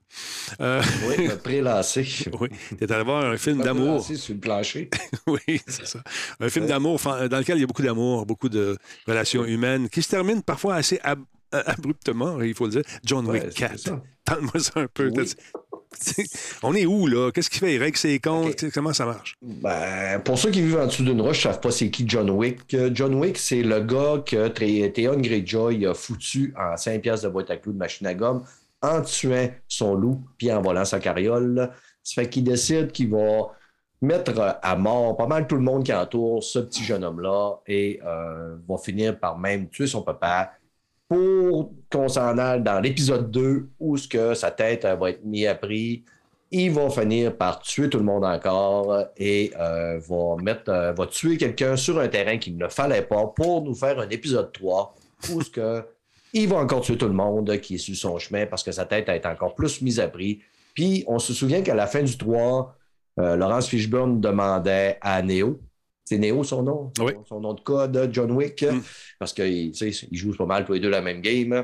[0.61, 2.01] Euh, Oui, me prélancé.
[2.39, 4.03] oui, tu es allé voir un film d'amour.
[4.05, 4.89] sur le plancher.
[5.27, 5.99] oui, c'est ça.
[6.39, 8.77] Un film d'amour fan- dans lequel il y a beaucoup d'amour, beaucoup de
[9.07, 11.23] relations humaines qui se terminent parfois assez ab-
[11.53, 12.81] euh, abruptement, il faut le dire.
[13.03, 13.79] John Ouais, Wick c'est 4.
[13.79, 14.03] ça.
[14.25, 15.11] Parle-moi ça un peu.
[15.15, 15.31] Oui.
[16.63, 17.31] On est où, là?
[17.31, 17.75] Qu'est-ce qu'il fait?
[17.75, 18.69] Il règle ses comptes?
[18.73, 19.35] Comment ça marche?
[19.41, 22.29] Ben, pour ceux qui vivent en dessous d'une roche, ne savent pas c'est qui John
[22.29, 22.73] Wick.
[22.73, 24.47] Euh, John Wick, c'est le gars que
[24.87, 28.43] Théon Greyjoy a foutu en 5 piastres de boîte à clous de machine à gomme
[28.81, 31.71] en tuant son loup puis en volant sa carriole.
[32.03, 33.51] Ça fait qu'il décide qu'il va
[34.01, 37.99] mettre à mort pas mal tout le monde qui entoure ce petit jeune homme-là et
[38.05, 40.53] euh, va finir par même tuer son papa
[41.09, 45.55] pour qu'on s'en aille dans l'épisode 2 où sa tête euh, va être mise à
[45.55, 46.05] prix.
[46.51, 51.05] Il va finir par tuer tout le monde encore et euh, va, mettre, euh, va
[51.07, 54.95] tuer quelqu'un sur un terrain qu'il ne fallait pas pour nous faire un épisode 3
[55.31, 55.83] où ce que
[56.33, 58.85] il va encore tuer tout le monde qui est sur son chemin parce que sa
[58.85, 60.39] tête a été encore plus mise à prix.
[60.75, 62.75] Puis on se souvient qu'à la fin du 3,
[63.19, 65.59] euh, Laurence Fishburne demandait à Neo,
[66.09, 68.65] c'est Neo son nom, son, son nom de code, John Wick,
[69.19, 69.71] parce qu'ils
[70.11, 71.63] jouent pas mal tous les deux la même game.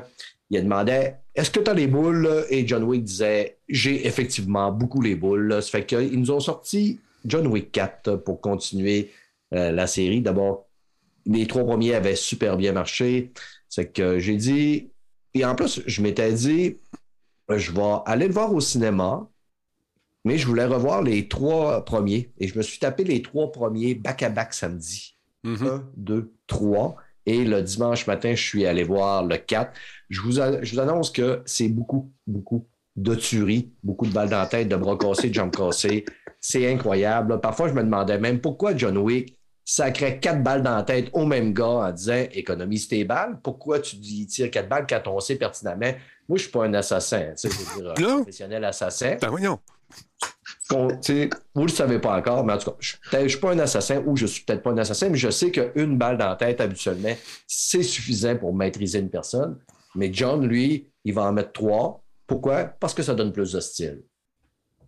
[0.50, 2.46] Il demandait Est-ce que tu as les boules?
[2.48, 5.60] Et John Wick disait J'ai effectivement beaucoup les boules.
[5.60, 9.10] Ça fait qu'ils nous ont sorti John Wick 4 pour continuer
[9.52, 10.20] euh, la série.
[10.20, 10.68] D'abord,
[11.24, 13.32] les trois premiers avaient super bien marché.
[13.68, 14.90] C'est que j'ai dit.
[15.34, 16.76] Et en plus, je m'étais dit
[17.48, 19.28] Je vais aller le voir au cinéma.
[20.26, 22.32] Mais je voulais revoir les trois premiers.
[22.38, 25.16] Et je me suis tapé les trois premiers back-à-back samedi.
[25.66, 26.96] Un, deux, trois.
[27.26, 29.72] Et le dimanche matin, je suis allé voir le 4.
[30.10, 32.66] Je vous, a- je vous annonce que c'est beaucoup, beaucoup
[32.96, 36.04] de tueries, beaucoup de balles dans la tête, de bras cassés, de jambes cassées.
[36.40, 37.40] C'est incroyable.
[37.40, 41.24] Parfois, je me demandais même pourquoi John Wick sacrait quatre balles dans la tête au
[41.26, 43.38] même gars en disant économise tes balles.
[43.42, 45.92] Pourquoi tu dis tires quatre balles quand on sait pertinemment?
[46.28, 49.16] Moi, je suis pas un assassin, tu sais, je veux dire, un professionnel assassin.
[49.20, 49.58] Ben voyons.
[50.68, 53.58] Vous ne le savez pas encore, mais en tout cas, je ne suis pas un
[53.58, 56.36] assassin ou je suis peut-être pas un assassin, mais je sais qu'une balle dans la
[56.36, 57.14] tête, habituellement,
[57.46, 59.58] c'est suffisant pour maîtriser une personne.
[59.94, 62.04] Mais John, lui, il va en mettre trois.
[62.26, 62.64] Pourquoi?
[62.64, 64.02] Parce que ça donne plus de style.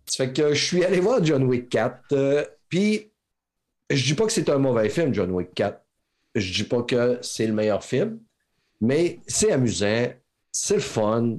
[0.06, 3.12] Ça fait que je suis allé voir John Wick 4, euh, puis
[3.90, 5.80] je dis pas que c'est un mauvais film, John Wick 4.
[6.34, 8.18] Je dis pas que c'est le meilleur film,
[8.80, 10.08] mais c'est amusant,
[10.50, 11.38] c'est fun,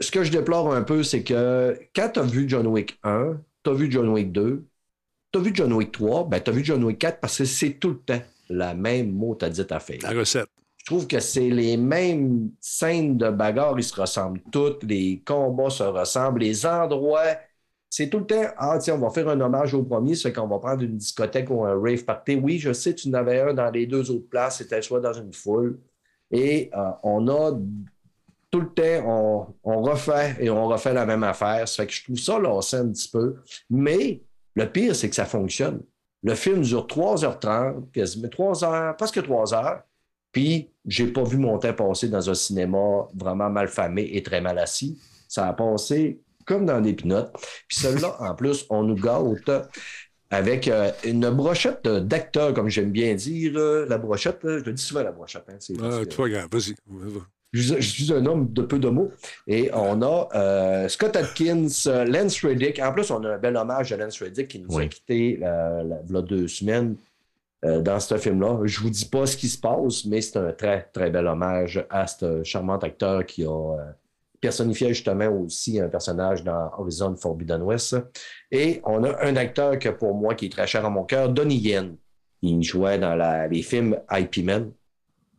[0.00, 3.38] ce que je déplore un peu, c'est que quand tu as vu John Wick 1,
[3.62, 4.64] tu as vu John Wick 2,
[5.32, 7.44] tu as vu John Wick 3, ben tu as vu John Wick 4 parce que
[7.44, 9.98] c'est tout le temps la même mot à dit à faire.
[10.02, 10.48] La recette.
[10.78, 15.70] Je trouve que c'est les mêmes scènes de bagarre, ils se ressemblent toutes, les combats
[15.70, 17.36] se ressemblent, les endroits.
[17.90, 20.46] C'est tout le temps, ah tiens, on va faire un hommage au premier, fait qu'on
[20.46, 22.36] va prendre une discothèque ou un rave party.
[22.36, 25.12] Oui, je sais, tu en avais un dans les deux autres places, c'était soit dans
[25.12, 25.78] une foule.
[26.30, 27.58] Et euh, on a
[28.50, 31.68] tout le temps, on, on refait et on refait la même affaire.
[31.68, 33.36] Ça fait que je trouve ça lassant un petit peu.
[33.70, 34.22] Mais
[34.56, 35.82] le pire, c'est que ça fonctionne.
[36.22, 39.82] Le film dure 3h30, quasiment 3 heures, presque 3 heures.
[40.32, 44.40] Puis, j'ai pas vu mon temps passer dans un cinéma vraiment mal famé et très
[44.40, 45.00] mal assis.
[45.28, 47.32] Ça a passé comme dans des pinottes.
[47.68, 49.50] Puis celui-là, en plus, on nous gâte
[50.30, 53.52] avec euh, une brochette d'acteurs, comme j'aime bien dire.
[53.56, 55.44] euh, la brochette, je le dis souvent, la brochette.
[55.48, 56.74] hein, c'est- Ah, regarde, vas-y.
[57.52, 59.10] Je, je suis un homme de peu de mots.
[59.46, 62.78] Et on a euh, Scott Atkins, euh, Lance Reddick.
[62.80, 65.82] En plus, on a un bel hommage à Lance Reddick qui nous a quittés la,
[65.82, 66.96] la- v'là deux semaines
[67.64, 68.60] euh, dans ce film-là.
[68.64, 71.84] Je vous dis pas ce qui se passe, mais c'est un très, très bel hommage
[71.90, 73.76] à ce charmant acteur qui a euh,
[74.40, 77.96] personnifié justement aussi un personnage dans Horizon Forbidden West.
[78.50, 81.28] Et on a un acteur que pour moi qui est très cher à mon cœur,
[81.28, 81.96] Donnie Yen.
[82.42, 84.70] Il jouait dans la- les films IP Men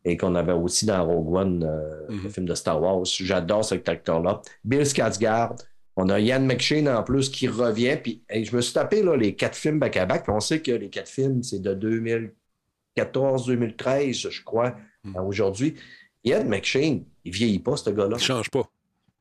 [0.03, 3.05] et qu'on avait aussi dans Rogue One, euh, le film de Star Wars.
[3.05, 4.41] J'adore cet acteur-là.
[4.63, 5.57] Bill Skarsgård.
[5.95, 7.97] On a Ian McShane en plus qui revient.
[8.01, 10.25] Puis hey, je me suis tapé là, les quatre films back-à-back.
[10.29, 11.75] On sait que les quatre films, c'est de
[12.97, 14.75] 2014-2013, je crois,
[15.13, 15.75] à aujourd'hui.
[16.23, 18.15] Ian McShane, il vieillit pas, ce gars-là.
[18.17, 18.63] Il change pas.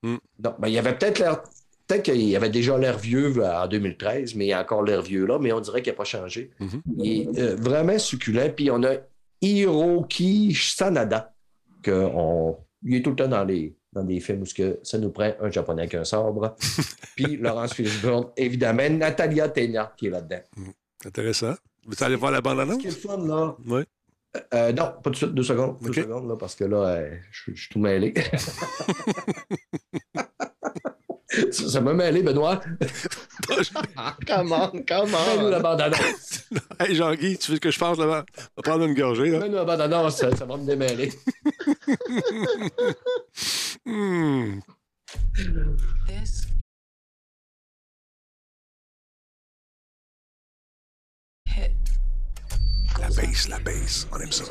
[0.02, 0.19] Non,
[0.59, 1.43] ben, il avait peut-être l'air.
[1.86, 5.39] Peut-être qu'il avait déjà l'air vieux en 2013, mais il a encore l'air vieux là,
[5.40, 6.52] mais on dirait qu'il n'a pas changé.
[6.98, 8.52] Il est euh, vraiment succulent.
[8.55, 8.94] Puis on a
[9.40, 11.34] Hiroki Sanada,
[11.82, 14.98] que on, il est tout le temps dans les dans des films où que ça
[14.98, 16.54] nous prend un japonais avec un sabre.
[17.16, 20.42] Puis Laurence Fishburne, évidemment, Natalia Tena qui est là-dedans.
[21.04, 21.54] Intéressant.
[21.86, 22.76] Vous allez voir la bande-annonce?
[22.76, 23.56] Ce qui est le fun, là.
[23.66, 23.82] Oui.
[24.54, 25.76] Euh, non, pas tout de suite, deux secondes.
[25.80, 28.14] Deux secondes, là, parce que là, euh, je suis tout mêlé.
[31.51, 32.61] ça ça m'a mêlé, Benoît.
[34.27, 35.36] comment, comment?
[35.36, 36.48] Mets-nous la bande-annonce.
[36.81, 38.24] hey, Jean-Guy, tu veux que je fasse là-bas?
[38.36, 39.39] On va prendre une gorgée, là.
[39.39, 41.12] Mets-nous la bande-annonce, ça, ça va me démêler.
[43.86, 44.61] Hmm.
[46.07, 46.47] This
[51.47, 51.73] hit.
[53.01, 54.07] La base, la base.
[54.12, 54.44] On aime ça.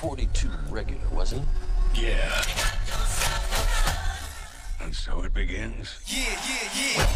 [0.00, 2.02] 42 regular, wasn't it?
[2.02, 2.79] Yeah.
[4.90, 6.00] And so it begins.
[6.04, 7.06] Yeah, yeah, yeah.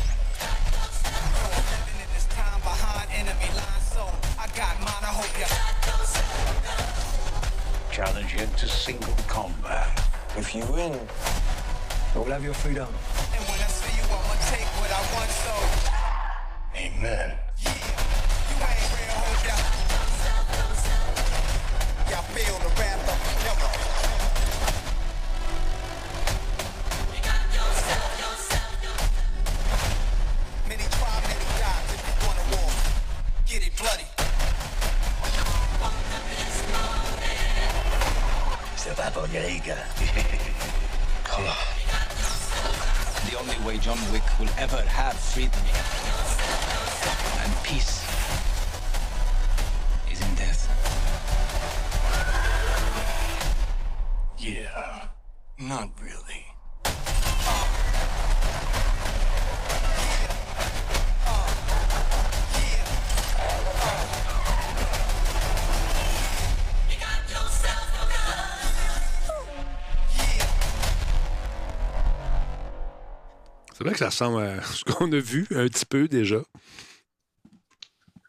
[1.50, 4.06] Living in this time behind enemy lines, so
[4.38, 5.02] I got mine.
[5.02, 5.50] I hope ya.
[7.90, 9.90] Challenge him to single combat.
[10.36, 11.00] If you win,
[12.14, 12.86] you'll have your freedom.
[13.34, 15.30] And when I see you, I'ma take what I want.
[15.42, 15.50] So
[16.78, 17.34] Amen.
[17.58, 17.74] you
[18.70, 19.56] ain't real, hope ya.
[22.08, 23.83] Y'all feel the wrath of
[39.36, 39.42] On.
[43.28, 45.58] The only way John Wick will ever have freedom
[47.42, 48.03] and peace
[73.94, 76.42] que ça ressemble à ce qu'on a vu un petit peu déjà.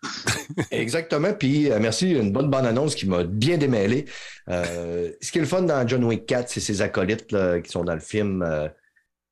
[0.72, 1.34] Exactement.
[1.34, 4.06] Puis euh, merci, une bonne bonne annonce qui m'a bien démêlé.
[4.50, 7.72] Euh, ce qui est le fun dans John Wick 4, c'est ses acolytes là, qui
[7.72, 8.44] sont dans le film.
[8.44, 8.70] Euh,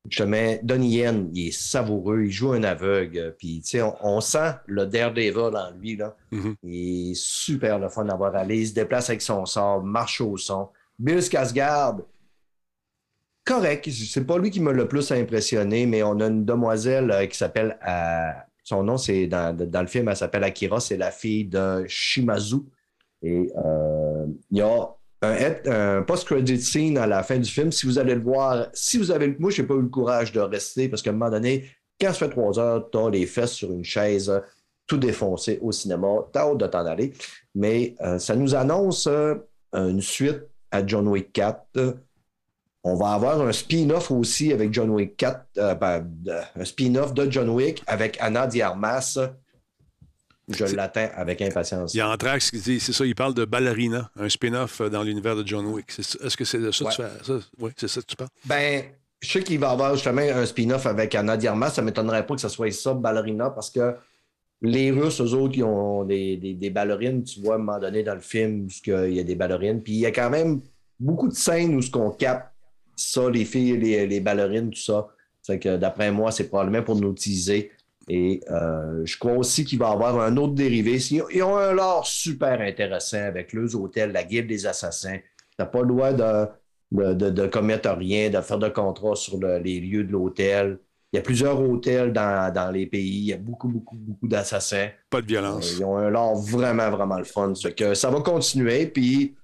[0.10, 3.18] justement, Donnie Yen, il est savoureux, il joue un aveugle.
[3.20, 5.96] euh, Puis, tu sais, on, on sent le Daredevil en lui.
[5.96, 6.16] Là.
[6.64, 8.60] Il est super le fun d'avoir allé.
[8.62, 10.70] Il se déplace avec son sort, marche au son.
[10.98, 12.04] Bill Skarsgård,
[13.44, 13.90] correct.
[13.90, 17.38] C'est pas lui qui m'a le plus impressionné, mais on a une demoiselle euh, qui
[17.38, 17.78] s'appelle.
[17.88, 18.32] euh,
[18.64, 20.80] son nom, c'est dans, le film, elle s'appelle Akira.
[20.80, 22.58] C'est la fille de Shimazu.
[23.22, 27.72] Et euh, il y a un, post-credit scene à la fin du film.
[27.72, 29.36] Si vous allez le voir, si vous avez.
[29.38, 31.66] Moi, je n'ai pas eu le courage de rester parce qu'à un moment donné,
[32.00, 34.32] quand ça fait trois heures, tu as les fesses sur une chaise,
[34.88, 36.08] tout défoncé au cinéma.
[36.32, 37.14] Tu as hâte de t'en aller.
[37.56, 39.10] Mais ça nous annonce
[39.74, 40.42] une suite
[40.72, 41.98] à John Wick 4.
[42.84, 47.14] On va avoir un spin-off aussi avec John Wick 4, euh, ben, de- un spin-off
[47.14, 49.18] de John Wick avec Anna Diarmas.
[50.50, 51.94] Je l'attends avec impatience.
[51.94, 54.90] Il y a Anthrax qui dit, c'est ça, il parle de Ballerina, un spin-off euh,
[54.90, 55.88] dans l'univers de John Wick.
[55.98, 57.24] Est-ce que c'est de ça que tu fais?
[57.24, 57.34] Ça?
[57.60, 58.30] Oui, c'est ça que tu parles?
[58.46, 58.84] Ben,
[59.22, 61.70] je sais qu'il va y avoir justement un spin-off avec Anna Diarmas.
[61.70, 63.96] Ça ne m'étonnerait pas que ce soit ça, Ballerina, parce que
[64.62, 67.80] les Russes, eux autres, ils ont des, des- des ballerines, tu vois, à un moment
[67.80, 69.82] donné dans le film, puisqu'il y a des ballerines.
[69.82, 70.62] Puis il y a quand même
[71.00, 72.53] beaucoup de scènes où ce qu'on capte
[72.96, 75.08] ça, les filles, les, les ballerines, tout ça.
[75.42, 77.72] C'est que d'après moi, c'est probablement pour nous teaser
[78.08, 80.98] Et euh, je crois aussi qu'il va y avoir un autre dérivé.
[81.34, 85.18] Ils ont un lore super intéressant avec leurs hôtels, la guilde des assassins.
[85.18, 86.48] Tu n'as pas le droit de,
[86.92, 90.80] de, de- de commettre rien, de faire de contrat sur le- les lieux de l'hôtel.
[91.12, 93.20] Il y a plusieurs hôtels dans, dans les pays.
[93.20, 94.90] Il y a beaucoup, beaucoup, beaucoup d'assassins.
[95.10, 95.74] Pas de violence.
[95.74, 97.54] Euh, Ils ont un lore vraiment, vraiment le fun.
[97.56, 98.88] Ça fait que ça va continuer.
[98.88, 99.36] Puis,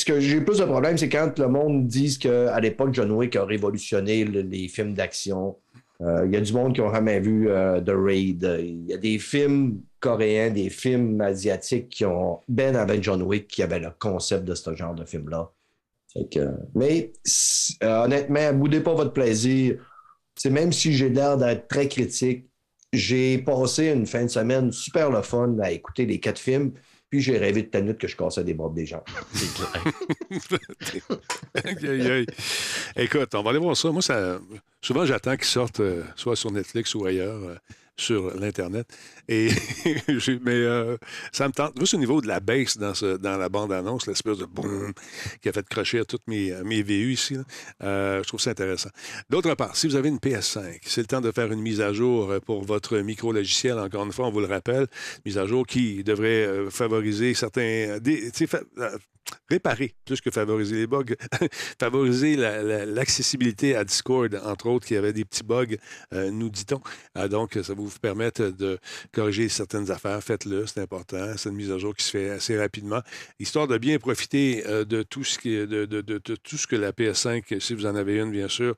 [0.00, 3.36] ce que j'ai plus de problème, c'est quand le monde dit qu'à l'époque, John Wick
[3.36, 5.56] a révolutionné le- les films d'action.
[6.00, 8.56] Euh, Il y a du monde qui n'a jamais vu euh, The Raid.
[8.60, 13.48] Il y a des films coréens, des films asiatiques qui ont, ben avec John Wick,
[13.48, 15.50] qui avaient le concept de ce genre de film-là.
[16.74, 17.12] Mais
[17.82, 19.76] euh, honnêtement, boudez pas votre plaisir.
[20.50, 22.46] Même si j'ai l'air d'être très critique,
[22.92, 26.72] j'ai passé une fin de semaine super le fun à écouter les quatre films,
[27.10, 29.02] puis j'ai rêvé de nuit que je cassais des bras des gens.
[31.64, 32.26] Aïe, aïe.
[32.96, 33.90] Écoute, on va aller voir ça.
[33.90, 34.38] Moi, ça,
[34.80, 37.56] souvent, j'attends qu'ils sortent euh, soit sur Netflix ou ailleurs, euh,
[38.00, 38.86] sur l'Internet.
[39.28, 39.48] Et,
[40.42, 40.96] mais euh,
[41.32, 41.78] ça me tente.
[41.78, 44.92] Juste au niveau de la baisse dans, dans la bande-annonce, l'espèce de boum
[45.40, 47.36] qui a fait crocher toutes mes, mes VU ici,
[47.82, 48.90] euh, je trouve ça intéressant.
[49.28, 51.92] D'autre part, si vous avez une PS5, c'est le temps de faire une mise à
[51.92, 53.78] jour euh, pour votre micro-logiciel.
[53.78, 54.86] Encore une fois, on vous le rappelle,
[55.24, 57.98] mise à jour qui devrait favoriser certains.
[59.48, 61.04] Réparer plus que favoriser les bugs,
[61.78, 65.76] favoriser la- la- l'accessibilité à Discord, entre autres, qui avait des petits bugs,
[66.14, 66.80] euh, nous dit-on.
[67.14, 68.78] Ah, donc, ça va vous permettre de
[69.12, 70.22] corriger certaines affaires.
[70.22, 71.34] Faites-le, c'est important.
[71.36, 73.00] C'est une mise à jour qui se fait assez rapidement,
[73.38, 78.16] histoire de bien profiter euh, de, tout ce que la PS5, si vous en avez
[78.18, 78.74] une, bien sûr,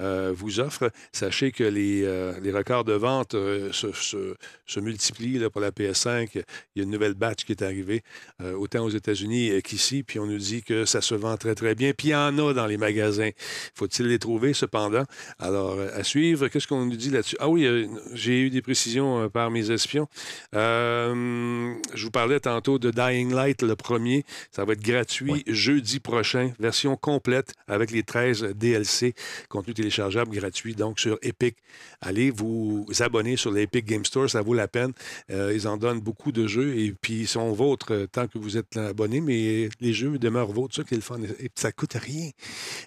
[0.00, 0.90] euh, vous offre.
[1.12, 2.02] Sachez que les,
[2.42, 6.28] les records de vente se, multiplient pour la PS5.
[6.34, 6.42] Il
[6.76, 8.02] y a une nouvelle batch qui est arrivée,
[8.42, 9.60] autant aux États-Unis euh,
[10.02, 11.92] puis on nous dit que ça se vend très, très bien.
[11.96, 13.30] Puis il y en a dans les magasins.
[13.74, 15.04] Faut-il les trouver, cependant?
[15.38, 17.36] Alors, euh, à suivre, qu'est-ce qu'on nous dit là-dessus?
[17.40, 20.08] Ah oui, euh, j'ai eu des précisions euh, par mes espions.
[20.54, 24.24] Euh, je vous parlais tantôt de Dying Light, le premier.
[24.50, 29.14] Ça va être gratuit jeudi prochain, version complète avec les 13 DLC,
[29.48, 31.56] contenu téléchargeable gratuit, donc sur Epic.
[32.00, 34.92] Allez vous abonner sur l'Epic Game Store, ça vaut la peine.
[35.28, 38.76] Ils en donnent beaucoup de jeux et puis ils sont vôtres tant que vous êtes
[38.76, 40.74] abonné, mais les jeux demeurent vôtres.
[40.74, 41.18] C'est ça qui est le fun.
[41.40, 42.30] Et ça coûte rien.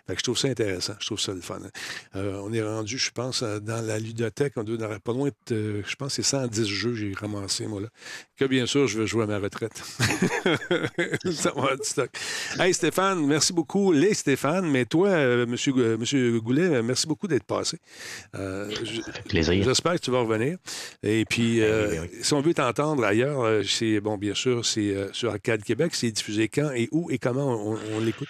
[0.07, 0.93] Fait que je trouve ça intéressant.
[0.99, 1.59] Je trouve ça le fun.
[2.15, 4.53] Euh, on est rendu, je pense, euh, dans la ludothèque.
[4.55, 7.87] On doit pas loin de, je pense, c'est 110 jeux que j'ai ramassé, moi, là.
[8.37, 9.81] Que bien sûr, je veux jouer à ma retraite.
[11.31, 12.09] ça va du stock.
[12.57, 13.91] Hey, Stéphane, merci beaucoup.
[13.91, 17.77] Les Stéphane, mais toi, euh, monsieur, monsieur Goulet, merci beaucoup d'être passé.
[19.27, 19.63] Plaisir.
[19.63, 20.57] J'espère que tu vas revenir.
[21.03, 25.63] Et puis, euh, si on veut t'entendre ailleurs, c'est, bon, bien sûr, c'est sur Arcade
[25.63, 25.93] Québec.
[25.95, 28.27] C'est diffusé quand et où et comment on, l'écoute?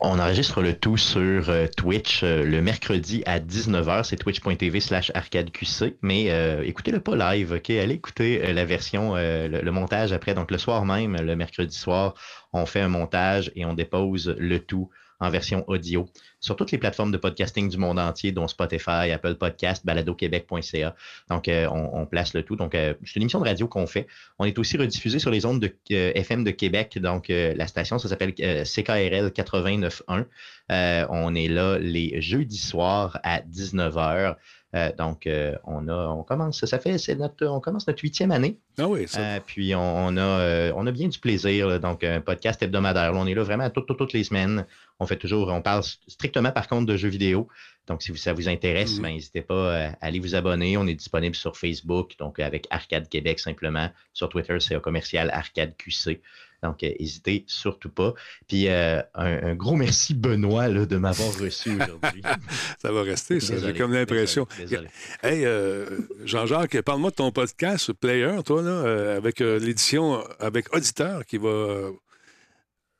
[0.00, 4.04] On enregistre le tout sur euh, Twitch euh, le mercredi à 19h.
[4.04, 5.96] C'est twitch.tv slash arcadeqc.
[6.02, 7.70] Mais euh, écoutez-le pas live, OK?
[7.70, 10.34] Allez écouter la version, le montage après.
[10.34, 12.14] Donc, le soir même, le mercredi soir,
[12.52, 14.90] on fait un montage et on dépose le tout
[15.20, 16.08] en version audio
[16.40, 20.94] sur toutes les plateformes de podcasting du monde entier, dont Spotify, Apple Podcast, baladoquebec.ca.
[21.30, 22.56] Donc, euh, on, place le tout.
[22.56, 24.06] Donc, euh, c'est une émission de radio qu'on fait.
[24.38, 26.98] On est aussi rediffusé sur les ondes de euh, FM de Québec.
[26.98, 30.26] Donc, la station, ça s'appelle CKRL 89.1.
[30.72, 34.36] Euh, on est là les jeudis soirs à 19h.
[34.76, 38.30] Euh, donc, euh, on a, on commence, ça fait, c'est notre, on commence notre huitième
[38.30, 38.58] année.
[38.78, 39.20] Ah oui, ça.
[39.20, 41.66] Euh, puis on, on a, on a bien du plaisir.
[41.66, 41.78] là.
[41.78, 43.12] donc, un podcast hebdomadaire.
[43.12, 44.66] Là, on est là vraiment toutes, toutes, toutes les semaines.
[45.00, 47.48] On fait toujours, on parle strictement par contre de jeux vidéo.
[47.86, 49.02] Donc, si ça vous intéresse, Mhm.
[49.02, 50.76] ben, n'hésitez pas à aller vous abonner.
[50.76, 53.88] On est disponible sur Facebook, donc avec Arcade Québec simplement.
[54.12, 56.20] Sur Twitter, c'est commercial Arcade QC.
[56.66, 58.14] Donc, euh, n'hésitez surtout pas.
[58.48, 62.22] Puis, euh, un, un gros merci, Benoît, là, de m'avoir reçu aujourd'hui.
[62.82, 63.56] Ça va rester, ça.
[63.58, 64.46] J'ai comme l'impression.
[64.58, 64.88] désolé,
[65.22, 65.86] Hey, euh,
[66.24, 71.38] Jean-Jacques, parle-moi de ton podcast Player, toi, là, euh, avec euh, l'édition avec Auditeur qui
[71.38, 71.90] va,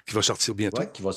[0.07, 0.79] qui va sortir bientôt.
[0.79, 1.11] Ouais, qui va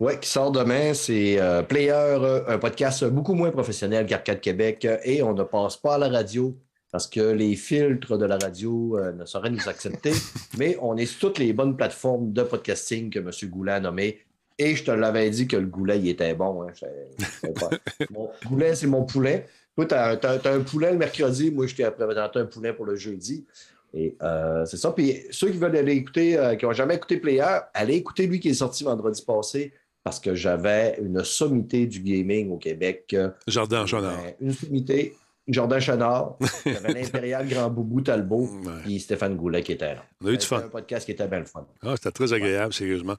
[0.00, 0.94] ouais, qui sort demain.
[0.94, 4.86] C'est euh, Player, un podcast beaucoup moins professionnel qu'Arcade Québec.
[5.04, 6.56] Et on ne passe pas à la radio
[6.94, 10.12] parce que les filtres de la radio euh, ne sauraient nous accepter.
[10.58, 13.30] mais on est sur toutes les bonnes plateformes de podcasting que M.
[13.50, 14.20] Goulet a nommées.
[14.60, 16.62] Et je te l'avais dit que le Goulet, il était bon.
[16.62, 16.68] hein.
[16.72, 16.86] Je-
[17.18, 17.68] je sais pas.
[18.12, 19.46] Mon Goulet, c'est mon poulet.
[19.74, 21.50] Toi, tu as, un poulet le mercredi.
[21.50, 23.44] Moi, je t'ai présenté un poulet pour le jeudi.
[23.92, 24.92] Et euh, c'est ça.
[24.92, 28.38] Puis ceux qui veulent aller écouter, euh, qui n'ont jamais écouté Player, allez écouter lui
[28.38, 29.72] qui est sorti vendredi passé
[30.04, 33.06] parce que j'avais une sommité du gaming au Québec.
[33.14, 34.20] euh, Jardin Chonard.
[34.40, 35.16] une sommité
[35.46, 38.48] Jordan Chenard, t'avais l'Impérial Grand Boubou Talbot,
[38.82, 40.04] puis Stéphane Goulet qui était là.
[40.22, 40.56] On a eu du fun.
[40.56, 41.66] C'était un podcast qui était bien le fun.
[41.82, 43.16] Ah, c'était très agréable, sérieusement.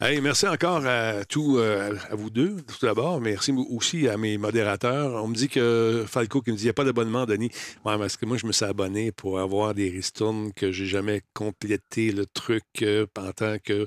[0.00, 3.20] Hey, merci encore à tous, euh, à vous deux, tout d'abord.
[3.20, 5.22] Merci aussi à mes modérateurs.
[5.22, 7.50] On me dit que Falco qui me dit il n'y a pas d'abonnement, Denis.
[7.84, 11.22] Ouais, parce que moi, je me suis abonné pour avoir des ristournes que j'ai jamais
[11.34, 13.86] complété le truc euh, en tant que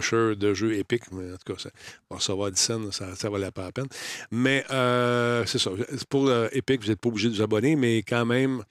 [0.00, 1.10] de jeux épiques.
[1.12, 1.70] Mais en tout cas, ça,
[2.08, 3.88] pour recevoir 10 cents, ça, ça valait pas la peine.
[4.30, 5.70] Mais euh, c'est ça.
[6.08, 8.62] Pour euh, vous n'êtes pas obligé de vous abonner, mais quand même.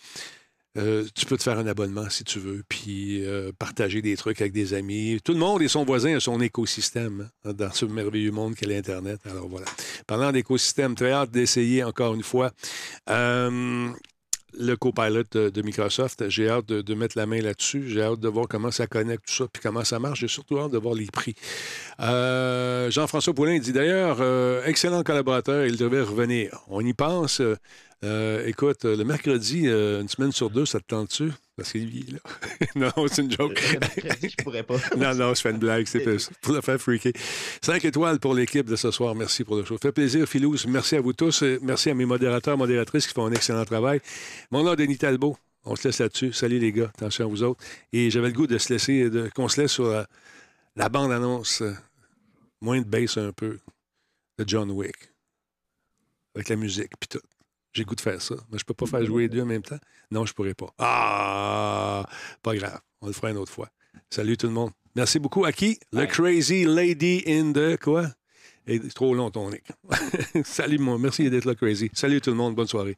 [0.78, 4.40] Euh, tu peux te faire un abonnement si tu veux, puis euh, partager des trucs
[4.40, 5.20] avec des amis.
[5.22, 8.68] Tout le monde et son voisin a son écosystème hein, dans ce merveilleux monde qu'est
[8.68, 9.20] l'Internet.
[9.30, 9.66] Alors voilà.
[10.08, 12.52] Parlant d'écosystème, très hâte d'essayer encore une fois
[14.58, 16.30] le copilot de, Microsoft.
[16.30, 17.88] J'ai hâte de, mettre la main là-dessus.
[17.88, 20.20] J'ai hâte de voir comment ça connecte tout ça, puis comment ça marche.
[20.20, 21.36] J'ai surtout hâte de voir les prix.
[22.00, 26.62] Euh, Jean-François Poulin dit d'ailleurs, euh, excellent collaborateur, il devait revenir.
[26.68, 27.42] On y pense.
[28.04, 31.32] Euh, écoute, le mercredi, une semaine sur deux, ça te tente-tu?
[31.62, 32.20] Parce qu'il est là.
[32.76, 33.62] non, c'est une joke.
[33.62, 34.78] je pourrais pas.
[34.98, 35.86] non, non, je fais une blague.
[35.86, 36.04] C'est
[36.42, 37.14] pour le faire freaker.
[37.62, 39.14] Cinq étoiles pour l'équipe de ce soir.
[39.14, 39.78] Merci pour le show.
[39.80, 40.66] Fait plaisir, Philouz.
[40.66, 41.44] Merci à vous tous.
[41.62, 44.02] Merci à mes modérateurs, modératrices qui font un excellent travail.
[44.50, 45.38] Mon nom est Denis Talbot.
[45.64, 46.34] On se laisse là-dessus.
[46.34, 46.92] Salut les gars.
[46.96, 47.64] Attention à vous autres.
[47.94, 50.08] Et j'avais le goût de se laisser, de, qu'on se laisse sur la,
[50.76, 51.62] la bande-annonce.
[51.62, 51.74] euh,
[52.60, 53.60] moins de bass un peu
[54.40, 54.96] de John Wick.
[56.34, 57.22] Avec la musique, puis tout.
[57.74, 58.36] J'ai goût de faire ça.
[58.52, 59.80] Mais je peux pas faire jouer les deux en même temps.
[60.12, 60.74] Non, je pourrais pas.
[60.78, 62.06] Ah!
[62.42, 62.80] Pas grave.
[63.02, 63.70] On le fera une autre fois.
[64.10, 64.72] Salut tout le monde.
[64.96, 65.46] Merci beaucoup.
[65.46, 65.80] À qui?
[65.94, 68.08] Le Crazy Lady in the quoi?
[68.68, 69.64] Et c'est trop long ton nick.
[70.44, 70.98] Salut moi.
[71.00, 71.90] Merci d'être là, Crazy.
[71.94, 72.56] Salut tout le monde.
[72.56, 72.98] Bonne soirée.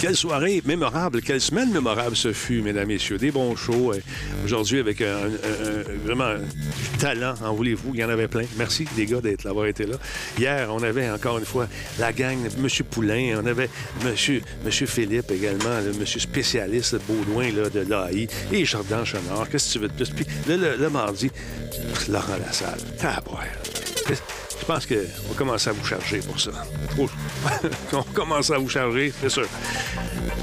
[0.00, 3.18] Quelle soirée mémorable, quelle semaine mémorable ce fut, mesdames, messieurs.
[3.18, 3.92] Des bons shows.
[3.94, 4.00] euh,
[4.44, 5.28] Aujourd'hui, avec un,
[6.04, 8.44] vraiment du talent, en voulez-vous, il y en avait plein.
[8.56, 9.96] Merci, les gars, d'avoir été là.
[10.38, 11.66] Hier, on avait encore une fois
[11.98, 12.68] la gang, M.
[12.90, 13.70] Poulain, on avait
[14.04, 14.14] M.
[14.64, 19.48] Monsieur Philippe également, le monsieur spécialiste Baudouin là, de l'AI, et Jordan Chenard.
[19.50, 20.10] Qu'est-ce que tu veux de plus?
[20.10, 21.30] Puis le, le- le mardi,
[22.08, 22.78] Laurent Lassalle.
[24.08, 24.14] Je
[24.66, 26.50] pense qu'on va commencer à vous charger pour ça.
[27.92, 29.46] On commence à vous charger, c'est sûr.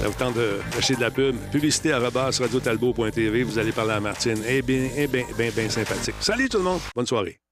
[0.01, 1.35] Ça vous tente de acheter de la pub.
[1.51, 3.43] Publicité à radiotalbo.tv.
[3.43, 4.41] Vous allez parler à Martine.
[4.47, 6.15] Eh bien, eh bien, bien, bien sympathique.
[6.19, 6.79] Salut tout le monde.
[6.95, 7.42] Bonne soirée.